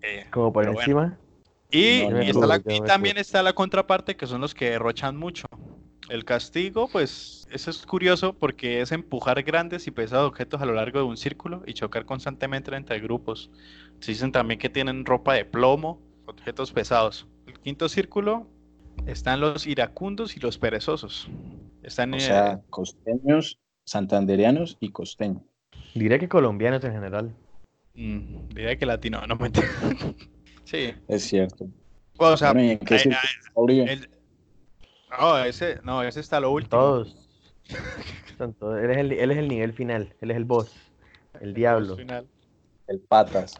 Eh, 0.00 0.24
Como 0.30 0.52
por 0.52 0.64
bueno. 0.64 0.80
encima. 0.80 1.18
y, 1.70 2.06
No, 2.08 2.22
y 2.22 2.30
está 2.30 2.46
la- 2.46 2.60
también 2.86 3.18
está 3.18 3.42
la 3.42 3.52
contraparte, 3.52 4.16
que 4.16 4.26
son 4.26 4.40
los 4.40 4.54
que 4.54 4.70
derrochan 4.70 5.16
mucho. 5.16 5.46
El 6.10 6.24
castigo, 6.24 6.88
pues, 6.90 7.46
eso 7.52 7.70
es 7.70 7.86
curioso 7.86 8.32
porque 8.32 8.80
es 8.80 8.90
empujar 8.90 9.40
grandes 9.44 9.86
y 9.86 9.92
pesados 9.92 10.28
objetos 10.28 10.60
a 10.60 10.66
lo 10.66 10.72
largo 10.74 10.98
de 10.98 11.04
un 11.04 11.16
círculo 11.16 11.62
y 11.66 11.72
chocar 11.72 12.04
constantemente 12.04 12.74
entre 12.74 12.98
grupos. 12.98 13.48
Se 14.00 14.10
dicen 14.10 14.32
también 14.32 14.58
que 14.58 14.68
tienen 14.68 15.04
ropa 15.04 15.34
de 15.34 15.44
plomo, 15.44 16.02
objetos 16.26 16.72
pesados. 16.72 17.28
El 17.46 17.60
quinto 17.60 17.88
círculo 17.88 18.48
están 19.06 19.38
los 19.38 19.68
iracundos 19.68 20.36
y 20.36 20.40
los 20.40 20.58
perezosos. 20.58 21.28
Están 21.84 22.12
O 22.12 22.16
eh, 22.16 22.20
sea, 22.20 22.60
costeños, 22.70 23.60
santandereanos 23.84 24.78
y 24.80 24.90
costeños. 24.90 25.42
Diría 25.94 26.18
que 26.18 26.28
colombianos 26.28 26.82
en 26.82 26.92
general. 26.92 27.32
mm, 27.94 28.48
diría 28.48 28.76
que 28.76 28.84
latino, 28.84 29.24
no 29.28 29.36
me 29.36 29.46
entiendo. 29.46 29.70
sí. 30.64 30.92
Es 31.06 31.22
cierto. 31.22 31.68
O 32.16 32.36
sea, 32.36 32.52
Bueno, 32.52 32.66
¿y 32.66 32.70
en 32.72 32.78
qué 32.80 32.96
el- 32.96 34.10
no, 35.18 35.38
ese, 35.44 35.80
no, 35.82 36.02
ese 36.02 36.20
está 36.20 36.40
lo 36.40 36.50
último. 36.50 36.80
Todos. 36.80 37.16
Él, 38.38 38.90
es 38.90 38.96
el, 38.96 39.12
él 39.12 39.30
es 39.30 39.38
el 39.38 39.48
nivel 39.48 39.72
final. 39.72 40.14
Él 40.20 40.30
es 40.30 40.36
el 40.36 40.44
boss. 40.44 40.74
El 41.40 41.54
diablo. 41.54 41.96
Final. 41.96 42.26
El 42.88 43.00
patas. 43.00 43.58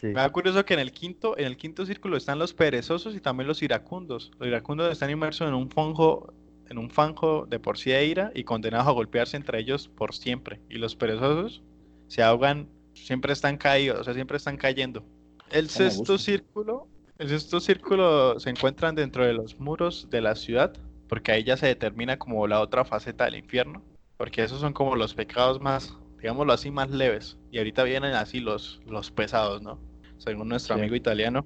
Sí. 0.00 0.06
Me 0.06 0.14
da 0.14 0.30
curioso 0.30 0.64
que 0.64 0.74
en 0.74 0.80
el 0.80 0.92
quinto, 0.92 1.36
en 1.36 1.46
el 1.46 1.56
quinto 1.56 1.84
círculo 1.84 2.16
están 2.16 2.38
los 2.38 2.54
perezosos 2.54 3.14
y 3.14 3.20
también 3.20 3.46
los 3.46 3.62
iracundos. 3.62 4.30
Los 4.38 4.48
iracundos 4.48 4.90
están 4.90 5.10
inmersos 5.10 5.46
en 5.48 5.54
un 5.54 5.70
fango, 5.70 6.32
en 6.68 6.78
un 6.78 6.90
fango 6.90 7.46
de 7.46 7.58
por 7.58 7.76
sí 7.76 7.90
de 7.90 8.06
ira 8.06 8.32
y 8.34 8.44
condenados 8.44 8.88
a 8.88 8.92
golpearse 8.92 9.36
entre 9.36 9.60
ellos 9.60 9.88
por 9.88 10.14
siempre. 10.14 10.60
Y 10.70 10.78
los 10.78 10.96
perezosos 10.96 11.62
se 12.08 12.22
ahogan, 12.22 12.68
siempre 12.94 13.32
están 13.32 13.58
caídos, 13.58 14.00
o 14.00 14.04
sea, 14.04 14.14
siempre 14.14 14.38
están 14.38 14.56
cayendo. 14.56 15.04
El 15.50 15.68
sexto 15.68 16.16
círculo, 16.16 16.88
el 17.18 17.28
sexto 17.28 17.60
círculo 17.60 18.40
se 18.40 18.50
encuentran 18.50 18.94
dentro 18.94 19.26
de 19.26 19.34
los 19.34 19.58
muros 19.58 20.08
de 20.10 20.20
la 20.20 20.34
ciudad, 20.34 20.72
porque 21.10 21.32
ahí 21.32 21.42
ya 21.42 21.56
se 21.56 21.66
determina 21.66 22.18
como 22.18 22.46
la 22.46 22.60
otra 22.60 22.84
faceta 22.84 23.24
del 23.24 23.34
infierno, 23.34 23.82
porque 24.16 24.44
esos 24.44 24.60
son 24.60 24.72
como 24.72 24.94
los 24.94 25.12
pecados 25.12 25.60
más, 25.60 25.98
digámoslo 26.20 26.52
así, 26.52 26.70
más 26.70 26.88
leves. 26.88 27.36
Y 27.50 27.58
ahorita 27.58 27.82
vienen 27.82 28.14
así 28.14 28.38
los, 28.38 28.80
los 28.86 29.10
pesados, 29.10 29.60
¿no? 29.60 29.80
Según 30.18 30.48
nuestro 30.48 30.76
Sí. 30.76 30.80
amigo 30.80 30.94
italiano, 30.94 31.44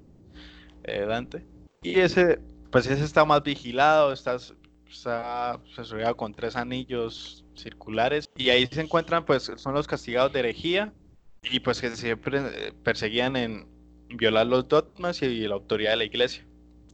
eh, 0.83 1.07
Dante. 1.09 1.47
Y 1.83 1.99
ese, 1.99 2.39
pues 2.71 2.87
ese 2.87 3.03
está 3.05 3.25
más 3.25 3.43
vigilado, 3.43 4.13
está, 4.13 4.37
está 4.87 5.53
asociado 5.79 6.15
con 6.15 6.35
tres 6.35 6.57
anillos 6.57 7.47
circulares. 7.57 8.29
Y 8.37 8.51
ahí 8.51 8.67
se 8.67 8.83
encuentran, 8.83 9.25
pues, 9.25 9.51
son 9.57 9.73
los 9.73 9.87
castigados 9.87 10.31
de 10.35 10.41
herejía 10.41 10.93
y 11.51 11.61
pues 11.61 11.81
que 11.81 11.89
siempre 11.97 12.39
eh, 12.39 12.73
perseguían 12.83 13.37
en 13.37 13.67
violar 14.11 14.47
los 14.47 14.69
dogmas 14.69 15.23
y 15.23 15.49
la 15.49 15.55
autoridad 15.55 15.93
de 15.93 15.97
la 15.97 16.05
iglesia. 16.05 16.45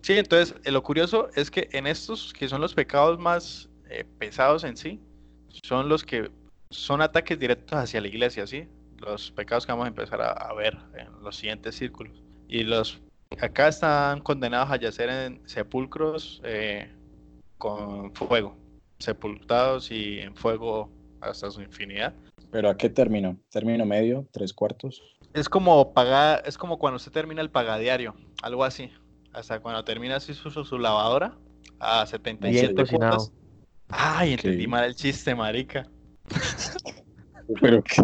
Sí, 0.03 0.15
entonces 0.15 0.55
eh, 0.65 0.71
lo 0.71 0.83
curioso 0.83 1.29
es 1.35 1.51
que 1.51 1.69
en 1.73 1.87
estos, 1.87 2.33
que 2.33 2.49
son 2.49 2.61
los 2.61 2.75
pecados 2.75 3.19
más 3.19 3.69
eh, 3.89 4.05
pesados 4.19 4.65
en 4.65 4.77
sí, 4.77 5.01
son 5.65 5.89
los 5.89 6.05
que 6.05 6.31
son 6.71 7.03
ataques 7.03 7.39
directos 7.39 7.79
hacia 7.79 8.01
la 8.01 8.09
iglesia, 8.09 8.47
¿sí? 8.47 8.69
Los 8.99 9.31
pecados 9.33 9.67
que 9.67 9.73
vamos 9.73 9.87
a 9.87 9.89
empezar 9.89 10.21
a, 10.23 10.31
a 10.31 10.55
ver 10.55 10.79
en 10.97 11.23
los 11.23 11.37
siguientes 11.37 11.75
círculos. 11.75 12.23
Y 12.49 12.63
los 12.63 13.01
acá 13.39 13.69
están 13.69 14.21
condenados 14.21 14.71
a 14.71 14.77
yacer 14.77 15.09
en 15.09 15.49
sepulcros 15.49 16.41
eh, 16.45 16.91
con 17.59 18.13
fuego, 18.15 18.57
sepultados 18.99 19.91
y 19.91 20.21
en 20.21 20.35
fuego 20.35 20.91
hasta 21.21 21.51
su 21.51 21.63
infinidad. 21.63 22.15
¿Pero 22.51 22.69
a 22.69 22.77
qué 22.77 22.89
término? 22.89 23.37
¿Término 23.51 23.87
medio? 23.87 24.27
¿Tres 24.33 24.53
cuartos? 24.53 25.03
Es 25.33 25.49
como 25.49 25.93
pagar, 25.93 26.43
es 26.47 26.59
como 26.59 26.79
cuando 26.79 26.97
usted 26.97 27.13
termina 27.13 27.41
el 27.41 27.51
pagadiario, 27.51 28.17
algo 28.43 28.65
así. 28.65 28.91
Hasta 29.33 29.61
cuando 29.61 29.85
termina 29.85 30.17
así 30.17 30.35
su, 30.35 30.51
su, 30.51 30.65
su 30.65 30.79
lavadora 30.79 31.37
a 31.79 32.05
77 32.07 32.67
Bien 32.67 32.77
cocinado. 32.77 33.17
cuotas. 33.17 33.33
Ay, 33.89 34.33
entendí 34.35 34.67
mal 34.67 34.85
el 34.85 34.95
chiste, 34.95 35.35
marica. 35.35 35.87
¿Pero 37.61 37.83
qué? 37.83 38.03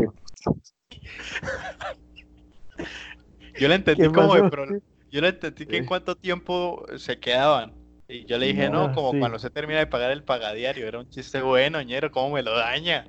Yo 3.58 3.68
le 3.68 3.74
entendí 3.76 4.02
¿Qué 4.02 4.12
como 4.12 4.34
de 4.34 4.50
pro- 4.50 4.66
yo 5.10 5.20
le 5.20 5.28
entendí 5.28 5.66
que 5.66 5.76
en 5.78 5.84
Eh. 5.84 5.86
cuánto 5.86 6.14
tiempo 6.16 6.84
se 6.96 7.18
quedaban. 7.18 7.72
Y 8.08 8.24
yo 8.26 8.38
le 8.38 8.46
dije, 8.46 8.68
no, 8.68 8.88
No, 8.88 8.94
como 8.94 9.12
sí. 9.12 9.18
cuando 9.18 9.38
se 9.38 9.50
termina 9.50 9.78
de 9.80 9.86
pagar 9.86 10.10
el 10.10 10.22
pagadiario. 10.22 10.86
Era 10.86 10.98
un 11.00 11.08
chiste 11.08 11.40
bueno, 11.40 11.80
ñero, 11.82 12.10
¿cómo 12.10 12.34
me 12.34 12.42
lo 12.42 12.56
daña? 12.56 13.06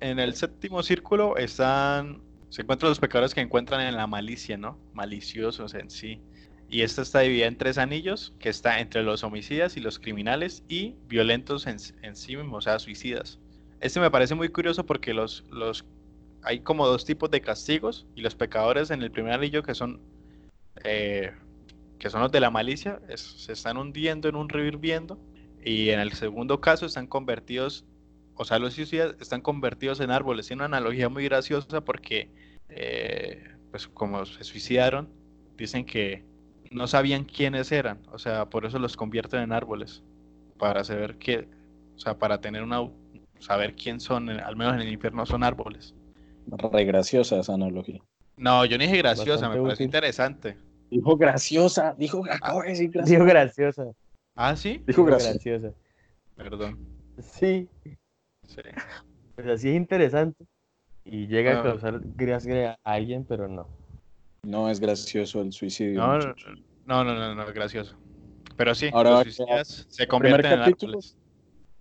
En 0.00 0.18
el 0.18 0.34
séptimo 0.34 0.82
círculo 0.82 1.36
están, 1.36 2.22
se 2.48 2.62
encuentran 2.62 2.88
los 2.90 2.98
pecadores 2.98 3.34
que 3.34 3.40
encuentran 3.40 3.80
en 3.82 3.96
la 3.96 4.06
malicia, 4.06 4.56
¿no? 4.56 4.78
Maliciosos 4.94 5.74
en 5.74 5.90
sí. 5.90 6.20
Y 6.70 6.82
esta 6.82 7.02
está 7.02 7.20
dividida 7.20 7.46
en 7.46 7.58
tres 7.58 7.78
anillos, 7.78 8.32
que 8.38 8.48
está 8.48 8.80
entre 8.80 9.02
los 9.02 9.24
homicidas 9.24 9.76
y 9.76 9.80
los 9.80 9.98
criminales 9.98 10.62
y 10.68 10.94
violentos 11.08 11.66
en, 11.66 11.78
en 12.02 12.14
sí 12.14 12.36
mismos, 12.36 12.58
o 12.58 12.60
sea, 12.62 12.78
suicidas. 12.78 13.40
Este 13.80 13.98
me 13.98 14.10
parece 14.10 14.34
muy 14.34 14.50
curioso 14.50 14.86
porque 14.86 15.12
los, 15.12 15.44
los 15.50 15.84
hay 16.42 16.60
como 16.60 16.86
dos 16.86 17.04
tipos 17.04 17.30
de 17.30 17.40
castigos 17.40 18.06
y 18.14 18.20
los 18.20 18.34
pecadores 18.34 18.90
en 18.90 19.02
el 19.02 19.10
primer 19.10 19.32
anillo 19.32 19.62
que 19.62 19.74
son 19.74 20.00
eh, 20.84 21.32
que 21.98 22.08
son 22.08 22.22
los 22.22 22.32
de 22.32 22.40
la 22.40 22.50
malicia 22.50 23.00
se 23.14 23.52
están 23.52 23.76
hundiendo 23.76 24.28
en 24.28 24.36
un 24.36 24.48
río 24.48 24.66
hirviendo 24.66 25.18
y 25.62 25.90
en 25.90 26.00
el 26.00 26.12
segundo 26.12 26.60
caso 26.60 26.86
están 26.86 27.06
convertidos 27.06 27.84
o 28.34 28.44
sea 28.44 28.58
los 28.58 28.74
suicidas 28.74 29.16
están 29.20 29.42
convertidos 29.42 30.00
en 30.00 30.10
árboles 30.10 30.46
tiene 30.46 30.60
una 30.64 30.76
analogía 30.76 31.08
muy 31.08 31.24
graciosa 31.24 31.82
porque 31.82 32.30
eh, 32.68 33.44
pues 33.70 33.86
como 33.88 34.24
se 34.24 34.44
suicidaron 34.44 35.10
dicen 35.56 35.84
que 35.84 36.24
no 36.70 36.86
sabían 36.86 37.24
quiénes 37.24 37.72
eran 37.72 38.00
o 38.12 38.18
sea 38.18 38.48
por 38.48 38.64
eso 38.64 38.78
los 38.78 38.96
convierten 38.96 39.40
en 39.40 39.52
árboles 39.52 40.02
para 40.58 40.84
saber 40.84 41.18
que 41.18 41.48
o 41.96 41.98
sea 41.98 42.16
para 42.18 42.40
tener 42.40 42.62
una 42.62 42.88
saber 43.40 43.74
quién 43.74 44.00
son 44.00 44.30
eh, 44.30 44.40
al 44.40 44.56
menos 44.56 44.74
en 44.74 44.80
el 44.80 44.92
infierno 44.92 45.26
son 45.26 45.42
árboles 45.42 45.94
Re 46.72 46.84
graciosa 46.84 47.38
esa 47.40 47.54
analogía. 47.54 48.00
no, 48.36 48.64
yo 48.64 48.76
no 48.78 48.82
dije 48.84 48.96
graciosa, 48.98 49.32
Bastante 49.48 49.56
me 49.58 49.62
parece 49.62 49.74
útil. 49.82 49.84
interesante. 49.86 50.56
Dijo 50.90 51.16
graciosa, 51.16 51.94
dijo, 51.96 52.24
acabo 52.28 52.62
de 52.62 52.68
decir 52.70 52.90
Dijo 52.90 53.24
graciosa. 53.24 53.84
graciosa. 53.84 53.84
Ah, 54.34 54.56
sí, 54.56 54.70
Dijo 54.78 54.86
Dijo 54.86 55.04
graciosa. 55.04 55.32
graciosa. 55.68 55.74
perdón. 56.36 56.78
Sí. 57.18 57.68
Sí. 58.48 58.62
Pues 59.36 59.46
así 59.46 59.68
es 59.68 59.76
interesante. 59.76 60.44
Y 61.04 61.28
llega 61.28 61.58
Ah. 61.58 61.60
a 61.60 61.62
causar 61.62 62.00
gracia 62.16 62.78
a 62.82 62.92
alguien, 62.92 63.24
pero 63.24 63.46
no. 63.46 63.68
No 64.42 64.68
es 64.68 64.80
gracioso 64.80 65.42
el 65.42 65.52
suicidio. 65.52 66.00
No, 66.00 66.18
no, 66.18 66.34
no, 66.86 67.04
no, 67.04 67.14
no, 67.14 67.34
no, 67.34 67.52
gracioso. 67.52 67.96
Pero 68.56 68.74
sí, 68.74 68.90
Ahora 68.92 69.10
los 69.10 69.20
a 69.20 69.22
suicidas 69.24 69.86
se 69.88 70.06
convierten 70.06 70.52
en 70.52 70.58
capítulo. 70.60 70.90
árboles. 70.92 71.16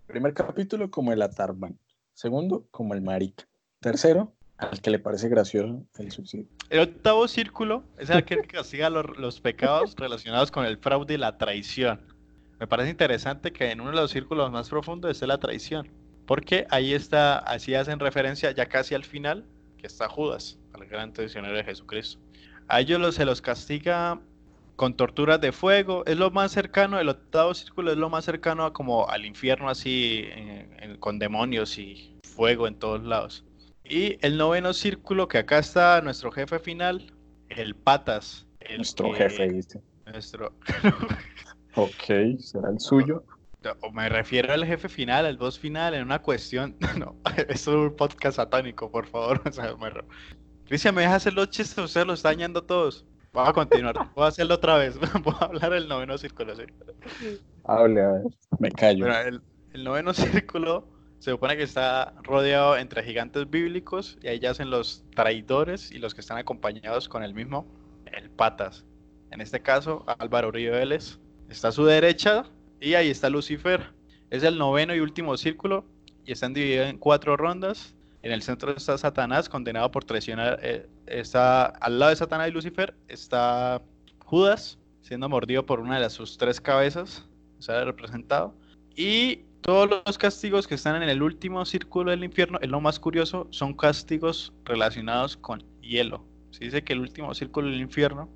Primer 0.07 0.33
capítulo 0.33 0.89
como 0.89 1.13
el 1.13 1.21
Atarban. 1.21 1.77
Segundo, 2.13 2.67
como 2.71 2.93
el 2.93 3.01
marica. 3.01 3.47
Tercero, 3.79 4.33
al 4.57 4.81
que 4.81 4.89
le 4.89 4.99
parece 4.99 5.29
gracioso 5.29 5.85
el 5.97 6.11
suicidio. 6.11 6.47
El 6.69 6.81
octavo 6.81 7.27
círculo 7.27 7.83
es 7.97 8.09
aquel 8.09 8.41
que 8.41 8.47
castiga 8.57 8.89
los, 8.89 9.17
los 9.17 9.39
pecados 9.39 9.95
relacionados 9.95 10.51
con 10.51 10.65
el 10.65 10.77
fraude 10.77 11.13
y 11.13 11.17
la 11.17 11.37
traición. 11.37 12.01
Me 12.59 12.67
parece 12.67 12.89
interesante 12.89 13.53
que 13.53 13.71
en 13.71 13.79
uno 13.79 13.91
de 13.91 13.97
los 13.97 14.11
círculos 14.11 14.51
más 14.51 14.69
profundos 14.69 15.11
esté 15.11 15.27
la 15.27 15.37
traición. 15.37 15.89
Porque 16.25 16.67
ahí 16.69 16.93
está, 16.93 17.39
así 17.39 17.73
hacen 17.73 17.99
referencia 17.99 18.51
ya 18.51 18.67
casi 18.67 18.93
al 18.93 19.03
final, 19.03 19.45
que 19.77 19.87
está 19.87 20.07
Judas, 20.09 20.59
al 20.73 20.85
gran 20.85 21.13
traicionero 21.13 21.55
de 21.55 21.63
Jesucristo. 21.63 22.19
A 22.69 22.79
ellos 22.81 22.99
los- 23.01 23.15
se 23.15 23.25
los 23.25 23.41
castiga 23.41 24.19
con 24.75 24.93
torturas 24.95 25.41
de 25.41 25.51
fuego. 25.51 26.05
Es 26.05 26.17
lo 26.17 26.31
más 26.31 26.51
cercano, 26.53 26.99
el 26.99 27.09
octavo 27.09 27.53
círculo 27.53 27.91
es 27.91 27.97
lo 27.97 28.09
más 28.09 28.23
cercano 28.25 28.63
a 28.65 28.71
como 28.73 29.09
al 29.09 29.25
infierno 29.25 29.69
así, 29.69 30.23
en- 30.31 30.73
en- 30.81 30.97
con 30.97 31.19
demonios 31.19 31.77
y 31.77 32.15
fuego 32.23 32.67
en 32.67 32.75
todos 32.75 33.03
lados. 33.03 33.43
Y 33.83 34.17
el 34.25 34.37
noveno 34.37 34.71
círculo, 34.73 35.27
que 35.27 35.39
acá 35.39 35.59
está 35.59 35.99
nuestro 36.01 36.31
jefe 36.31 36.59
final, 36.59 37.11
el 37.49 37.75
Patas. 37.75 38.45
el 38.61 38.77
Nuestro 38.77 39.11
que- 39.11 39.17
jefe, 39.17 39.49
¿viste? 39.49 39.81
Nuestro, 40.05 40.53
Ok, 41.75 42.37
será 42.39 42.69
el 42.69 42.79
suyo. 42.79 43.23
o 43.81 43.91
me 43.91 44.07
refiero 44.09 44.53
al 44.53 44.65
jefe 44.65 44.89
final, 44.89 45.25
al 45.25 45.37
boss 45.37 45.59
final, 45.59 45.93
en 45.93 46.03
una 46.03 46.19
cuestión. 46.21 46.75
No, 46.97 47.15
esto 47.35 47.45
es 47.49 47.67
un 47.67 47.95
podcast 47.95 48.37
satánico, 48.37 48.91
por 48.91 49.07
favor. 49.07 49.41
Cristian, 50.69 50.93
¿me 50.93 51.01
deja 51.01 51.15
hacer 51.15 51.33
los 51.33 51.49
chistes? 51.49 51.83
Usted 51.83 52.05
lo 52.05 52.13
está 52.13 52.29
dañando 52.29 52.63
todos. 52.63 53.03
Vamos 53.33 53.49
a 53.49 53.53
continuar. 53.53 53.95
Voy 54.15 54.23
a 54.23 54.27
hacerlo 54.27 54.53
otra 54.53 54.77
vez. 54.77 54.99
Voy 55.23 55.33
a 55.39 55.45
hablar 55.45 55.71
del 55.71 55.87
noveno 55.87 56.15
círculo. 56.15 56.55
¿sí? 56.55 56.61
Hable, 57.63 58.01
a 58.03 58.11
ver. 58.11 58.21
Me 58.59 58.71
callo. 58.71 59.07
Bueno, 59.07 59.19
el, 59.19 59.41
el 59.73 59.83
noveno 59.83 60.13
círculo 60.13 60.87
se 61.17 61.31
supone 61.31 61.57
que 61.57 61.63
está 61.63 62.13
rodeado 62.21 62.77
entre 62.77 63.01
gigantes 63.03 63.49
bíblicos 63.49 64.19
y 64.21 64.27
ahí 64.27 64.37
yacen 64.37 64.69
los 64.69 65.03
traidores 65.15 65.91
y 65.91 65.97
los 65.97 66.13
que 66.13 66.21
están 66.21 66.37
acompañados 66.37 67.09
con 67.09 67.23
el 67.23 67.33
mismo, 67.33 67.65
el 68.05 68.29
patas. 68.29 68.85
En 69.31 69.41
este 69.41 69.63
caso, 69.63 70.05
Álvaro 70.19 70.49
Uribe 70.49 70.69
Vélez 70.69 71.17
está 71.49 71.69
a 71.69 71.71
su 71.71 71.83
derecha 71.83 72.43
y 72.79 72.93
ahí 72.93 73.09
está 73.09 73.31
Lucifer. 73.31 73.91
Es 74.29 74.43
el 74.43 74.59
noveno 74.59 74.93
y 74.93 74.99
último 74.99 75.35
círculo 75.35 75.83
y 76.25 76.31
están 76.31 76.53
divididos 76.53 76.89
en 76.89 76.99
cuatro 76.99 77.37
rondas. 77.37 77.95
En 78.21 78.31
el 78.31 78.41
centro 78.41 78.71
está 78.71 78.97
Satanás, 78.97 79.47
condenado 79.47 79.89
por 79.91 80.03
traicionar. 80.03 80.59
eh, 80.61 80.87
está 81.07 81.65
al 81.65 81.99
lado 81.99 82.09
de 82.09 82.15
Satanás 82.17 82.49
y 82.49 82.51
Lucifer 82.51 82.93
está 83.07 83.81
Judas, 84.25 84.77
siendo 85.01 85.29
mordido 85.29 85.65
por 85.65 85.79
una 85.79 85.99
de 85.99 86.09
sus 86.09 86.37
tres 86.37 86.59
cabezas, 86.59 87.25
sale 87.59 87.85
representado. 87.85 88.53
Y 88.95 89.43
todos 89.61 89.89
los 90.05 90.17
castigos 90.17 90.67
que 90.67 90.75
están 90.75 91.01
en 91.01 91.09
el 91.09 91.21
último 91.21 91.63
círculo 91.65 92.11
del 92.11 92.23
infierno, 92.23 92.59
es 92.61 92.69
lo 92.69 92.81
más 92.81 92.99
curioso, 92.99 93.47
son 93.51 93.73
castigos 93.73 94.53
relacionados 94.65 95.37
con 95.37 95.63
hielo. 95.81 96.25
Se 96.51 96.65
dice 96.65 96.83
que 96.83 96.93
el 96.93 96.99
último 96.99 97.33
círculo 97.33 97.69
del 97.69 97.79
infierno 97.79 98.29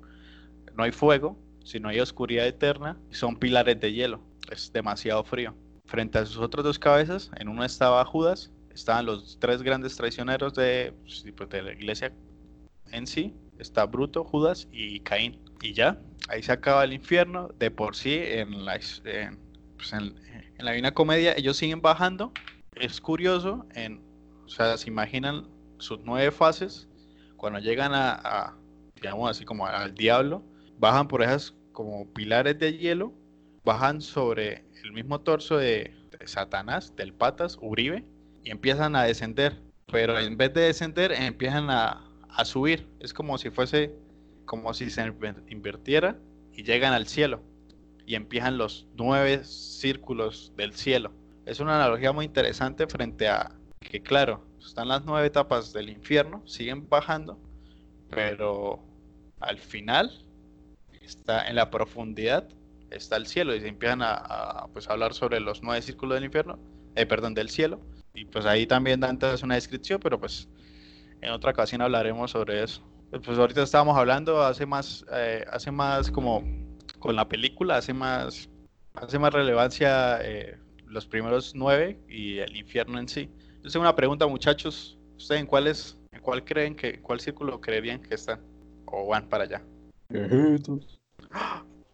no 0.74 0.82
hay 0.82 0.92
fuego, 0.92 1.36
sino 1.64 1.88
hay 1.88 2.00
oscuridad 2.00 2.46
eterna 2.46 2.96
y 3.10 3.14
son 3.14 3.36
pilares 3.36 3.80
de 3.80 3.92
hielo. 3.92 4.20
Es 4.50 4.72
demasiado 4.72 5.24
frío. 5.24 5.54
Frente 5.86 6.18
a 6.18 6.26
sus 6.26 6.38
otras 6.38 6.64
dos 6.64 6.78
cabezas, 6.78 7.30
en 7.36 7.48
uno 7.48 7.64
estaba 7.64 8.04
Judas, 8.04 8.50
estaban 8.74 9.06
los 9.06 9.38
tres 9.40 9.62
grandes 9.62 9.96
traicioneros 9.96 10.54
de, 10.54 10.92
pues, 11.02 11.24
pues, 11.36 11.48
de 11.50 11.62
la 11.62 11.72
iglesia 11.72 12.12
en 12.92 13.06
sí. 13.06 13.34
Está 13.58 13.86
Bruto, 13.86 14.24
Judas 14.24 14.68
y 14.72 15.00
Caín. 15.00 15.40
Y 15.62 15.72
ya, 15.72 15.98
ahí 16.28 16.42
se 16.42 16.52
acaba 16.52 16.84
el 16.84 16.92
infierno. 16.92 17.48
De 17.58 17.70
por 17.70 17.94
sí, 17.96 18.14
en 18.20 18.64
la, 18.64 18.76
en, 19.04 19.38
pues, 19.76 19.92
en- 19.92 20.16
en 20.58 20.64
la 20.64 20.72
Divina 20.72 20.92
Comedia, 20.92 21.34
ellos 21.36 21.56
siguen 21.56 21.80
bajando. 21.80 22.32
Es 22.74 23.00
curioso, 23.00 23.66
en, 23.74 24.02
o 24.44 24.48
sea, 24.48 24.76
se 24.76 24.88
imaginan 24.88 25.46
sus 25.78 26.00
nueve 26.04 26.30
fases. 26.32 26.88
Cuando 27.36 27.58
llegan 27.60 27.92
a, 27.94 28.56
digamos 28.96 29.30
así 29.30 29.44
como 29.44 29.66
al 29.66 29.94
diablo, 29.94 30.42
bajan 30.78 31.06
por 31.08 31.22
esas 31.22 31.54
como 31.72 32.06
pilares 32.12 32.58
de 32.58 32.76
hielo, 32.76 33.12
bajan 33.64 34.00
sobre 34.00 34.64
el 34.82 34.92
mismo 34.92 35.20
torso 35.20 35.56
de 35.56 35.94
Satanás, 36.24 36.94
del 36.96 37.12
Patas, 37.12 37.58
Uribe, 37.60 38.04
y 38.44 38.50
empiezan 38.50 38.94
a 38.96 39.02
descender. 39.02 39.60
Pero 39.90 40.18
en 40.18 40.36
vez 40.36 40.52
de 40.54 40.62
descender, 40.62 41.12
empiezan 41.12 41.70
a, 41.70 42.10
a 42.28 42.44
subir. 42.44 42.88
Es 43.00 43.12
como 43.12 43.38
si 43.38 43.50
fuese, 43.50 43.92
como 44.44 44.72
si 44.74 44.90
se 44.90 45.12
invirtiera 45.48 46.18
y 46.52 46.62
llegan 46.62 46.92
al 46.92 47.06
cielo. 47.06 47.42
Y 48.06 48.14
empiezan 48.14 48.58
los 48.58 48.86
nueve 48.94 49.44
círculos 49.44 50.52
del 50.56 50.74
cielo. 50.74 51.12
Es 51.46 51.60
una 51.60 51.76
analogía 51.76 52.12
muy 52.12 52.24
interesante 52.24 52.86
frente 52.86 53.28
a 53.28 53.54
que, 53.80 54.02
claro, 54.02 54.46
están 54.58 54.88
las 54.88 55.04
nueve 55.04 55.26
etapas 55.26 55.72
del 55.72 55.90
infierno, 55.90 56.42
siguen 56.46 56.88
bajando, 56.88 57.38
pero 58.08 58.82
al 59.40 59.58
final 59.58 60.24
está 61.02 61.46
en 61.48 61.56
la 61.56 61.70
profundidad 61.70 62.48
está 62.96 63.16
el 63.16 63.26
cielo 63.26 63.54
y 63.54 63.60
se 63.60 63.68
empiezan 63.68 64.02
a, 64.02 64.14
a, 64.14 64.68
pues, 64.68 64.88
a 64.88 64.92
hablar 64.92 65.14
sobre 65.14 65.40
los 65.40 65.62
nueve 65.62 65.82
círculos 65.82 66.16
del 66.16 66.24
infierno, 66.24 66.58
eh, 66.94 67.06
perdón, 67.06 67.34
del 67.34 67.50
cielo. 67.50 67.80
Y 68.14 68.24
pues 68.26 68.46
ahí 68.46 68.66
también 68.66 69.00
Dante 69.00 69.26
hace 69.26 69.44
una 69.44 69.56
descripción, 69.56 70.00
pero 70.00 70.18
pues 70.18 70.48
en 71.20 71.30
otra 71.30 71.50
ocasión 71.50 71.82
hablaremos 71.82 72.30
sobre 72.30 72.62
eso. 72.62 72.82
Pues 73.10 73.38
ahorita 73.38 73.62
estábamos 73.62 73.96
hablando, 73.96 74.42
hace 74.42 74.66
más, 74.66 75.04
eh, 75.12 75.44
hace 75.50 75.70
más 75.70 76.10
como 76.10 76.42
con 77.00 77.16
la 77.16 77.28
película, 77.28 77.76
hace 77.76 77.92
más, 77.92 78.48
hace 78.94 79.18
más 79.18 79.32
relevancia 79.32 80.18
eh, 80.22 80.58
los 80.86 81.06
primeros 81.06 81.54
nueve 81.54 81.98
y 82.08 82.38
el 82.38 82.56
infierno 82.56 82.98
en 82.98 83.08
sí. 83.08 83.28
Yo 83.62 83.70
tengo 83.70 83.82
una 83.82 83.96
pregunta, 83.96 84.26
muchachos. 84.26 84.98
¿Ustedes 85.16 85.40
en 85.40 85.46
cuál, 85.46 85.66
es, 85.66 85.98
en 86.12 86.20
cuál 86.20 86.44
creen 86.44 86.74
que, 86.74 87.00
cuál 87.00 87.20
círculo 87.20 87.60
creerían 87.60 88.00
que 88.00 88.14
están? 88.14 88.40
¿O 88.86 89.08
van 89.08 89.28
para 89.28 89.44
allá? 89.44 89.62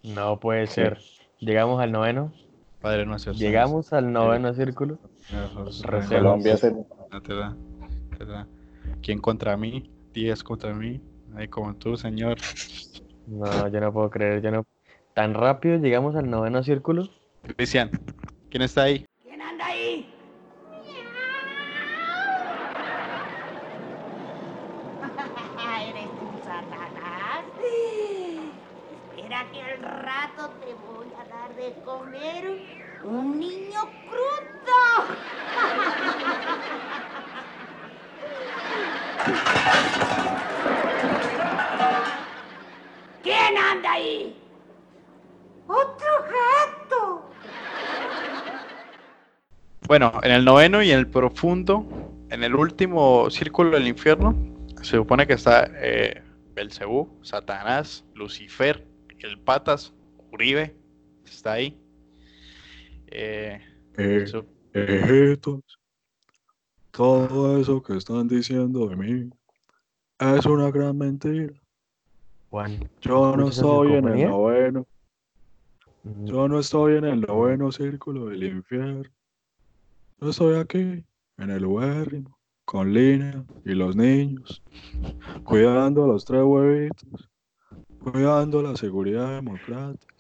No 0.03 0.41
puede 0.41 0.67
ser. 0.67 0.99
Llegamos 1.39 1.81
al 1.81 1.93
noveno. 1.93 2.33
Padre 2.81 3.07
nuestro. 3.07 3.33
Llegamos 3.33 3.93
al 3.93 4.13
noveno 4.13 4.53
círculo. 4.55 4.99
Colombia 6.09 6.57
se... 6.57 6.75
Tela. 7.23 7.57
¿Quién 9.03 9.19
contra 9.21 9.57
mí? 9.57 9.91
Diez 10.13 10.43
contra 10.43 10.75
mí. 10.75 11.01
Ay, 11.37 11.49
como 11.49 11.75
tú, 11.75 11.97
señor. 11.97 12.39
No, 13.27 13.69
yo 13.69 13.81
no 13.81 13.93
puedo 13.93 14.11
creer. 14.11 14.43
Yo 14.43 14.51
no... 14.51 14.67
Tan 15.15 15.35
rápido 15.35 15.77
llegamos 15.79 16.17
al 16.17 16.29
noveno 16.31 16.63
círculo. 16.63 17.09
Cristian, 17.57 17.91
¿quién 18.51 18.63
está 18.63 18.83
ahí? 18.83 19.07
¿Quién 19.23 19.41
anda 19.41 19.67
ahí? 19.67 20.13
¿Eres 25.89 26.11
tú, 26.19 26.27
Satanás? 26.45 27.45
Espera 29.17 29.47
que 29.53 29.63
al 29.63 29.83
rato 30.03 30.51
te 30.61 30.75
voy 30.75 31.09
a 31.19 31.25
dar 31.29 31.55
de 31.57 31.75
comer 31.85 32.63
un 33.05 33.39
niño 33.39 33.81
crudo. 34.09 34.51
¿Quién 43.23 43.59
anda 43.59 43.93
ahí? 43.93 44.37
Otro 45.67 46.09
gato. 46.23 47.23
Bueno, 50.01 50.19
en 50.23 50.33
el 50.33 50.47
noveno 50.47 50.83
y 50.83 50.93
en 50.93 50.99
el 50.99 51.09
profundo, 51.09 51.87
en 52.31 52.43
el 52.43 52.55
último 52.55 53.29
círculo 53.29 53.73
del 53.73 53.87
infierno, 53.87 54.35
se 54.81 54.97
supone 54.97 55.27
que 55.27 55.35
está 55.35 55.71
eh, 55.75 56.23
Belcebú, 56.55 57.19
Satanás, 57.21 58.07
Lucifer, 58.15 58.89
el 59.19 59.39
Patas, 59.41 59.93
Uribe, 60.33 60.75
está 61.27 61.53
ahí. 61.53 61.79
Eh, 63.09 63.61
Eh, 63.99 64.25
viejitos. 64.73 65.61
Todo 66.93 67.61
eso 67.61 67.83
que 67.83 67.99
están 67.99 68.27
diciendo 68.27 68.89
de 68.89 68.97
mí 68.97 69.31
es 70.19 70.47
una 70.47 70.71
gran 70.71 70.97
mentira. 70.97 71.53
Juan. 72.49 72.89
Yo 73.03 73.37
no 73.37 73.49
¿Escuchas 73.49 73.59
esa 73.59 73.67
estoy 73.67 73.93
en 73.93 74.09
el 74.09 74.29
noveno. 74.31 74.87
Mm, 76.05 76.25
Yo 76.25 76.49
no 76.49 76.59
estoy 76.59 76.97
en 76.97 77.05
el 77.05 77.21
noveno 77.21 77.71
círculo 77.71 78.29
del 78.29 78.45
infierno. 78.45 79.03
Yo 80.21 80.29
estoy 80.29 80.59
aquí, 80.59 81.03
en 81.39 81.51
el 81.51 81.65
ubérrimo, 81.65 82.39
con 82.67 82.93
Lina 82.93 83.43
y 83.65 83.71
los 83.71 83.97
niños, 83.97 84.63
cuidando 85.45 86.05
a 86.05 86.09
los 86.09 86.27
tres 86.27 86.43
huevitos, 86.45 87.31
cuidando 88.03 88.61
la 88.61 88.77
seguridad 88.77 89.37
democrática, 89.37 90.15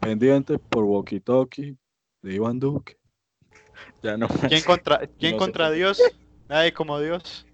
pendiente 0.00 0.58
por 0.58 0.84
walkie-talkie 0.84 1.76
de 2.22 2.34
Iván 2.34 2.58
Duque. 2.58 2.96
Ya 4.02 4.16
no. 4.16 4.28
¿Quién 4.48 4.62
contra, 4.64 4.98
quién 5.18 5.32
No 5.32 5.38
sé. 5.38 5.44
contra 5.44 5.70
Dios? 5.70 6.00
Nadie 6.48 6.72
como 6.72 6.98
Dios. 6.98 7.46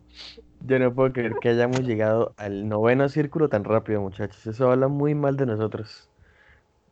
Yo 0.65 0.79
no 0.79 0.95
puedo 0.95 1.13
creer 1.13 1.35
que 1.41 1.49
hayamos 1.49 1.81
llegado 1.81 2.35
al 2.37 2.69
noveno 2.69 3.09
círculo 3.09 3.49
tan 3.49 3.65
rápido, 3.65 4.01
muchachos. 4.01 4.47
Eso 4.47 4.71
habla 4.71 4.87
muy 4.87 5.17
mal 5.17 5.37
de 5.37 5.47
nosotros. 5.47 6.09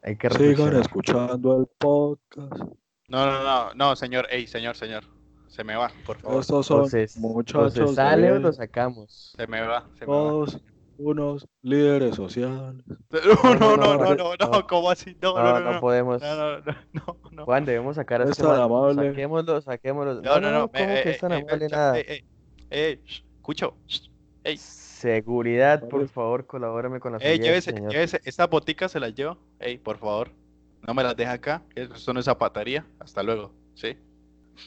Hay 0.02 0.16
que 0.16 0.28
Sigan 0.30 0.76
escuchando 0.76 1.56
el 1.56 1.66
podcast. 1.78 2.64
No, 3.08 3.24
no, 3.26 3.42
no, 3.42 3.74
no, 3.74 3.96
señor, 3.96 4.26
ey, 4.30 4.46
señor, 4.46 4.76
señor. 4.76 5.04
Se 5.48 5.64
me 5.64 5.76
va, 5.76 5.90
por 6.04 6.18
favor. 6.18 6.40
Estos 6.40 6.66
son 6.66 6.82
O 6.82 6.86
se, 6.86 7.06
o 7.16 7.20
muchachos 7.20 7.72
se 7.72 7.80
de 7.82 7.88
sale 7.94 8.32
o 8.32 8.38
lo 8.38 8.52
sacamos. 8.52 9.32
Se 9.36 9.46
me 9.46 9.60
va, 9.62 9.86
se 9.98 10.06
me 10.06 10.12
va. 10.12 10.18
todos 10.18 10.58
unos 10.98 11.46
líderes 11.62 12.16
sociales. 12.16 12.82
No, 13.10 13.54
no, 13.54 13.76
no, 13.76 13.76
no, 13.76 13.96
no, 13.96 14.14
no, 14.14 14.34
no, 14.38 14.50
no. 14.50 14.66
¿cómo 14.66 14.90
así? 14.90 15.16
No, 15.22 15.34
No, 15.34 15.42
no, 15.44 15.52
no, 15.54 15.60
no, 15.60 15.72
no. 15.74 15.80
podemos. 15.80 16.20
No, 16.20 16.34
no, 16.36 16.58
no, 16.58 16.72
no, 16.92 17.18
no. 17.30 17.44
Juan, 17.44 17.64
debemos 17.64 17.96
sacar 17.96 18.20
a 18.20 18.24
Es 18.24 18.30
este 18.30 18.42
man. 18.42 18.60
amable. 18.60 19.10
Saquémoslo, 19.10 19.60
saquémoslo. 19.60 20.20
No, 20.22 20.40
no, 20.40 20.50
no. 20.50 20.68
¿Cómo 20.68 20.84
eh, 20.84 21.00
que 21.02 21.08
eh, 21.10 21.12
es 21.12 21.18
tan 21.20 21.32
eh, 21.32 21.36
amable 21.36 21.66
eh, 21.66 21.68
nada? 21.70 21.98
eh, 21.98 22.04
eh, 22.08 22.24
eh, 22.70 23.00
escucho. 23.36 23.76
Ey, 24.44 24.56
Seguridad, 24.58 25.88
por 25.88 26.08
favor, 26.08 26.46
colabórame 26.46 27.00
con 27.00 27.12
la 27.12 27.18
ey, 27.18 27.38
llévese, 27.38 27.72
señor. 27.72 27.92
llévese. 27.92 28.20
Estas 28.24 28.48
boticas 28.50 28.90
se 28.92 28.98
las 29.00 29.14
llevo. 29.14 29.38
Ey, 29.60 29.78
por 29.78 29.98
favor. 29.98 30.30
No 30.86 30.94
me 30.94 31.02
las 31.02 31.16
deja 31.16 31.32
acá. 31.32 31.62
que 31.74 31.82
Esto 31.82 32.12
no 32.12 32.20
es 32.20 32.26
zapataría. 32.26 32.86
Hasta 32.98 33.22
luego. 33.22 33.52
¿Sí? 33.74 33.96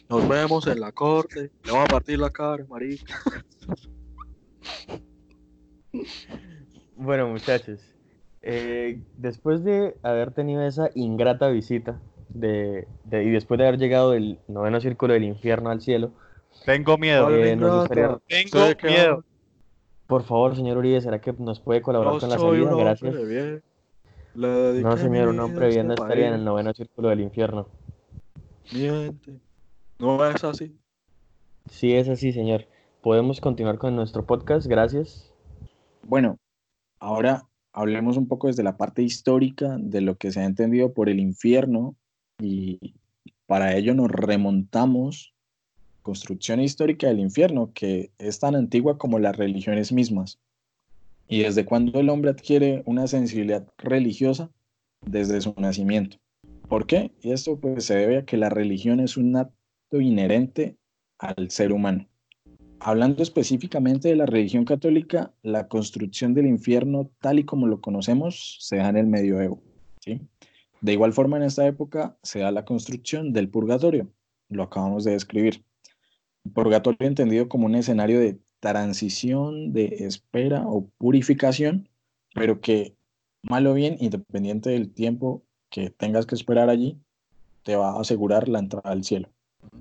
Nos 0.09 0.27
vemos 0.27 0.67
en 0.67 0.79
la 0.79 0.91
corte. 0.91 1.51
Le 1.63 1.71
vamos 1.71 1.85
a 1.85 1.91
partir 1.91 2.19
la 2.19 2.29
cara, 2.29 2.63
marica. 2.69 3.15
Bueno, 6.95 7.27
muchachos, 7.29 7.79
eh, 8.41 9.01
después 9.17 9.63
de 9.63 9.95
haber 10.03 10.31
tenido 10.31 10.61
esa 10.63 10.89
ingrata 10.95 11.47
visita 11.49 11.99
de, 12.29 12.87
de- 13.05 13.23
y 13.23 13.29
después 13.31 13.57
de 13.57 13.67
haber 13.67 13.79
llegado 13.79 14.11
del 14.11 14.39
noveno 14.47 14.79
círculo 14.81 15.13
del 15.13 15.23
infierno 15.23 15.69
al 15.69 15.81
cielo, 15.81 16.11
Tengo 16.65 16.97
miedo. 16.97 17.29
Nos 17.55 17.79
gustaría- 17.81 18.05
ingrata. 18.05 18.75
Tengo 18.75 18.93
miedo. 18.95 19.23
por 20.07 20.23
favor, 20.23 20.55
señor 20.55 20.77
Uribe, 20.77 20.99
¿será 21.01 21.19
que 21.21 21.33
nos 21.33 21.59
puede 21.59 21.81
colaborar 21.81 22.19
con 22.19 22.29
la 22.29 22.37
salida? 22.37 22.75
Gracias. 22.75 23.15
hombre 23.15 23.25
bien. 23.33 23.43
Le 23.45 23.53
dediqué 23.55 23.63
No, 24.35 24.97
señor, 24.97 25.29
un 25.29 25.39
hombre 25.39 25.69
bien 25.69 25.87
no 25.87 25.93
estaría 25.93 26.27
en 26.27 26.35
el 26.35 26.45
noveno 26.45 26.73
círculo 26.73 27.09
del 27.09 27.21
infierno. 27.21 27.67
Miente. 28.73 29.39
No 29.97 30.25
es 30.25 30.43
así. 30.43 30.75
Sí, 31.69 31.93
es 31.93 32.07
así, 32.07 32.31
señor. 32.31 32.67
Podemos 33.01 33.41
continuar 33.41 33.77
con 33.77 33.95
nuestro 33.95 34.25
podcast, 34.25 34.67
gracias. 34.67 35.33
Bueno, 36.03 36.37
ahora 36.99 37.47
hablemos 37.73 38.17
un 38.17 38.27
poco 38.27 38.47
desde 38.47 38.63
la 38.63 38.77
parte 38.77 39.01
histórica 39.01 39.77
de 39.79 40.01
lo 40.01 40.17
que 40.17 40.31
se 40.31 40.41
ha 40.41 40.45
entendido 40.45 40.93
por 40.93 41.09
el 41.09 41.19
infierno 41.19 41.95
y 42.39 42.93
para 43.45 43.75
ello 43.75 43.93
nos 43.93 44.09
remontamos 44.09 45.33
construcción 46.01 46.61
histórica 46.61 47.07
del 47.07 47.19
infierno 47.19 47.71
que 47.73 48.11
es 48.17 48.39
tan 48.39 48.55
antigua 48.55 48.97
como 48.97 49.19
las 49.19 49.37
religiones 49.37 49.91
mismas. 49.91 50.39
Y 51.29 51.43
desde 51.43 51.63
cuando 51.63 51.99
el 51.99 52.09
hombre 52.09 52.31
adquiere 52.31 52.81
una 52.85 53.05
sensibilidad 53.05 53.67
religiosa 53.77 54.49
desde 55.05 55.39
su 55.41 55.53
nacimiento. 55.57 56.17
¿Por 56.67 56.87
qué? 56.87 57.11
Y 57.21 57.31
esto 57.31 57.59
pues 57.59 57.85
se 57.85 57.95
debe 57.95 58.17
a 58.17 58.25
que 58.25 58.35
la 58.35 58.49
religión 58.49 58.99
es 58.99 59.15
un 59.15 59.35
acto 59.35 60.01
inherente 60.01 60.77
al 61.19 61.51
ser 61.51 61.71
humano. 61.71 62.07
Hablando 62.79 63.21
específicamente 63.21 64.07
de 64.07 64.15
la 64.15 64.25
religión 64.25 64.65
católica, 64.65 65.31
la 65.43 65.67
construcción 65.67 66.33
del 66.33 66.47
infierno 66.47 67.11
tal 67.19 67.37
y 67.39 67.43
como 67.43 67.67
lo 67.67 67.79
conocemos 67.79 68.57
se 68.59 68.77
da 68.77 68.89
en 68.89 68.97
el 68.97 69.07
medioevo. 69.07 69.61
¿sí? 69.99 70.21
De 70.81 70.93
igual 70.93 71.13
forma, 71.13 71.37
en 71.37 71.43
esta 71.43 71.67
época 71.67 72.17
se 72.23 72.39
da 72.39 72.51
la 72.51 72.65
construcción 72.65 73.33
del 73.33 73.49
purgatorio. 73.49 74.09
Lo 74.47 74.63
acabamos 74.63 75.03
de 75.03 75.11
describir. 75.11 75.63
Purgatorio 76.53 77.07
entendido 77.07 77.49
como 77.49 77.67
un 77.67 77.75
escenario 77.75 78.19
de 78.19 78.39
transición, 78.59 79.73
de 79.73 79.85
espera 79.99 80.67
o 80.67 80.87
purificación, 80.97 81.89
pero 82.33 82.61
que, 82.61 82.95
mal 83.41 83.67
o 83.67 83.73
bien, 83.73 83.97
independiente 83.99 84.69
del 84.69 84.91
tiempo 84.93 85.43
que 85.69 85.89
tengas 85.89 86.25
que 86.25 86.35
esperar 86.35 86.69
allí, 86.69 86.97
te 87.63 87.75
va 87.75 87.91
a 87.91 88.01
asegurar 88.01 88.49
la 88.49 88.59
entrada 88.59 88.89
al 88.89 89.03
cielo. 89.03 89.29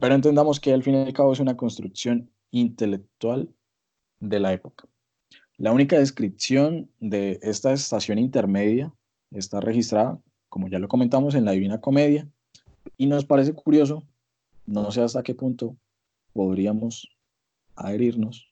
Pero 0.01 0.15
entendamos 0.15 0.61
que 0.61 0.73
al 0.73 0.83
fin 0.83 0.95
y 0.95 0.99
al 0.99 1.13
cabo 1.13 1.33
es 1.33 1.41
una 1.41 1.57
construcción 1.57 2.31
intelectual 2.51 3.49
de 4.21 4.41
la 4.41 4.53
época. 4.53 4.87
La 5.57 5.73
única 5.73 5.99
descripción 5.99 6.89
de 7.01 7.39
esta 7.43 7.73
estación 7.73 8.19
intermedia 8.19 8.93
está 9.31 9.61
registrada, 9.61 10.21
como 10.49 10.69
ya 10.69 10.79
lo 10.79 10.89
comentamos, 10.89 11.35
en 11.35 11.45
la 11.45 11.53
Divina 11.53 11.81
Comedia, 11.81 12.29
y 12.97 13.07
nos 13.07 13.25
parece 13.25 13.53
curioso, 13.53 14.05
no 14.67 14.91
sé 14.91 15.03
hasta 15.03 15.23
qué 15.23 15.35
punto 15.35 15.77
podríamos 16.33 17.09
adherirnos, 17.75 18.48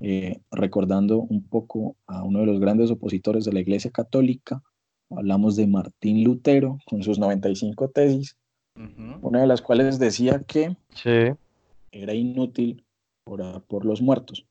eh, 0.00 0.40
recordando 0.50 1.18
un 1.18 1.42
poco 1.42 1.96
a 2.06 2.22
uno 2.22 2.40
de 2.40 2.46
los 2.46 2.60
grandes 2.60 2.90
opositores 2.90 3.44
de 3.44 3.52
la 3.52 3.60
Iglesia 3.60 3.90
Católica, 3.90 4.62
hablamos 5.10 5.56
de 5.56 5.66
Martín 5.66 6.22
Lutero 6.24 6.78
con 6.86 7.02
sus 7.02 7.18
95 7.18 7.88
tesis, 7.90 8.36
Ujú. 8.76 9.26
una 9.26 9.40
de 9.40 9.46
las 9.46 9.60
cuales 9.62 9.98
decía 9.98 10.42
que 10.46 10.76
Sí. 10.94 11.34
era 11.90 12.14
inútil 12.14 12.84
orar 13.24 13.62
por 13.62 13.84
los 13.84 14.00
muertos. 14.00 14.46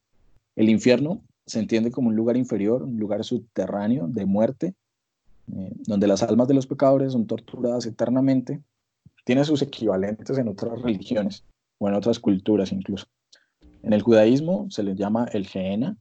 El 0.56 0.70
infierno 0.70 1.22
se 1.46 1.60
entiende 1.60 1.92
como 1.92 2.10
un 2.10 2.16
lugar 2.16 2.36
inferior, 2.36 2.84
un 2.84 3.00
lugar 3.00 3.24
subterráneo 3.24 4.08
de 4.08 4.26
muerte, 4.26 4.74
eh, 5.56 5.72
donde 5.88 6.08
las 6.08 6.24
almas 6.24 6.48
de 6.50 6.56
los 6.56 6.68
pecadores 6.68 7.14
son 7.14 7.26
torturadas 7.26 7.86
eternamente. 7.86 8.62
Tiene 9.24 9.46
sus 9.46 9.62
equivalentes 9.62 10.38
en 10.38 10.48
otras 10.50 10.82
religiones 10.82 11.46
o 11.80 11.88
en 11.88 11.96
otras 11.96 12.20
culturas 12.20 12.72
incluso. 12.74 13.06
En 13.88 13.94
el 13.94 14.02
judaísmo 14.02 14.68
se 14.70 14.84
le 14.84 14.96
llama 14.96 15.30
el 15.32 15.48
Gehenna, 15.48 15.96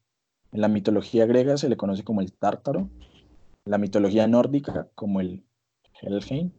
en 0.50 0.60
la 0.60 0.66
mitología 0.66 1.24
griega 1.24 1.56
se 1.56 1.68
le 1.68 1.76
conoce 1.76 2.02
como 2.02 2.20
el 2.20 2.32
Tártaro, 2.32 2.80
en 2.90 3.70
la 3.70 3.78
mitología 3.78 4.26
nórdica 4.26 4.88
como 4.96 5.20
el 5.20 5.44
Helheim, 6.02 6.50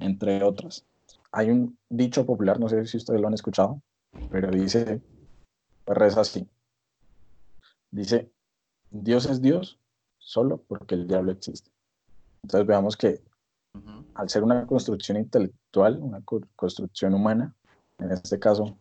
entre 0.00 0.42
otras. 0.42 0.84
Hay 1.30 1.50
un 1.50 1.78
dicho 1.88 2.26
popular, 2.26 2.58
no 2.58 2.68
sé 2.68 2.84
si 2.86 2.96
ustedes 2.96 3.20
lo 3.20 3.28
han 3.28 3.34
escuchado, 3.34 3.80
pero 4.28 4.50
dice, 4.50 5.00
pues 5.84 5.98
reza 5.98 6.22
así. 6.22 6.48
Dice, 7.92 8.32
Dios 8.90 9.26
es 9.26 9.40
Dios 9.40 9.78
solo 10.18 10.64
porque 10.66 10.96
el 10.96 11.06
diablo 11.06 11.30
existe. 11.30 11.70
Entonces 12.42 12.66
veamos 12.66 12.96
que 12.96 13.20
al 14.14 14.28
ser 14.28 14.42
una 14.42 14.66
construcción 14.66 15.16
intelectual, 15.16 16.00
una 16.00 16.22
co- 16.22 16.40
construcción 16.56 17.14
humana, 17.14 17.54
en 18.00 18.10
este 18.10 18.40
caso 18.40 18.76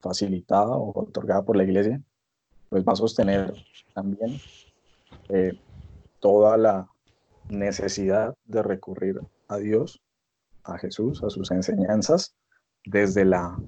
facilitada 0.00 0.76
o 0.76 0.98
otorgada 1.00 1.42
por 1.42 1.56
la 1.56 1.64
iglesia, 1.64 2.02
pues 2.68 2.84
va 2.84 2.92
a 2.92 2.96
sostener 2.96 3.52
también 3.94 4.40
eh, 5.28 5.58
toda 6.20 6.56
la 6.56 6.88
necesidad 7.48 8.34
de 8.44 8.62
recurrir 8.62 9.20
a 9.48 9.56
Dios, 9.56 10.00
a 10.64 10.78
Jesús, 10.78 11.22
a 11.24 11.30
sus 11.30 11.50
enseñanzas, 11.50 12.34
desde 12.84 13.24
la 13.24 13.58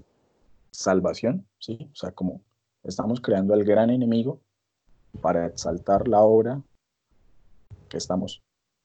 salvación, 0.71 1.47
¿sí? 1.59 1.91
O 1.93 1.95
sea, 1.95 2.13
como 2.13 2.43
estamos 2.85 3.21
creando 3.21 3.55
al 3.55 3.65
gran 3.65 3.91
enemigo 3.91 4.41
para 5.21 5.47
exaltar 5.47 6.09
la 6.09 6.21
obra 6.21 6.63
que 7.89 7.99
estamos, 7.99 8.43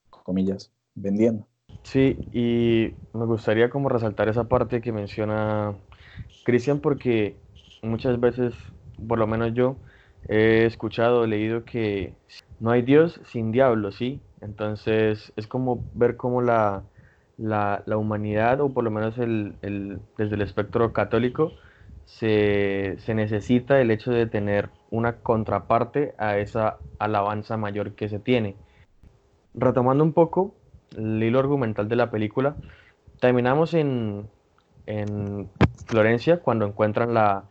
comillas, 0.10 0.72
vendiendo. 0.96 1.48
Sí, 1.84 2.18
y 2.34 2.94
me 3.18 3.26
gustaría 3.26 3.70
como 3.70 3.88
resaltar 3.88 4.28
esa 4.28 4.44
parte 4.44 4.82
que 4.82 4.92
menciona 4.92 5.76
Cristian 6.44 6.80
porque 6.82 7.40
muchas 7.82 8.20
veces, 8.20 8.56
por 9.08 9.20
lo 9.20 9.28
menos 9.28 9.54
yo, 9.54 9.82
he 10.28 10.66
escuchado, 10.66 11.26
leído 11.28 11.66
que 11.66 12.18
no 12.60 12.72
hay 12.72 12.82
Dios 12.82 13.22
sin 13.26 13.52
diablo, 13.52 13.92
¿sí? 13.92 14.22
Entonces 14.42 15.34
es 15.36 15.48
como 15.48 15.88
ver 15.94 16.18
cómo 16.18 16.42
la, 16.42 16.86
la, 17.38 17.84
la 17.86 17.98
humanidad, 17.98 18.62
o 18.62 18.74
por 18.74 18.84
lo 18.84 18.92
menos 18.92 19.18
el, 19.18 19.58
el- 19.62 20.02
desde 20.18 20.36
el 20.36 20.42
espectro 20.42 20.94
católico, 20.94 21.56
se, 22.06 22.96
se 23.00 23.14
necesita 23.14 23.82
el 23.82 23.92
hecho 23.92 24.12
de 24.12 24.28
tener 24.28 24.72
una 24.90 25.22
contraparte 25.22 26.16
a 26.18 26.38
esa 26.38 26.82
alabanza 27.00 27.58
mayor 27.58 27.96
que 27.96 28.10
se 28.10 28.20
tiene. 28.20 28.58
Retomando 29.54 30.04
un 30.04 30.14
poco 30.14 30.60
el 30.96 31.22
hilo 31.24 31.40
argumental 31.40 31.88
de 31.90 31.96
la 31.96 32.12
película, 32.12 32.58
terminamos 33.20 33.74
en, 33.74 34.32
en 34.88 35.50
Florencia 35.86 36.40
cuando 36.40 36.66
encuentran 36.66 37.14
la, 37.14 37.44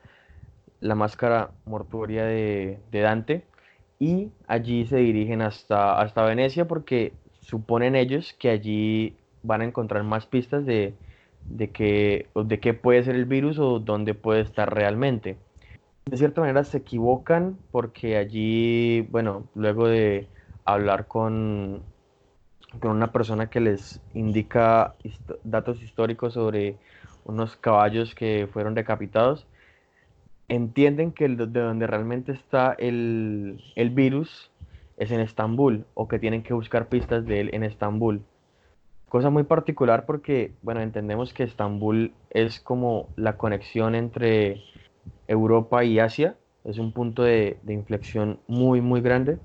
la 0.80 0.94
máscara 0.94 1.50
mortuoria 1.64 2.24
de, 2.24 2.80
de 2.90 3.00
Dante 3.00 3.44
y 3.98 4.30
allí 4.46 4.86
se 4.86 4.96
dirigen 4.96 5.42
hasta, 5.42 6.00
hasta 6.00 6.24
Venecia 6.24 6.66
porque 6.66 7.12
suponen 7.40 7.94
ellos 7.94 8.34
que 8.38 8.50
allí 8.50 9.16
van 9.42 9.60
a 9.60 9.64
encontrar 9.64 10.02
más 10.02 10.26
pistas 10.26 10.66
de, 10.66 10.94
de, 11.48 11.70
que, 11.70 12.26
de 12.34 12.60
qué 12.60 12.74
puede 12.74 13.04
ser 13.04 13.14
el 13.14 13.24
virus 13.24 13.58
o 13.58 13.78
dónde 13.78 14.14
puede 14.14 14.40
estar 14.40 14.74
realmente. 14.74 15.36
De 16.06 16.16
cierta 16.16 16.40
manera 16.40 16.64
se 16.64 16.78
equivocan 16.78 17.56
porque 17.70 18.16
allí, 18.16 19.02
bueno, 19.10 19.44
luego 19.54 19.88
de 19.88 20.28
hablar 20.64 21.06
con, 21.06 21.82
con 22.80 22.90
una 22.92 23.12
persona 23.12 23.48
que 23.48 23.60
les 23.60 24.00
indica 24.14 24.94
datos 25.44 25.82
históricos 25.82 26.34
sobre 26.34 26.76
unos 27.26 27.56
caballos 27.56 28.14
que 28.14 28.48
fueron 28.52 28.74
decapitados, 28.74 29.46
entienden 30.48 31.12
que 31.12 31.28
de 31.28 31.60
donde 31.60 31.86
realmente 31.86 32.32
está 32.32 32.74
el, 32.78 33.62
el 33.74 33.90
virus 33.90 34.50
es 34.96 35.10
en 35.10 35.20
Estambul 35.20 35.84
o 35.94 36.08
que 36.08 36.18
tienen 36.18 36.42
que 36.42 36.54
buscar 36.54 36.88
pistas 36.88 37.26
de 37.26 37.40
él 37.40 37.50
en 37.52 37.64
Estambul. 37.64 38.22
Cosa 39.08 39.30
muy 39.30 39.44
particular 39.44 40.06
porque, 40.06 40.52
bueno, 40.62 40.80
entendemos 40.80 41.34
que 41.34 41.42
Estambul 41.42 42.12
es 42.30 42.60
como 42.60 43.08
la 43.16 43.36
conexión 43.36 43.94
entre 43.94 44.62
Europa 45.28 45.84
y 45.84 45.98
Asia, 45.98 46.36
es 46.64 46.78
un 46.78 46.92
punto 46.92 47.22
de, 47.22 47.58
de 47.62 47.72
inflexión 47.72 48.40
muy, 48.48 48.80
muy 48.80 49.00
grande. 49.00 49.38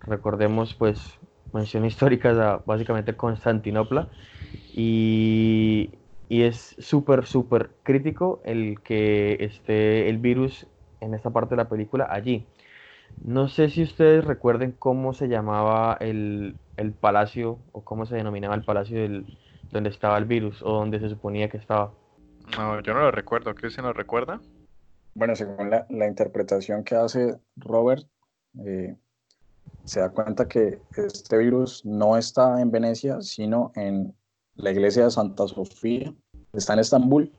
Recordemos, 0.00 0.74
pues, 0.74 1.18
mención 1.52 1.84
histórica 1.84 2.30
a 2.30 2.62
básicamente 2.66 3.14
Constantinopla 3.14 4.08
y, 4.74 5.90
y 6.28 6.42
es 6.42 6.76
súper, 6.78 7.26
súper 7.26 7.70
crítico 7.82 8.40
el 8.44 8.80
que 8.80 9.36
esté 9.40 10.08
el 10.08 10.18
virus 10.18 10.66
en 11.00 11.14
esta 11.14 11.30
parte 11.30 11.50
de 11.50 11.56
la 11.62 11.68
película 11.68 12.06
allí. 12.10 12.46
No 13.22 13.48
sé 13.48 13.68
si 13.68 13.82
ustedes 13.82 14.24
recuerden 14.24 14.72
cómo 14.72 15.12
se 15.12 15.28
llamaba 15.28 15.96
el, 16.00 16.56
el 16.76 16.92
palacio 16.92 17.58
o 17.72 17.82
cómo 17.82 18.06
se 18.06 18.16
denominaba 18.16 18.54
el 18.54 18.64
palacio 18.64 19.00
del, 19.00 19.38
donde 19.70 19.90
estaba 19.90 20.18
el 20.18 20.24
virus 20.24 20.62
o 20.62 20.72
donde 20.72 20.98
se 20.98 21.08
suponía 21.08 21.48
que 21.48 21.58
estaba. 21.58 21.92
No, 22.56 22.80
yo 22.80 22.94
no 22.94 23.00
lo 23.00 23.10
recuerdo. 23.10 23.54
¿Cristian 23.54 23.86
lo 23.86 23.92
recuerda? 23.92 24.40
Bueno, 25.14 25.36
según 25.36 25.70
la, 25.70 25.86
la 25.90 26.06
interpretación 26.06 26.82
que 26.82 26.96
hace 26.96 27.38
Robert, 27.56 28.04
eh, 28.64 28.96
se 29.84 30.00
da 30.00 30.10
cuenta 30.10 30.48
que 30.48 30.80
este 30.96 31.38
virus 31.38 31.84
no 31.84 32.16
está 32.16 32.60
en 32.60 32.70
Venecia, 32.70 33.20
sino 33.20 33.70
en 33.76 34.14
la 34.56 34.70
iglesia 34.70 35.04
de 35.04 35.10
Santa 35.10 35.46
Sofía. 35.48 36.14
Está 36.52 36.74
en 36.74 36.80
Estambul, 36.80 37.32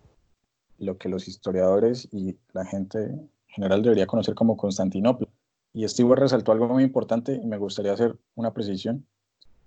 lo 0.77 0.97
que 0.97 1.09
los 1.09 1.27
historiadores 1.27 2.07
y 2.11 2.37
la 2.53 2.65
gente 2.65 3.03
en 3.05 3.29
general 3.47 3.81
debería 3.81 4.07
conocer 4.07 4.35
como 4.35 4.57
Constantinopla. 4.57 5.27
Y 5.73 5.87
Stewart 5.87 6.19
resaltó 6.19 6.51
algo 6.51 6.67
muy 6.67 6.83
importante 6.83 7.33
y 7.33 7.45
me 7.45 7.57
gustaría 7.57 7.93
hacer 7.93 8.17
una 8.35 8.53
precisión. 8.53 9.05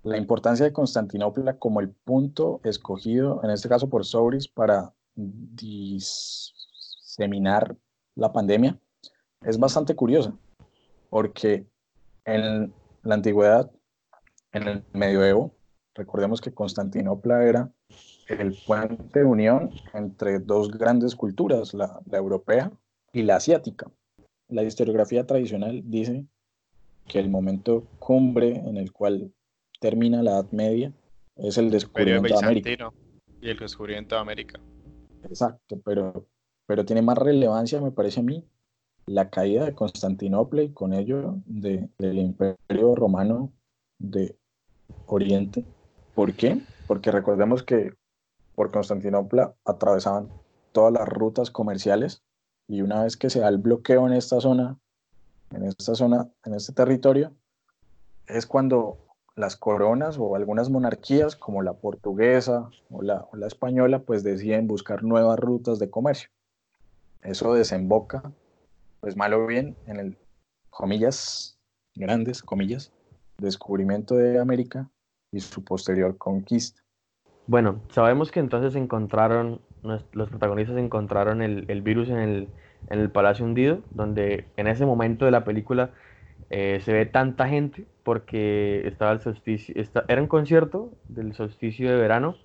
La 0.03 0.17
importancia 0.17 0.65
de 0.65 0.73
Constantinopla 0.73 1.57
como 1.57 1.81
el 1.81 1.89
punto 1.89 2.61
escogido, 2.63 3.41
en 3.43 3.49
este 3.51 3.69
caso 3.69 3.89
por 3.89 4.05
Sobris, 4.05 4.47
para 4.47 4.93
diseminar 5.15 6.15
la 8.15 8.31
pandemia, 8.31 8.79
es 9.41 9.59
bastante 9.59 9.95
curiosa, 9.95 10.33
porque 11.09 11.67
en 12.25 12.73
la 13.03 13.15
antigüedad, 13.15 13.71
en 14.51 14.67
el 14.67 14.83
medioevo, 14.93 15.53
recordemos 15.99 16.39
que 16.41 16.53
Constantinopla 16.53 17.43
era 17.45 17.71
el 18.29 18.55
puente 18.65 19.19
de 19.19 19.25
unión 19.25 19.69
entre 19.93 20.39
dos 20.39 20.71
grandes 20.71 21.15
culturas, 21.15 21.73
la, 21.73 21.99
la 22.09 22.17
europea 22.17 22.71
y 23.11 23.23
la 23.23 23.35
asiática. 23.35 23.91
La 24.47 24.63
historiografía 24.63 25.27
tradicional 25.27 25.81
dice 25.85 26.25
que 27.07 27.19
el 27.19 27.29
momento 27.29 27.83
cumbre 27.99 28.49
en 28.55 28.77
el 28.77 28.91
cual 28.91 29.33
termina 29.81 30.23
la 30.23 30.31
Edad 30.31 30.51
Media 30.51 30.93
es 31.35 31.57
el 31.57 31.69
descubrimiento 31.69 32.27
de 32.39 32.45
América. 32.45 32.91
y 33.41 33.49
el 33.49 33.57
descubrimiento 33.57 34.15
de 34.15 34.21
América. 34.21 34.59
Exacto, 35.23 35.79
pero, 35.83 36.25
pero 36.65 36.85
tiene 36.85 37.01
más 37.01 37.17
relevancia, 37.17 37.81
me 37.81 37.91
parece 37.91 38.19
a 38.21 38.23
mí, 38.23 38.45
la 39.05 39.29
caída 39.29 39.65
de 39.65 39.73
Constantinopla 39.73 40.61
y 40.63 40.69
con 40.71 40.93
ello 40.93 41.35
de- 41.45 41.89
del 41.97 42.19
Imperio 42.19 42.95
Romano 42.95 43.51
de 43.97 44.37
Oriente. 45.07 45.65
¿Por 46.19 46.33
qué? 46.33 46.59
Porque 46.85 47.11
recordemos 47.11 47.63
que 47.63 47.93
por 48.53 48.71
Constantinopla 48.71 49.55
atravesaban 49.63 50.27
todas 50.73 50.91
las 50.91 51.07
rutas 51.07 51.49
comerciales 51.49 52.23
y 52.67 52.81
una 52.81 53.03
vez 53.03 53.15
que 53.15 53.29
se 53.29 53.39
da 53.39 53.47
el 53.47 53.57
bloqueo 53.57 54.05
en 54.05 54.11
esta 54.11 54.41
zona, 54.41 54.77
en 55.51 55.63
esta 55.63 55.95
zona, 55.95 56.29
en 56.43 56.55
este 56.55 56.73
territorio, 56.73 57.31
es 58.27 58.45
cuando 58.45 58.97
las 59.37 59.55
coronas 59.55 60.17
o 60.19 60.35
algunas 60.35 60.69
monarquías 60.69 61.37
como 61.37 61.61
la 61.61 61.75
portuguesa 61.75 62.69
o 62.89 63.01
la, 63.01 63.25
española 63.47 63.99
pues 63.99 64.21
deciden 64.21 64.67
buscar 64.67 65.03
nuevas 65.03 65.39
rutas 65.39 65.79
de 65.79 65.89
comercio. 65.89 66.29
Eso 67.21 67.53
desemboca, 67.53 68.29
pues 68.99 69.15
mal 69.15 69.33
o 69.35 69.47
bien, 69.47 69.77
en 69.85 70.01
el, 70.01 70.17
comillas, 70.69 71.57
grandes 71.95 72.43
comillas, 72.43 72.91
descubrimiento 73.37 74.15
de 74.15 74.37
América 74.37 74.91
y 75.31 75.39
su 75.41 75.63
posterior 75.63 76.17
conquista. 76.17 76.81
Bueno, 77.47 77.81
sabemos 77.89 78.31
que 78.31 78.39
entonces 78.39 78.75
encontraron, 78.75 79.61
los 80.13 80.29
protagonistas 80.29 80.77
encontraron 80.77 81.41
el, 81.41 81.65
el 81.69 81.81
virus 81.81 82.09
en 82.09 82.19
el, 82.19 82.49
en 82.87 82.99
el 82.99 83.11
Palacio 83.11 83.45
Hundido, 83.45 83.81
donde 83.93 84.47
en 84.57 84.67
ese 84.67 84.85
momento 84.85 85.25
de 85.25 85.31
la 85.31 85.43
película 85.45 85.91
eh, 86.49 86.79
se 86.83 86.93
ve 86.93 87.05
tanta 87.05 87.47
gente 87.49 87.87
porque 88.03 88.87
estaba 88.87 89.11
el 89.13 89.21
solsticio, 89.21 89.73
esta- 89.77 90.05
era 90.09 90.21
un 90.21 90.27
concierto 90.27 90.91
del 91.07 91.33
solsticio 91.33 91.89
de 91.91 91.97
verano, 91.97 92.37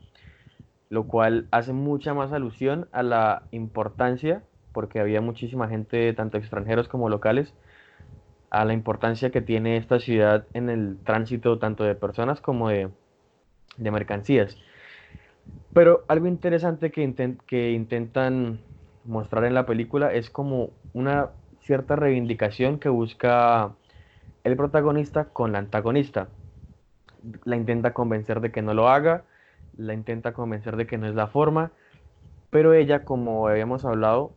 lo 0.89 1.07
cual 1.07 1.49
hace 1.51 1.73
mucha 1.73 2.15
más 2.15 2.33
alusión 2.33 2.89
a 2.93 3.03
la 3.03 3.49
importancia, 3.51 4.45
porque 4.73 5.01
había 5.01 5.21
muchísima 5.21 5.69
gente, 5.69 6.13
tanto 6.15 6.39
extranjeros 6.39 6.89
como 6.89 7.09
locales, 7.09 7.55
a 8.55 8.65
la 8.65 8.73
importancia 8.73 9.31
que 9.31 9.41
tiene 9.41 9.77
esta 9.77 9.99
ciudad 9.99 10.47
en 10.55 10.71
el 10.71 10.99
tránsito 11.03 11.59
tanto 11.59 11.83
de 11.83 11.97
personas 11.97 12.41
como 12.41 12.69
de, 12.69 12.89
mercancías. 13.79 14.57
Pero 15.73 16.05
algo 16.07 16.29
interesante 16.29 16.93
que 16.93 17.73
intentan 17.73 18.61
mostrar 19.05 19.45
en 19.45 19.55
la 19.55 19.67
película 19.67 20.13
es 20.13 20.31
como 20.31 20.71
una 20.93 21.31
cierta 21.63 21.97
reivindicación 21.97 22.79
que 22.79 22.89
busca 22.89 23.73
el 24.45 24.57
protagonista 24.57 25.25
con 25.25 25.51
la 25.53 25.59
antagonista. 25.59 26.29
La 27.45 27.57
intenta 27.57 27.93
convencer 27.93 28.41
de 28.41 28.53
que 28.53 28.63
no 28.63 28.73
lo 28.73 28.89
haga, 28.89 29.25
la 29.77 29.95
intenta 29.95 30.33
convencer 30.33 30.77
de 30.77 30.87
que 30.87 30.97
no 30.97 31.09
es 31.09 31.17
la 31.17 31.27
forma, 31.27 31.73
pero 32.51 32.73
ella, 32.73 33.05
como 33.05 33.49
habíamos 33.49 33.85
hablado, 33.85 34.33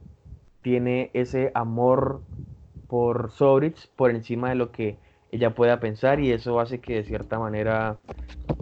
tiene 0.64 1.12
ese 1.14 1.52
amor 1.54 2.22
por 2.88 3.32
Sobrich 3.32 3.90
por 3.96 4.12
encima 4.12 4.50
de 4.50 4.56
lo 4.56 4.72
que 4.72 5.00
ella 5.32 5.54
pueda 5.56 5.80
pensar 5.80 6.20
y 6.20 6.32
eso 6.32 6.60
hace 6.60 6.82
que 6.82 6.96
de 6.96 7.04
cierta 7.06 7.40
manera 7.40 8.00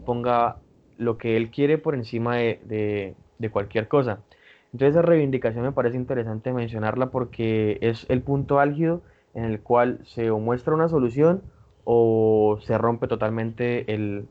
ponga 0.06 0.62
lo 0.98 1.18
que 1.18 1.38
él 1.38 1.52
quiere 1.52 1.78
por 1.78 1.96
encima 1.96 2.38
de, 2.38 2.62
de- 2.66 3.16
de 3.38 3.50
cualquier 3.52 3.88
cosa. 3.88 4.24
Entonces 4.72 4.92
esa 4.96 5.02
reivindicación 5.02 5.64
me 5.66 5.72
parece 5.72 5.98
interesante 5.98 6.54
mencionarla 6.54 7.12
porque 7.12 7.78
es 7.82 8.06
el 8.10 8.22
punto 8.24 8.60
álgido 8.60 9.04
en 9.34 9.46
el 9.46 9.62
cual 9.62 10.00
se 10.06 10.32
muestra 10.32 10.74
una 10.76 10.90
solución 10.90 11.44
o 11.84 12.60
se 12.62 12.78
rompe 12.78 13.08
totalmente 13.08 13.94
el, 13.94 14.28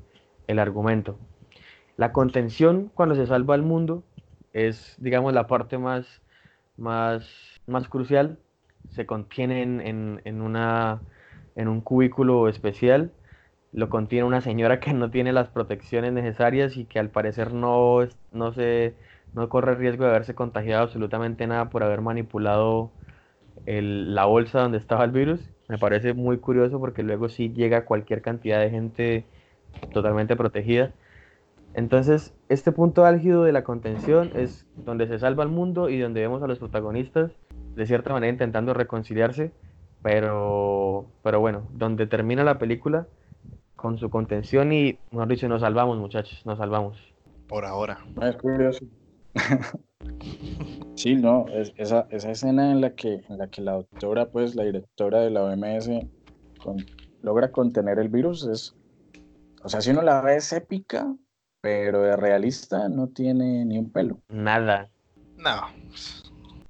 el 0.46 0.58
argumento. 0.58 1.18
La 1.96 2.12
contención 2.12 2.90
cuando 2.94 3.14
se 3.14 3.26
salva 3.26 3.54
al 3.54 3.62
mundo 3.62 4.04
es, 4.52 4.96
digamos, 4.98 5.32
la 5.34 5.46
parte 5.46 5.78
más, 5.78 6.22
más, 6.76 7.28
más 7.66 7.88
crucial. 7.88 8.38
Se 8.90 9.06
contiene 9.06 9.62
en, 9.62 9.80
en- 9.80 10.22
en 10.24 10.42
una, 10.42 11.02
en 11.56 11.68
un 11.68 11.80
cubículo 11.80 12.48
especial. 12.48 13.12
Lo 13.72 13.88
contiene 13.90 14.24
una 14.26 14.40
señora 14.40 14.80
que 14.80 14.92
no 14.94 15.10
tiene 15.10 15.32
las 15.32 15.48
protecciones 15.50 16.12
necesarias 16.12 16.76
y 16.76 16.86
que 16.86 16.98
al 17.00 17.10
parecer 17.10 17.52
no, 17.52 18.00
no, 18.32 18.52
se, 18.52 18.94
no 19.34 19.48
corre 19.48 19.74
riesgo 19.74 20.04
de 20.04 20.10
haberse 20.10 20.34
contagiado 20.34 20.84
absolutamente 20.84 21.46
nada 21.46 21.70
por 21.70 21.82
haber 21.82 22.00
manipulado 22.00 22.92
el- 23.66 24.14
la 24.14 24.24
bolsa 24.26 24.60
donde 24.60 24.78
estaba 24.78 25.04
el 25.04 25.10
virus. 25.12 25.40
Me 25.68 25.78
parece 25.78 26.14
muy 26.14 26.38
curioso 26.38 26.78
porque 26.80 27.02
luego 27.02 27.28
sí 27.28 27.52
llega 27.52 27.84
cualquier 27.86 28.22
cantidad 28.22 28.60
de 28.60 28.70
gente 28.70 29.24
totalmente 29.92 30.36
protegida. 30.36 30.92
Entonces, 31.74 32.32
este 32.48 32.70
punto 32.72 33.04
álgido 33.04 33.42
de 33.44 33.52
la 33.52 33.64
contención 33.64 34.30
es 34.34 34.64
donde 34.76 35.08
se 35.08 35.18
salva 35.18 35.42
el 35.42 35.48
mundo 35.50 35.88
y 35.88 35.98
donde 35.98 36.20
vemos 36.20 36.42
a 36.42 36.46
los 36.46 36.58
protagonistas 36.58 37.32
de 37.74 37.86
cierta 37.86 38.12
manera 38.12 38.32
intentando 38.32 38.74
reconciliarse, 38.74 39.50
pero, 40.02 41.06
pero 41.22 41.40
bueno, 41.40 41.66
donde 41.72 42.06
termina 42.06 42.44
la 42.44 42.58
película 42.58 43.08
con 43.74 43.98
su 43.98 44.08
contención 44.08 44.72
y, 44.72 44.98
mejor 45.10 45.28
dicho, 45.28 45.48
nos 45.48 45.62
salvamos, 45.62 45.98
muchachos, 45.98 46.40
nos 46.46 46.58
salvamos. 46.58 46.96
Por 47.48 47.64
ahora. 47.64 47.98
Ah, 48.20 48.28
Es 48.28 48.36
curioso. 48.36 48.84
Sí, 50.96 51.16
no, 51.16 51.46
es- 51.48 51.72
esa, 51.76 52.06
esa 52.10 52.30
escena 52.30 52.70
en 52.70 52.80
la 52.80 52.94
que, 52.94 53.20
en 53.28 53.38
la 53.38 53.48
que 53.48 53.60
la 53.60 53.72
doctora, 53.72 54.26
pues 54.30 54.54
la 54.54 54.62
directora 54.64 55.20
de 55.20 55.30
la 55.30 55.42
OMS, 55.42 56.06
con- 56.62 56.76
logra 57.20 57.50
contener 57.50 57.98
el 57.98 58.08
virus 58.08 58.46
es, 58.46 58.76
o 59.62 59.68
sea, 59.68 59.80
si 59.80 59.90
uno 59.90 60.02
la 60.02 60.20
ve 60.22 60.36
es 60.36 60.52
épica, 60.52 61.14
pero 61.64 62.02
de 62.02 62.14
realista 62.14 62.90
no 62.90 63.08
tiene 63.08 63.64
ni 63.64 63.78
un 63.78 63.90
pelo. 63.90 64.20
Nada. 64.28 64.90
No. 65.38 65.62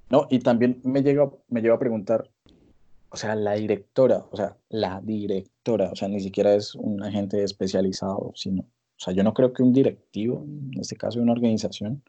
No, 0.09 0.29
y 0.31 0.39
también 0.39 0.81
me 0.85 1.03
llega, 1.03 1.29
me 1.49 1.61
lleva 1.63 1.75
a 1.75 1.79
preguntar, 1.81 2.31
o 3.09 3.17
sea, 3.17 3.35
la 3.35 3.55
directora, 3.55 4.25
o 4.31 4.37
sea, 4.37 4.57
la 4.69 5.01
directora, 5.01 5.91
o 5.91 5.97
sea, 5.97 6.07
ni 6.07 6.21
siquiera 6.21 6.55
es 6.55 6.77
un 6.77 7.03
agente 7.03 7.43
especializado, 7.43 8.31
sino, 8.37 8.61
o 8.63 8.69
sea, 8.97 9.13
yo 9.13 9.25
no 9.25 9.35
creo 9.35 9.53
que 9.53 9.65
un 9.65 9.73
directivo, 9.73 10.45
en 10.47 10.79
este 10.81 10.95
caso 10.95 11.19
de 11.19 11.25
una 11.25 11.33
organización, 11.33 12.05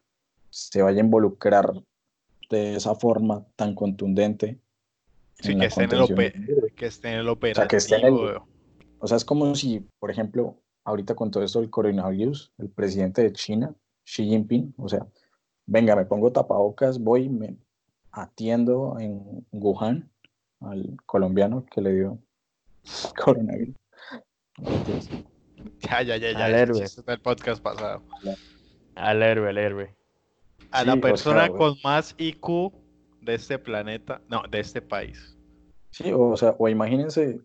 se 0.52 0.84
vaya 0.84 1.02
a 1.02 1.06
involucrar 1.06 1.74
de 2.52 2.76
esa 2.76 2.94
forma 2.94 3.48
tan 3.56 3.74
contundente. 3.74 4.60
Sí, 5.40 5.54
en 5.54 5.58
que 5.58 5.64
la 5.64 5.68
esté 5.70 5.84
en 5.86 5.92
el. 5.92 6.74
Que 6.76 6.86
esté 6.86 7.08
en 7.14 7.16
el 7.16 7.56
sea, 7.56 7.68
que 7.68 7.78
esté 7.78 7.96
en 7.96 8.06
el- 8.06 8.14
operativo. 8.14 8.48
O 9.00 9.08
sea, 9.08 9.18
es 9.18 9.26
como 9.26 9.56
si, 9.56 9.88
por 10.00 10.12
ejemplo, 10.12 10.62
ahorita 10.86 11.16
con 11.16 11.32
todo 11.32 11.44
esto 11.44 11.60
del 11.60 11.70
coronavirus, 11.70 12.54
el 12.60 12.70
presidente 12.70 13.24
de 13.24 13.34
China, 13.34 13.76
Xi 14.06 14.26
Jinping, 14.26 14.74
o 14.78 14.88
sea, 14.88 15.06
venga, 15.66 15.96
me 15.96 16.06
pongo 16.06 16.32
tapabocas, 16.32 17.00
voy, 17.00 17.28
me 17.28 17.58
atiendo 18.12 18.98
en 19.00 19.46
Wuhan 19.52 20.10
al 20.62 20.96
colombiano 21.06 21.66
que 21.66 21.82
le 21.82 21.94
dio 21.94 22.20
coronavirus. 23.24 23.76
Entonces, 24.58 25.10
Ya, 25.82 26.02
ya, 26.04 26.18
ya, 26.18 26.32
ya. 26.32 26.46
Al 26.46 26.54
héroe. 26.54 26.86
del 27.06 27.22
podcast 27.22 27.62
pasado. 27.62 28.02
Al 28.96 29.22
héroe, 29.24 29.50
al 29.50 29.58
héroe. 29.58 29.96
A 30.72 30.82
Sí, 30.82 30.88
la 30.88 30.94
o 30.94 31.02
persona 31.02 31.48
sea, 31.48 31.50
con 31.50 31.76
más 31.84 32.16
IQ 32.18 32.72
de 33.22 33.36
este 33.36 33.58
planeta, 33.58 34.22
no, 34.30 34.44
de 34.50 34.60
este 34.60 34.82
país. 34.82 35.38
Sí, 35.90 36.12
o 36.14 36.38
sea, 36.38 36.56
o 36.60 36.70
imagínense 36.70 37.42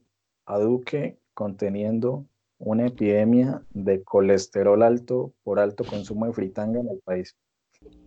a 0.46 0.58
Duque 0.58 1.18
conteniendo 1.34 2.26
una 2.60 2.86
epidemia 2.86 3.62
de 3.70 4.04
colesterol 4.04 4.82
alto 4.82 5.32
por 5.42 5.58
alto 5.58 5.82
consumo 5.82 6.26
de 6.26 6.32
fritanga 6.32 6.78
en 6.78 6.88
el 6.88 7.00
país. 7.00 7.34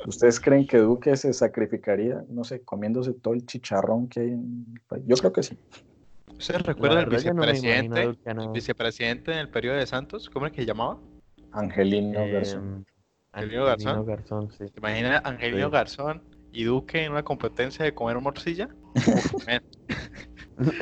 ¿Ustedes 0.05 0.39
creen 0.39 0.67
que 0.67 0.77
Duque 0.77 1.17
se 1.17 1.33
sacrificaría, 1.33 2.23
no 2.29 2.43
sé, 2.43 2.61
comiéndose 2.61 3.13
todo 3.13 3.33
el 3.33 3.45
chicharrón 3.45 4.07
que 4.07 4.19
hay 4.19 4.27
en 4.27 4.65
el 4.73 4.81
país? 4.81 5.03
Yo 5.07 5.15
creo 5.17 5.33
que 5.33 5.43
sí. 5.43 5.57
¿Ustedes 6.37 6.61
recuerdan 6.61 6.99
el 6.99 7.09
verdad, 7.09 7.25
yo 7.25 7.33
no 7.33 7.41
me 7.41 7.57
imagino 7.57 7.95
a 7.95 7.99
vicepresidente, 7.99 8.41
el 8.41 8.49
vicepresidente 8.49 9.31
en 9.31 9.37
el 9.39 9.49
periodo 9.49 9.77
de 9.77 9.87
Santos? 9.87 10.29
¿Cómo 10.29 10.45
es 10.45 10.51
que 10.51 10.61
se 10.61 10.67
llamaba? 10.67 10.99
Angelino 11.51 12.27
Garzón. 12.27 12.63
Em, 12.63 12.85
Angelino 13.31 13.65
Garzón. 13.65 13.87
Angelino 13.87 14.05
Garzón, 14.05 14.51
sí. 14.51 14.65
¿Te 14.65 14.79
imaginas 14.79 15.21
Angelino 15.25 15.67
Sí. 15.67 15.71
Garzón 15.71 16.21
y 16.51 16.63
Duque 16.63 17.03
en 17.03 17.11
una 17.11 17.23
competencia 17.23 17.83
de 17.83 17.95
comer 17.95 18.19
morcilla? 18.19 18.69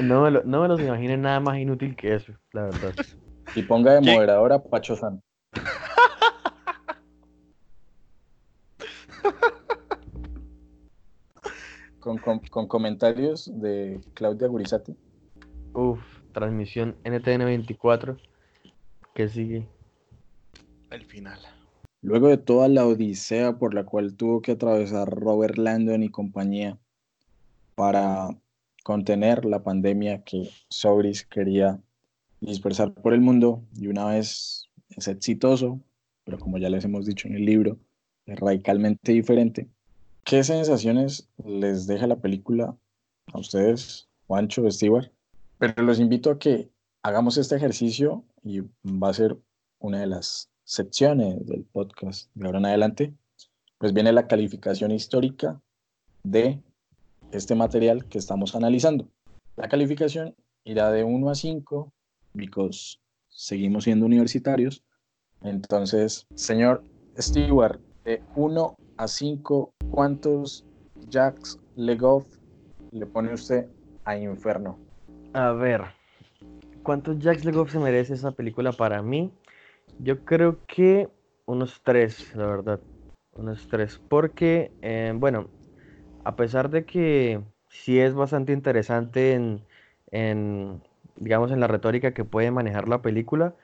No 0.04 0.24
me, 0.24 0.32
lo, 0.32 0.44
no 0.44 0.62
me 0.62 0.68
los 0.68 0.82
imagino 0.82 1.16
nada 1.16 1.40
más 1.40 1.58
inútil 1.58 1.96
que 1.96 2.16
eso, 2.16 2.34
la 2.52 2.64
verdad. 2.64 2.94
Y 3.56 3.64
ponga 3.64 3.93
de 3.93 4.02
¿Quién? 4.02 4.16
moderador 4.16 4.54
a 4.54 4.64
Pacho 4.64 4.95
San. 4.95 5.22
Con, 11.99 12.18
con- 12.18 12.39
con 12.39 12.68
comentarios 12.68 13.49
de 13.62 14.02
Claudia 14.16 14.47
Gurizati. 14.47 14.95
Uf, 15.74 15.99
transmisión 16.34 16.97
NTN 17.04 17.45
24. 17.45 18.18
¿Qué 19.14 19.28
sigue? 19.28 19.68
el 20.89 21.06
final. 21.06 21.39
Luego 22.02 22.28
de 22.28 22.36
toda 22.38 22.68
la 22.68 22.86
odisea 22.86 23.58
por 23.58 23.74
la 23.74 23.86
cual 23.86 24.18
tuvo 24.18 24.41
que 24.41 24.52
atravesar 24.54 25.08
Robert 25.10 25.58
Landon 25.58 26.04
y 26.04 26.10
compañía 26.10 26.78
para 27.76 28.28
contener 28.84 29.45
la 29.45 29.64
pandemia 29.64 30.22
que 30.24 30.49
Sobris 30.70 31.26
quería 31.26 31.80
dispersar 32.42 32.94
por 32.94 33.14
el 33.14 33.22
mundo, 33.22 33.64
y 33.76 33.88
una 33.88 34.06
vez 34.06 34.70
es 34.89 35.08
exitoso, 35.08 35.80
pero 36.26 36.39
como 36.39 36.58
ya 36.58 36.70
les 36.70 36.84
hemos 36.84 37.06
dicho 37.06 37.28
en 37.28 37.36
el 37.36 37.46
libro, 37.46 37.78
es 38.26 38.39
radicalmente 38.39 39.14
diferente. 39.14 39.70
¿Qué 40.24 40.44
sensaciones 40.44 41.30
les 41.44 41.88
deja 41.88 42.08
la 42.08 42.18
película 42.18 42.76
a 43.34 43.39
ustedes, 43.39 44.10
Juancho, 44.28 44.70
Stewart? 44.70 45.12
Pero 45.58 45.84
los 45.84 46.00
invito 46.00 46.32
a 46.32 46.39
que 46.39 46.70
hagamos 47.04 47.38
este 47.38 47.56
ejercicio 47.56 48.24
y 48.44 48.62
va 48.86 49.10
a 49.10 49.14
ser 49.14 49.38
una 49.80 50.00
de 50.00 50.08
las 50.08 50.50
secciones 50.64 51.46
del 51.48 51.64
podcast 51.64 52.30
de 52.36 52.46
ahora 52.46 52.60
en 52.60 52.66
adelante. 52.66 53.14
Pues 53.78 53.94
viene 53.94 54.12
la 54.12 54.28
calificación 54.28 54.92
histórica 54.92 55.60
de 56.24 56.62
este 57.32 57.56
material 57.56 58.06
que 58.06 58.18
estamos 58.18 58.56
analizando. 58.56 59.08
La 59.56 59.68
calificación 59.70 60.36
irá 60.64 60.92
de 60.92 61.04
1 61.04 61.30
a 61.30 61.36
5, 61.36 61.92
because 62.34 62.98
seguimos 63.30 63.86
siendo 63.86 64.06
universitarios. 64.06 64.84
Entonces, 65.42 66.28
señor 66.36 66.84
Stewart, 67.18 67.80
de 68.04 68.22
1 68.36 68.76
a 68.98 69.08
5, 69.08 69.74
¿cuántos 69.90 70.66
Jacks 71.10 71.60
Legoff 71.76 72.26
le 72.92 73.06
pone 73.06 73.34
usted 73.34 73.68
a 74.06 74.18
Inferno? 74.18 74.78
A 75.34 75.52
ver, 75.52 75.84
¿cuántos 76.84 77.20
Jacks 77.20 77.46
Legoff 77.46 77.72
se 77.72 77.80
merece 77.80 78.14
esa 78.14 78.32
película 78.32 78.72
para 78.72 79.02
mí? 79.02 79.32
Yo 80.00 80.24
creo 80.26 80.60
que 80.68 81.10
unos 81.46 81.82
tres, 81.84 82.34
la 82.36 82.46
verdad. 82.46 82.80
Unos 83.34 83.68
tres. 83.68 84.00
Porque, 84.10 84.72
eh, 84.82 85.14
bueno, 85.16 85.48
a 86.24 86.36
pesar 86.36 86.70
de 86.70 86.86
que 86.86 87.42
sí 87.70 88.00
es 88.00 88.14
bastante 88.14 88.54
interesante 88.54 89.34
en, 89.34 89.64
en, 90.12 90.82
digamos, 91.22 91.52
en 91.52 91.60
la 91.60 91.68
retórica 91.68 92.14
que 92.14 92.26
puede 92.26 92.52
manejar 92.52 92.90
la 92.90 93.02
película, 93.02 93.56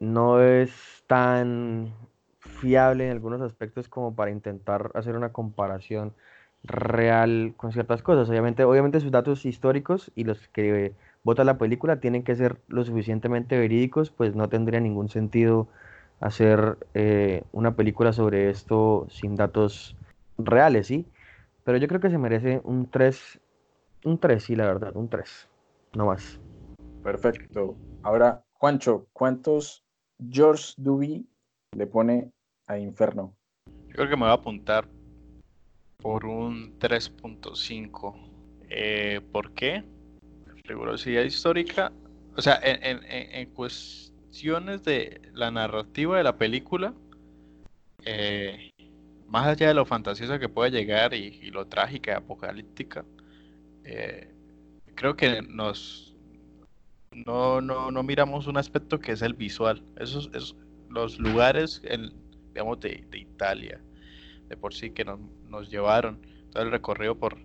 no 0.00 0.42
es 0.42 1.04
tan 1.06 1.94
fiable 2.38 3.06
en 3.06 3.12
algunos 3.12 3.40
aspectos 3.40 3.88
como 3.88 4.14
para 4.14 4.30
intentar 4.30 4.90
hacer 4.94 5.16
una 5.16 5.32
comparación 5.32 6.14
real 6.64 7.54
con 7.56 7.72
ciertas 7.72 8.02
cosas. 8.02 8.28
Obviamente, 8.28 8.64
obviamente 8.64 9.00
sus 9.00 9.10
datos 9.10 9.46
históricos 9.46 10.12
y 10.14 10.24
los 10.24 10.48
que 10.48 10.94
vota 11.24 11.44
la 11.44 11.58
película 11.58 12.00
tienen 12.00 12.24
que 12.24 12.34
ser 12.34 12.58
lo 12.68 12.84
suficientemente 12.84 13.58
verídicos, 13.58 14.10
pues 14.10 14.34
no 14.34 14.48
tendría 14.48 14.80
ningún 14.80 15.08
sentido 15.08 15.68
hacer 16.20 16.78
eh, 16.94 17.42
una 17.52 17.74
película 17.76 18.12
sobre 18.12 18.50
esto 18.50 19.06
sin 19.10 19.36
datos 19.36 19.96
reales, 20.38 20.86
¿sí? 20.88 21.06
Pero 21.64 21.78
yo 21.78 21.88
creo 21.88 22.00
que 22.00 22.10
se 22.10 22.18
merece 22.18 22.60
un 22.64 22.90
3, 22.90 23.40
un 24.04 24.18
3, 24.18 24.44
sí, 24.44 24.56
la 24.56 24.66
verdad, 24.66 24.96
un 24.96 25.08
3, 25.08 25.48
no 25.94 26.06
más. 26.06 26.41
Perfecto. 27.02 27.76
Ahora, 28.02 28.44
Juancho, 28.54 29.08
¿cuántos 29.12 29.84
George 30.30 30.74
Duby 30.76 31.26
le 31.76 31.86
pone 31.86 32.30
a 32.66 32.78
Inferno? 32.78 33.34
Yo 33.88 33.94
creo 33.94 34.08
que 34.08 34.16
me 34.16 34.22
voy 34.22 34.30
a 34.30 34.34
apuntar 34.34 34.88
por 35.98 36.24
un 36.24 36.78
3.5. 36.78 38.14
Eh, 38.68 39.20
¿por 39.32 39.52
qué? 39.52 39.84
Rigurosidad 40.64 41.22
histórica. 41.22 41.92
O 42.36 42.40
sea, 42.40 42.58
en, 42.62 43.50
cuestiones 43.50 44.82
de 44.84 45.20
la 45.34 45.50
narrativa 45.50 46.16
de 46.16 46.24
la 46.24 46.38
película, 46.38 46.94
eh, 48.04 48.70
más 49.26 49.46
allá 49.46 49.68
de 49.68 49.74
lo 49.74 49.84
fantasiosa 49.84 50.38
que 50.38 50.48
puede 50.48 50.70
llegar 50.70 51.12
y, 51.12 51.40
y 51.42 51.50
lo 51.50 51.66
trágica 51.66 52.12
y 52.12 52.14
apocalíptica, 52.14 53.04
eh, 53.84 54.32
creo 54.94 55.16
que 55.16 55.42
nos 55.42 56.11
no, 57.26 57.60
no, 57.60 57.90
no 57.90 58.02
miramos 58.02 58.46
un 58.46 58.56
aspecto 58.56 58.98
que 59.00 59.12
es 59.12 59.22
el 59.22 59.34
visual. 59.34 59.82
Esos, 59.96 60.28
esos- 60.34 60.56
los 60.88 61.18
lugares, 61.18 61.80
digamos, 62.54 62.80
de, 62.80 63.06
Italia, 63.14 63.80
de 64.48 64.56
por 64.56 64.74
sí 64.74 64.90
que 64.90 65.04
nos, 65.04 65.20
nos 65.48 65.70
llevaron 65.70 66.20
todo 66.50 66.62
el 66.62 66.70
recorrido 66.70 67.18
por 67.18 67.38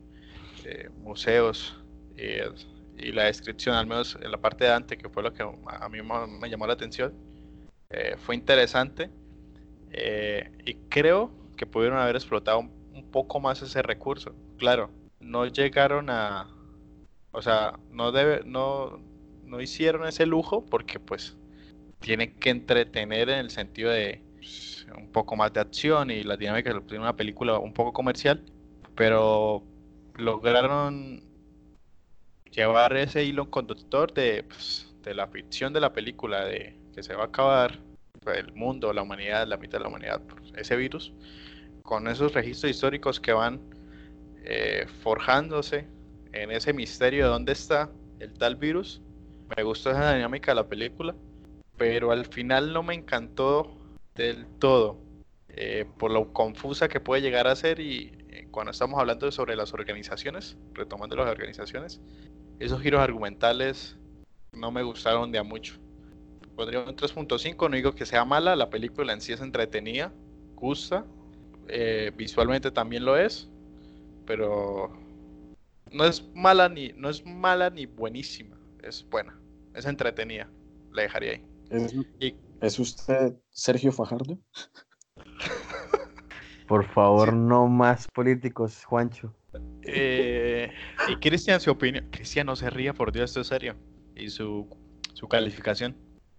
eh, 0.65 0.89
museos 0.99 1.77
eh, 2.17 2.49
y 2.97 3.11
la 3.11 3.25
descripción, 3.25 3.75
al 3.75 3.87
menos 3.87 4.17
en 4.21 4.31
la 4.31 4.39
parte 4.39 4.65
de 4.65 4.71
Dante, 4.71 4.97
que 4.97 5.09
fue 5.09 5.23
lo 5.23 5.33
que 5.33 5.43
a 5.43 5.89
mí 5.89 5.99
me 6.01 6.49
llamó 6.49 6.67
la 6.67 6.73
atención, 6.73 7.13
eh, 7.91 8.15
fue 8.17 8.35
interesante 8.35 9.11
y 10.65 10.73
creo 10.89 11.31
que 11.55 11.65
pudieron 11.65 11.99
haber 11.99 12.15
explotado 12.15 12.59
un, 12.59 12.71
un 12.93 13.11
poco 13.11 13.39
más 13.39 13.61
ese 13.61 13.81
recurso. 13.81 14.33
Claro, 14.57 14.89
no 15.19 15.45
llegaron 15.45 16.09
a, 16.09 16.47
o 17.31 17.41
sea, 17.41 17.79
no 17.91 18.11
debe, 18.11 18.43
no, 18.45 18.99
no 19.47 19.61
hicieron 19.61 20.07
ese 20.07 20.25
lujo 20.25 20.65
porque 20.65 20.99
pues 20.99 21.37
tiene 21.99 22.33
que 22.35 22.49
entretener 22.49 23.29
en 23.29 23.39
el 23.39 23.49
sentido 23.49 23.91
de 23.91 24.21
pues, 24.35 24.85
un 24.95 25.11
poco 25.11 25.35
más 25.35 25.53
de 25.53 25.61
acción 25.61 26.11
y 26.11 26.23
la 26.23 26.37
dinámica 26.37 26.73
de 26.73 26.99
una 26.99 27.15
película 27.15 27.57
un 27.57 27.73
poco 27.73 27.93
comercial, 27.93 28.43
pero 28.95 29.63
lograron 30.15 31.23
llevar 32.51 32.95
ese 32.97 33.23
hilo 33.23 33.49
conductor 33.49 34.13
de, 34.13 34.43
pues, 34.43 34.93
la 35.05 35.27
ficción 35.27 35.71
de 35.71 35.79
la 35.79 35.93
película, 35.93 36.43
de 36.45 36.77
que 36.93 37.01
se 37.01 37.15
va 37.15 37.23
a 37.23 37.27
acabar 37.27 37.79
el 38.25 38.51
mundo, 38.53 38.91
la 38.91 39.03
humanidad, 39.03 39.47
la 39.47 39.55
mitad 39.55 39.77
de 39.77 39.83
la 39.83 39.89
humanidad 39.89 40.21
ese 40.57 40.75
virus, 40.75 41.13
con 41.83 42.09
esos 42.09 42.33
registros 42.33 42.71
históricos 42.71 43.21
que 43.21 43.31
van 43.31 43.61
eh, 44.43 44.85
forjándose 45.01 45.87
en 46.33 46.51
ese 46.51 46.73
misterio 46.73 47.25
de 47.25 47.29
dónde 47.29 47.53
está 47.53 47.89
el 48.19 48.33
tal 48.33 48.55
virus. 48.57 49.01
Me 49.55 49.63
gustó 49.63 49.91
esa 49.91 50.13
dinámica 50.13 50.51
de 50.51 50.55
la 50.55 50.67
película, 50.67 51.15
pero 51.77 52.11
al 52.11 52.25
final 52.25 52.73
no 52.73 52.83
me 52.83 52.93
encantó 52.93 53.71
del 54.15 54.45
todo 54.59 54.97
eh, 55.59 55.85
por 55.97 56.11
lo 56.11 56.33
confusa 56.33 56.87
que 56.87 56.99
puede 56.99 57.23
llegar 57.23 57.47
a 57.47 57.55
ser 57.55 57.79
y 57.79 58.11
eh, 58.29 58.47
cuando 58.51 58.71
estamos 58.71 58.99
hablando 58.99 59.31
sobre 59.31 59.55
las 59.55 59.73
organizaciones, 59.73 60.55
retomando 60.73 61.15
las 61.15 61.27
organizaciones, 61.27 61.99
esos 62.59 62.79
giros 62.79 63.01
argumentales 63.01 63.97
no 64.51 64.71
me 64.71 64.83
gustaron 64.83 65.31
de 65.31 65.39
a 65.39 65.43
mucho. 65.43 65.73
Pondría 66.55 66.81
un 66.81 66.95
3.5, 66.95 67.69
no 67.69 67.75
digo 67.75 67.93
que 67.93 68.05
sea 68.05 68.23
mala, 68.23 68.55
la 68.55 68.69
película 68.69 69.13
en 69.13 69.19
sí 69.19 69.33
es 69.33 69.41
entretenida, 69.41 70.11
gusta, 70.55 71.05
eh, 71.67 72.11
visualmente 72.15 72.69
también 72.69 73.03
lo 73.03 73.17
es, 73.17 73.47
pero 74.27 74.91
no 75.91 76.05
es 76.05 76.23
mala 76.35 76.69
ni 76.69 76.89
no 76.89 77.09
es 77.09 77.25
mala 77.25 77.71
ni 77.71 77.87
buenísima, 77.87 78.57
es 78.83 79.03
buena, 79.09 79.36
es 79.77 79.85
entretenida, 79.85 80.49
la 80.91 81.03
dejaría 81.03 81.33
ahí. 81.33 81.45
¿Es, 81.69 81.93
Y 82.19 82.35
es 82.61 82.79
usted 82.79 83.35
Sergio 83.51 83.91
Fajardo? 83.91 84.39
Por 86.67 86.85
favor, 86.85 87.33
no 87.33 87.67
más 87.67 88.07
políticos, 88.07 88.83
Juancho. 88.83 89.33
Eh, 89.83 90.69
y 91.07 91.15
Cristian, 91.17 91.61
su 91.61 91.71
opinión. 91.71 92.07
Cristian, 92.11 92.47
no 92.47 92.55
se 92.57 92.69
ría, 92.69 92.93
por 92.93 93.13
Dios, 93.13 93.29
esto 93.29 93.41
es 93.41 93.47
serio. 93.47 93.77
Y 94.15 94.29
su, 94.29 94.67
su 95.13 95.29
calificación. 95.29 95.95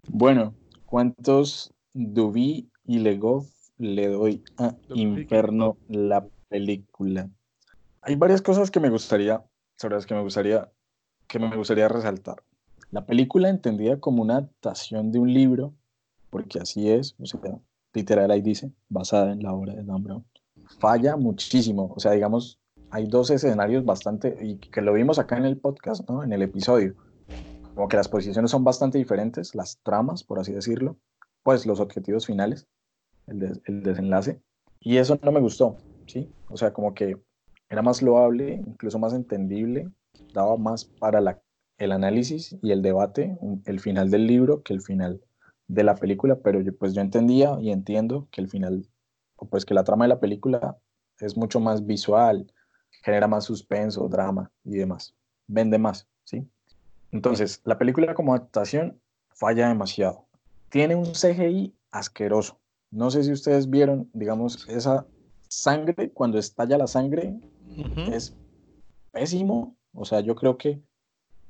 Bueno, 0.08 0.54
¿cuántos 0.84 1.72
Duby 1.94 2.68
y 2.84 2.98
Legoff 2.98 3.48
le 3.78 4.08
doy 4.08 4.44
a 4.58 4.74
Inferno 4.90 5.78
la 5.88 6.26
película? 6.48 7.30
Hay 8.02 8.16
varias 8.16 8.42
cosas 8.42 8.70
que 8.70 8.80
me 8.80 8.90
gustaría, 8.90 9.42
sobre 9.76 9.94
las 9.94 10.04
que 10.04 10.14
me 10.14 10.20
gustaría 10.20 10.70
que 11.28 11.38
me 11.38 11.54
gustaría 11.54 11.88
resaltar. 11.88 12.42
La 12.90 13.04
película 13.04 13.50
entendida 13.50 14.00
como 14.00 14.22
una 14.22 14.38
adaptación 14.38 15.12
de 15.12 15.18
un 15.18 15.32
libro, 15.32 15.74
porque 16.30 16.58
así 16.58 16.90
es, 16.90 17.14
o 17.18 17.26
sea, 17.26 17.40
literal 17.92 18.30
ahí 18.30 18.40
dice, 18.40 18.72
basada 18.88 19.32
en 19.32 19.42
la 19.42 19.52
obra 19.52 19.74
de 19.74 19.84
Dan 19.84 20.02
Brown, 20.02 20.24
falla 20.78 21.16
muchísimo. 21.16 21.92
O 21.94 22.00
sea, 22.00 22.12
digamos, 22.12 22.58
hay 22.90 23.06
dos 23.06 23.30
escenarios 23.30 23.84
bastante, 23.84 24.38
y 24.40 24.56
que 24.56 24.80
lo 24.80 24.94
vimos 24.94 25.18
acá 25.18 25.36
en 25.36 25.44
el 25.44 25.58
podcast, 25.58 26.08
¿no? 26.08 26.24
En 26.24 26.32
el 26.32 26.40
episodio. 26.40 26.94
Como 27.74 27.88
que 27.88 27.98
las 27.98 28.08
posiciones 28.08 28.50
son 28.50 28.64
bastante 28.64 28.96
diferentes, 28.96 29.54
las 29.54 29.78
tramas, 29.82 30.24
por 30.24 30.38
así 30.38 30.52
decirlo, 30.52 30.96
pues 31.42 31.66
los 31.66 31.80
objetivos 31.80 32.24
finales, 32.24 32.66
el, 33.26 33.60
el 33.66 33.82
desenlace. 33.82 34.40
Y 34.80 34.96
eso 34.96 35.18
no 35.22 35.30
me 35.30 35.40
gustó, 35.40 35.76
¿sí? 36.06 36.32
O 36.48 36.56
sea, 36.56 36.72
como 36.72 36.94
que 36.94 37.20
era 37.68 37.82
más 37.82 38.00
loable, 38.00 38.62
incluso 38.66 38.98
más 38.98 39.12
entendible, 39.12 39.90
daba 40.32 40.56
más 40.56 40.86
para 40.86 41.20
la, 41.20 41.38
el 41.78 41.92
análisis 41.92 42.56
y 42.62 42.72
el 42.72 42.82
debate, 42.82 43.38
el 43.64 43.80
final 43.80 44.10
del 44.10 44.26
libro 44.26 44.62
que 44.62 44.74
el 44.74 44.82
final 44.82 45.22
de 45.68 45.84
la 45.84 45.94
película, 45.94 46.40
pero 46.40 46.60
yo, 46.60 46.76
pues 46.76 46.94
yo 46.94 47.00
entendía 47.00 47.56
y 47.60 47.70
entiendo 47.70 48.28
que 48.30 48.40
el 48.40 48.48
final, 48.48 48.88
o 49.36 49.46
pues 49.46 49.64
que 49.64 49.74
la 49.74 49.84
trama 49.84 50.04
de 50.04 50.08
la 50.08 50.20
película 50.20 50.78
es 51.20 51.36
mucho 51.36 51.60
más 51.60 51.86
visual, 51.86 52.52
genera 53.02 53.28
más 53.28 53.44
suspenso, 53.44 54.08
drama 54.08 54.50
y 54.64 54.76
demás, 54.76 55.14
vende 55.46 55.78
más, 55.78 56.08
¿sí? 56.24 56.48
Entonces, 57.10 57.60
la 57.64 57.78
película 57.78 58.14
como 58.14 58.34
adaptación 58.34 59.00
falla 59.30 59.68
demasiado. 59.68 60.26
Tiene 60.68 60.94
un 60.94 61.12
CGI 61.12 61.74
asqueroso. 61.90 62.60
No 62.90 63.10
sé 63.10 63.22
si 63.22 63.32
ustedes 63.32 63.70
vieron, 63.70 64.10
digamos, 64.12 64.68
esa 64.68 65.06
sangre, 65.48 66.10
cuando 66.12 66.38
estalla 66.38 66.76
la 66.76 66.86
sangre, 66.86 67.38
es 68.12 68.36
pésimo. 69.12 69.76
O 69.92 70.04
sea, 70.04 70.20
yo 70.20 70.34
creo 70.34 70.58
que 70.58 70.82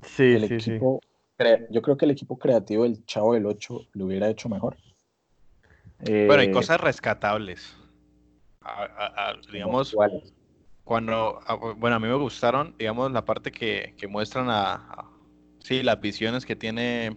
Sí, 0.03 0.23
el 0.25 0.45
sí, 0.45 0.61
sí. 0.61 0.71
equipo, 0.73 1.01
crea- 1.37 1.67
yo 1.71 1.83
creo 1.83 1.97
que 1.97 2.05
el 2.05 2.11
equipo 2.13 2.39
creativo 2.39 2.85
del 2.85 3.05
Chavo 3.07 3.35
del 3.35 3.47
8 3.47 3.81
lo 3.95 4.07
hubiera 4.07 4.29
hecho 4.29 4.49
mejor. 4.49 4.77
Bueno, 6.27 6.43
hay 6.43 6.49
Eh, 6.49 6.53
cosas 6.53 6.81
rescatables. 6.81 7.75
A- 8.63 8.85
a- 8.85 9.31
a- 9.31 9.41
digamos, 9.53 9.95
¿cuáles? 9.95 10.33
cuando, 10.85 11.41
a- 11.47 11.55
bueno, 11.75 11.97
a 11.97 12.01
mí 12.01 12.09
me 12.09 12.15
gustaron, 12.15 12.75
digamos, 12.79 13.11
la 13.13 13.25
parte 13.25 13.51
que, 13.51 13.95
que 13.97 14.07
muestran 14.09 14.49
a, 14.51 14.75
a- 14.75 15.11
sí, 15.61 15.83
las 15.83 16.01
visiones 16.01 16.45
que 16.47 16.57
tiene, 16.57 17.17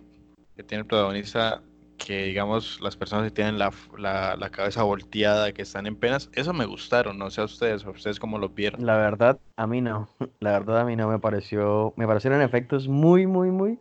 que 0.55 0.63
tiene 0.63 0.81
el 0.81 0.87
protagonista, 0.87 1.61
que 2.05 2.23
digamos, 2.23 2.79
las 2.81 2.95
personas 2.95 3.25
que 3.25 3.31
tienen 3.31 3.59
la, 3.59 3.71
la, 3.97 4.35
la 4.35 4.49
cabeza 4.49 4.83
volteada, 4.83 5.51
que 5.51 5.61
están 5.61 5.85
en 5.85 5.95
penas, 5.95 6.29
eso 6.33 6.53
me 6.53 6.65
gustaron, 6.65 7.17
no 7.17 7.29
sé 7.29 7.41
a 7.41 7.45
ustedes, 7.45 7.85
a 7.85 7.89
ustedes 7.89 8.19
cómo 8.19 8.37
lo 8.37 8.49
vieron. 8.49 8.85
La 8.85 8.97
verdad, 8.97 9.39
a 9.55 9.67
mí 9.67 9.81
no. 9.81 10.09
La 10.39 10.51
verdad, 10.51 10.79
a 10.81 10.85
mí 10.85 10.95
no 10.95 11.07
me 11.07 11.19
pareció. 11.19 11.93
Me 11.95 12.07
parecieron 12.07 12.41
efectos 12.41 12.87
muy, 12.87 13.27
muy, 13.27 13.51
muy 13.51 13.79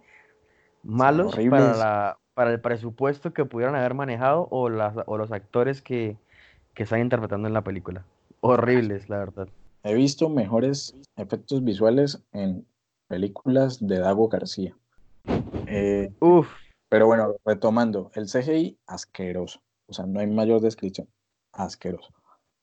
malos 0.83 1.37
para 1.49 1.77
la, 1.77 2.19
para 2.35 2.53
el 2.53 2.61
presupuesto 2.61 3.33
que 3.33 3.45
pudieran 3.45 3.75
haber 3.75 3.95
manejado 3.95 4.49
o, 4.51 4.69
las, 4.69 4.95
o 5.07 5.19
los 5.19 5.33
actores 5.33 5.83
que, 5.83 6.17
que 6.75 6.85
están 6.85 7.01
interpretando 7.01 7.49
en 7.49 7.55
la 7.55 7.63
película. 7.63 8.05
Horribles, 8.41 9.09
la 9.09 9.19
verdad. 9.19 9.49
He 9.83 9.95
visto 9.95 10.29
mejores 10.29 10.95
efectos 11.17 11.65
visuales 11.65 12.23
en 12.33 12.67
películas 13.09 13.87
de 13.87 13.99
Dago 13.99 14.29
García. 14.29 14.75
Eh, 15.67 16.13
Uf, 16.21 16.49
pero 16.91 17.07
bueno, 17.07 17.37
retomando, 17.45 18.11
el 18.15 18.27
CGI 18.27 18.77
asqueroso. 18.87 19.63
O 19.87 19.93
sea, 19.93 20.07
no 20.07 20.19
hay 20.19 20.27
mayor 20.27 20.61
descripción. 20.61 21.09
Asqueroso. 21.53 22.13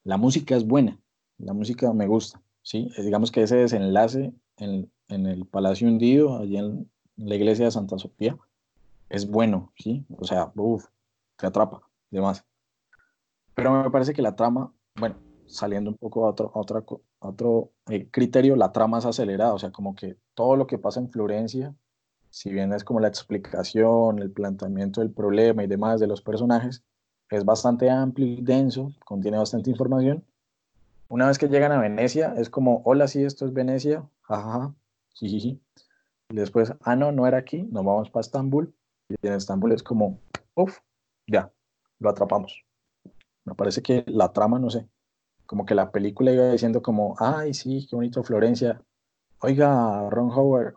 La 0.04 0.18
música 0.18 0.54
es 0.54 0.66
buena. 0.66 1.00
La 1.38 1.54
música 1.54 1.90
me 1.94 2.06
gusta. 2.06 2.40
¿sí? 2.62 2.90
Eh, 2.98 3.02
Digamos 3.02 3.32
que 3.32 3.42
ese 3.42 3.56
desenlace 3.56 4.34
en, 4.58 4.92
en 5.08 5.26
el 5.26 5.46
Palacio 5.46 5.88
Hundido, 5.88 6.38
allí 6.38 6.58
en 6.58 6.90
la 7.16 7.36
iglesia 7.36 7.64
de 7.64 7.70
Santa 7.70 7.98
Sofía, 7.98 8.36
es 9.08 9.26
bueno. 9.30 9.72
¿sí? 9.78 10.04
O 10.18 10.24
sea, 10.24 10.52
te 11.36 11.46
atrapa. 11.46 11.80
Demás. 12.10 12.44
Pero 13.54 13.82
me 13.82 13.90
parece 13.90 14.12
que 14.12 14.22
la 14.22 14.36
trama, 14.36 14.70
bueno, 14.96 15.16
saliendo 15.46 15.90
un 15.90 15.96
poco 15.96 16.26
a 16.26 16.30
otro, 16.30 16.52
a 16.54 16.60
a 17.20 17.28
otro 17.28 17.72
eh, 17.88 18.08
criterio, 18.10 18.56
la 18.56 18.72
trama 18.72 18.98
es 18.98 19.06
acelerada, 19.06 19.54
o 19.54 19.58
sea, 19.58 19.72
como 19.72 19.94
que 19.94 20.18
todo 20.34 20.54
lo 20.54 20.66
que 20.66 20.78
pasa 20.78 21.00
en 21.00 21.10
Florencia, 21.10 21.74
si 22.30 22.50
bien 22.50 22.72
es 22.72 22.84
como 22.84 23.00
la 23.00 23.08
explicación, 23.08 24.20
el 24.20 24.30
planteamiento 24.30 25.00
del 25.00 25.10
problema 25.10 25.64
y 25.64 25.66
demás 25.66 26.00
de 26.00 26.06
los 26.06 26.22
personajes, 26.22 26.82
es 27.30 27.44
bastante 27.44 27.90
amplio 27.90 28.26
y 28.26 28.42
denso, 28.42 28.92
contiene 29.04 29.38
bastante 29.38 29.70
información. 29.70 30.24
Una 31.08 31.26
vez 31.26 31.38
que 31.38 31.48
llegan 31.48 31.72
a 31.72 31.80
Venecia, 31.80 32.34
es 32.36 32.50
como, 32.50 32.82
hola, 32.84 33.08
sí, 33.08 33.22
esto 33.22 33.46
es 33.46 33.52
Venecia, 33.52 34.08
jajaja, 34.22 34.74
jijiji. 35.14 35.60
Y 36.30 36.36
después, 36.36 36.74
ah, 36.82 36.96
no, 36.96 37.12
no 37.12 37.26
era 37.26 37.38
aquí, 37.38 37.62
nos 37.62 37.84
vamos 37.84 38.10
para 38.10 38.20
Estambul. 38.20 38.74
Y 39.08 39.26
en 39.26 39.32
Estambul 39.32 39.72
es 39.72 39.82
como, 39.82 40.20
uff, 40.54 40.78
ya, 41.26 41.50
lo 41.98 42.10
atrapamos. 42.10 42.64
Me 43.44 43.54
parece 43.54 43.82
que 43.82 44.04
la 44.06 44.32
trama, 44.32 44.58
no 44.58 44.68
sé, 44.68 44.86
como 45.46 45.64
que 45.64 45.74
la 45.74 45.90
película 45.90 46.30
iba 46.30 46.50
diciendo 46.50 46.82
como, 46.82 47.14
ay, 47.18 47.54
sí, 47.54 47.86
qué 47.88 47.96
bonito 47.96 48.22
Florencia. 48.22 48.82
Oiga, 49.40 50.10
Ron 50.10 50.30
Howard, 50.30 50.74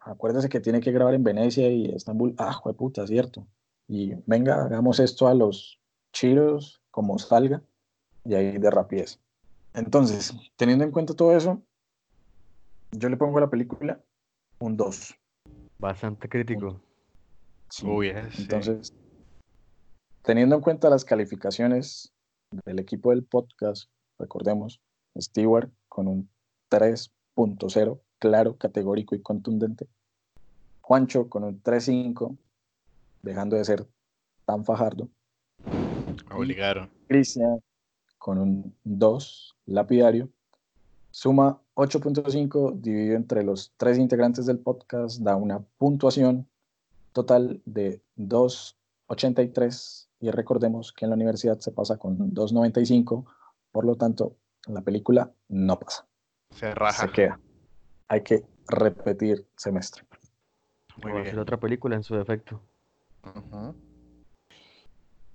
acuérdese 0.00 0.48
que 0.48 0.60
tiene 0.60 0.80
que 0.80 0.92
grabar 0.92 1.14
en 1.14 1.24
Venecia 1.24 1.70
y 1.70 1.86
Estambul. 1.86 2.34
Ah, 2.38 2.60
puta, 2.76 3.06
cierto. 3.06 3.46
Y 3.88 4.14
venga, 4.26 4.64
hagamos 4.64 5.00
esto 5.00 5.28
a 5.28 5.34
los 5.34 5.80
chiros 6.12 6.82
como 6.90 7.18
salga 7.18 7.62
y 8.24 8.34
ahí 8.34 8.58
de 8.58 8.70
rapidez. 8.70 9.20
Entonces, 9.74 10.34
teniendo 10.56 10.84
en 10.84 10.90
cuenta 10.90 11.14
todo 11.14 11.36
eso, 11.36 11.62
yo 12.92 13.08
le 13.08 13.16
pongo 13.16 13.38
a 13.38 13.42
la 13.42 13.50
película 13.50 14.00
un 14.58 14.76
2. 14.76 15.14
bastante 15.78 16.28
crítico. 16.28 16.80
Sí. 17.70 17.86
Uy, 17.86 18.08
ese. 18.08 18.42
Entonces, 18.42 18.94
teniendo 20.22 20.56
en 20.56 20.62
cuenta 20.62 20.90
las 20.90 21.04
calificaciones 21.04 22.12
del 22.64 22.78
equipo 22.78 23.10
del 23.10 23.24
podcast, 23.24 23.90
recordemos, 24.18 24.80
Stewart 25.18 25.70
con 25.88 26.06
un 26.06 26.30
3.0, 26.70 28.00
claro, 28.22 28.56
categórico 28.56 29.16
y 29.16 29.20
contundente. 29.20 29.88
Juancho 30.80 31.28
con 31.28 31.42
un 31.42 31.60
3.5, 31.60 32.38
dejando 33.20 33.56
de 33.56 33.64
ser 33.64 33.84
tan 34.44 34.64
fajardo. 34.64 35.08
Obligaron. 36.32 36.88
Cristian 37.08 37.60
con 38.18 38.38
un 38.38 38.76
2, 38.84 39.56
lapidario. 39.66 40.28
Suma 41.10 41.60
8.5 41.74 42.80
dividido 42.80 43.16
entre 43.16 43.42
los 43.42 43.72
tres 43.76 43.98
integrantes 43.98 44.46
del 44.46 44.60
podcast, 44.60 45.18
da 45.20 45.34
una 45.34 45.58
puntuación 45.78 46.46
total 47.12 47.60
de 47.64 48.00
2.83 48.18 50.06
y 50.20 50.30
recordemos 50.30 50.92
que 50.92 51.06
en 51.06 51.10
la 51.10 51.16
universidad 51.16 51.58
se 51.58 51.72
pasa 51.72 51.96
con 51.98 52.16
2.95, 52.32 53.24
por 53.72 53.84
lo 53.84 53.96
tanto 53.96 54.36
la 54.68 54.82
película 54.82 55.32
no 55.48 55.80
pasa, 55.80 56.06
Se 56.50 56.72
raja. 56.72 57.06
se 57.08 57.12
queda. 57.12 57.40
Hay 58.12 58.20
que 58.20 58.44
repetir 58.68 59.46
semestre. 59.56 60.04
Muy 61.02 61.12
hacer 61.12 61.22
bien. 61.22 61.38
otra 61.38 61.58
película 61.58 61.96
en 61.96 62.02
su 62.02 62.14
defecto. 62.14 62.60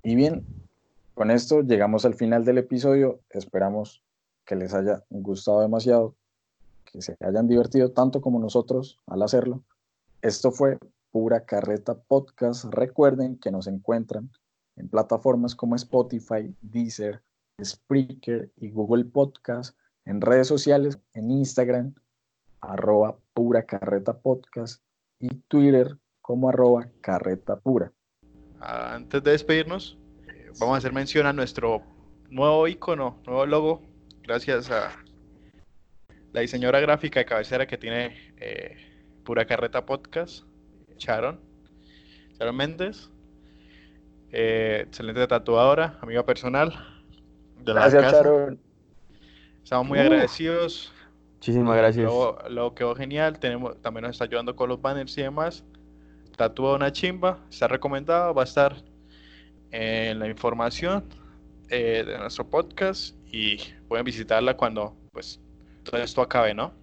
Y 0.04 0.14
bien, 0.14 0.46
con 1.16 1.32
esto 1.32 1.62
llegamos 1.62 2.06
al 2.06 2.14
final 2.14 2.46
del 2.46 2.60
episodio. 2.60 3.20
Esperamos 3.32 4.04
que 4.46 4.56
les 4.56 4.76
haya 4.76 5.04
gustado 5.10 5.62
demasiado, 5.62 6.14
que 6.86 7.02
se 7.02 7.18
hayan 7.20 7.48
divertido 7.48 7.94
tanto 7.94 8.22
como 8.22 8.40
nosotros 8.40 9.00
al 9.08 9.24
hacerlo. 9.24 9.64
Esto 10.22 10.52
fue 10.52 10.78
Pura 11.10 11.46
Carreta 11.46 11.96
Podcast. 11.96 12.66
Recuerden 12.66 13.40
que 13.40 13.50
nos 13.50 13.66
encuentran 13.66 14.30
en 14.76 14.88
plataformas 14.88 15.56
como 15.56 15.76
Spotify, 15.76 16.54
Deezer, 16.62 17.24
Spreaker 17.60 18.52
y 18.56 18.70
Google 18.70 19.06
Podcast, 19.06 19.76
en 20.06 20.22
redes 20.22 20.48
sociales, 20.48 21.00
en 21.16 21.32
Instagram, 21.32 21.96
arroba 22.68 23.18
Pura 23.34 23.64
Carreta 23.64 24.18
Podcast 24.20 24.84
y 25.20 25.30
Twitter 25.48 25.98
como 26.22 26.50
arroba 26.50 26.88
Carreta 27.02 27.60
Pura. 27.60 27.92
Antes 28.60 29.24
de 29.24 29.32
despedirnos, 29.32 29.98
eh, 30.28 30.52
vamos 30.60 30.76
a 30.76 30.78
hacer 30.80 30.92
mención 30.94 31.26
a 31.26 31.34
nuestro 31.34 31.82
nuevo 32.30 32.68
icono, 32.68 33.22
nuevo 33.26 33.46
logo, 33.46 33.82
gracias 34.24 34.70
a 34.70 34.92
la 36.34 36.42
diseñadora 36.42 36.80
gráfica 36.82 37.20
de 37.22 37.26
cabecera 37.26 37.66
que 37.66 37.78
tiene 37.78 38.34
eh, 38.38 38.76
Pura 39.24 39.46
Carreta 39.46 39.86
Podcast, 39.86 40.44
Sharon, 40.98 41.40
Sharon 42.38 42.56
Méndez, 42.56 43.10
eh, 44.32 44.84
excelente 44.88 45.26
tatuadora, 45.28 45.98
amiga 46.02 46.26
personal 46.26 46.74
de 47.64 47.74
la 47.74 47.82
Gracias, 47.82 48.04
casa. 48.04 48.18
Sharon. 48.24 48.60
Estamos 49.64 49.88
muy 49.88 50.00
Uh. 50.00 50.02
agradecidos. 50.02 50.94
Muchísimas 51.38 51.78
gracias. 51.78 52.06
Luego, 52.06 52.38
luego 52.50 52.76
quedó 52.76 52.96
genial. 52.96 53.40
Tenemos, 53.40 53.80
también 53.82 54.04
nos 54.04 54.12
está 54.12 54.26
ayudando 54.26 54.56
con 54.56 54.70
los 54.70 54.82
banners 54.82 55.18
y 55.18 55.22
demás. 55.22 55.64
Tatúa 56.36 56.76
una 56.76 56.92
chimba. 56.92 57.40
Está 57.50 57.68
recomendado. 57.68 58.34
Va 58.34 58.42
a 58.42 58.46
estar 58.46 58.76
en 59.72 60.20
la 60.20 60.28
información 60.28 61.06
eh, 61.70 62.04
de 62.06 62.18
nuestro 62.18 62.50
podcast. 62.50 63.16
Y 63.32 63.58
pueden 63.88 64.06
visitarla 64.06 64.58
cuando 64.58 64.96
pues 65.12 65.40
todo 65.84 66.02
esto 66.02 66.22
acabe, 66.22 66.54
¿no? 66.54 66.74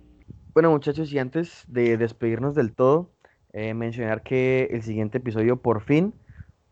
Bueno, 0.55 0.71
muchachos, 0.71 1.13
y 1.13 1.19
antes 1.19 1.65
de 1.67 1.97
despedirnos 1.97 2.55
del 2.55 2.75
todo, 2.75 3.11
eh, 3.53 3.75
mencionar 3.75 4.23
que 4.23 4.69
el 4.71 4.83
siguiente 4.83 5.19
episodio 5.19 5.57
por 5.57 5.83
fin, 5.83 6.15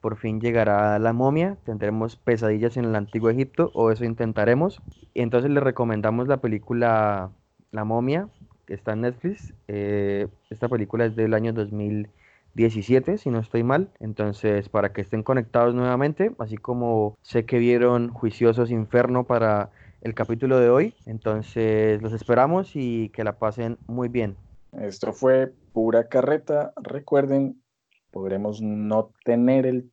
por 0.00 0.16
fin 0.16 0.40
llegará 0.40 0.98
la 1.00 1.12
momia. 1.12 1.56
Tendremos 1.64 2.16
pesadillas 2.16 2.76
en 2.76 2.84
el 2.84 2.94
antiguo 2.94 3.28
Egipto, 3.30 3.72
o 3.74 3.90
eso 3.90 4.04
intentaremos. 4.04 4.80
Y 5.14 5.22
entonces 5.22 5.50
les 5.50 5.62
recomendamos 5.62 6.28
la 6.28 6.40
película 6.40 7.32
La 7.72 7.84
momia, 7.84 8.28
que 8.66 8.74
está 8.74 8.92
en 8.92 9.00
Netflix. 9.00 9.54
Eh, 9.66 10.28
esta 10.50 10.68
película 10.68 11.06
es 11.06 11.16
del 11.16 11.32
año 11.32 11.54
2017, 11.54 13.16
si 13.16 13.30
no 13.30 13.40
estoy 13.40 13.62
mal. 13.62 13.88
Entonces, 13.98 14.68
para 14.68 14.92
que 14.92 15.00
estén 15.00 15.22
conectados 15.22 15.74
nuevamente, 15.74 16.32
así 16.38 16.58
como 16.58 17.16
sé 17.22 17.46
que 17.46 17.58
vieron 17.58 18.10
Juiciosos 18.10 18.70
Inferno 18.70 19.24
para 19.24 19.70
el 20.02 20.14
capítulo 20.14 20.58
de 20.58 20.68
hoy. 20.68 20.94
Entonces, 21.06 22.02
los 22.02 22.12
esperamos 22.12 22.72
y 22.74 23.08
que 23.08 23.24
la 23.24 23.38
pasen 23.38 23.78
muy 23.86 24.08
bien. 24.08 24.36
Esto 24.72 25.14
fue 25.14 25.54
pura 25.72 26.08
carreta. 26.08 26.74
Recuerden, 26.76 27.62
podremos 28.10 28.60
no 28.60 29.12
tener 29.24 29.64
el 29.64 29.90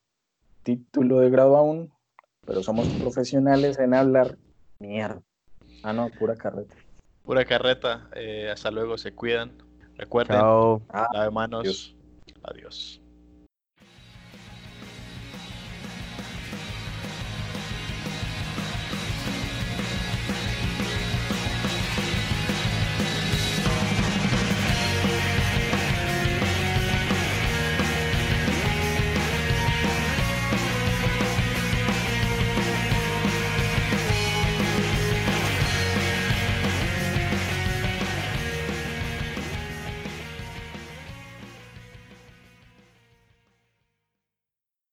título 0.64 1.20
de 1.20 1.30
grado 1.30 1.56
aún, 1.56 1.94
pero 2.46 2.62
somos 2.62 2.90
profesionales 3.00 3.80
en 3.80 3.94
hablar 3.94 4.38
mierda. 4.80 5.22
Ah, 5.82 5.94
no, 5.94 6.10
pura 6.10 6.36
carreta. 6.36 6.76
Pura 7.24 7.46
carreta. 7.46 8.10
eh, 8.16 8.50
hasta 8.50 8.72
luego, 8.72 8.98
se 8.98 9.14
cuidan. 9.14 9.52
Recuerden, 9.98 10.42
Chao. 10.42 10.82
Ah, 10.90 11.08
lave 11.14 11.32
manos. 11.32 11.60
adiós. 11.60 11.96
Adiós. 12.44 12.99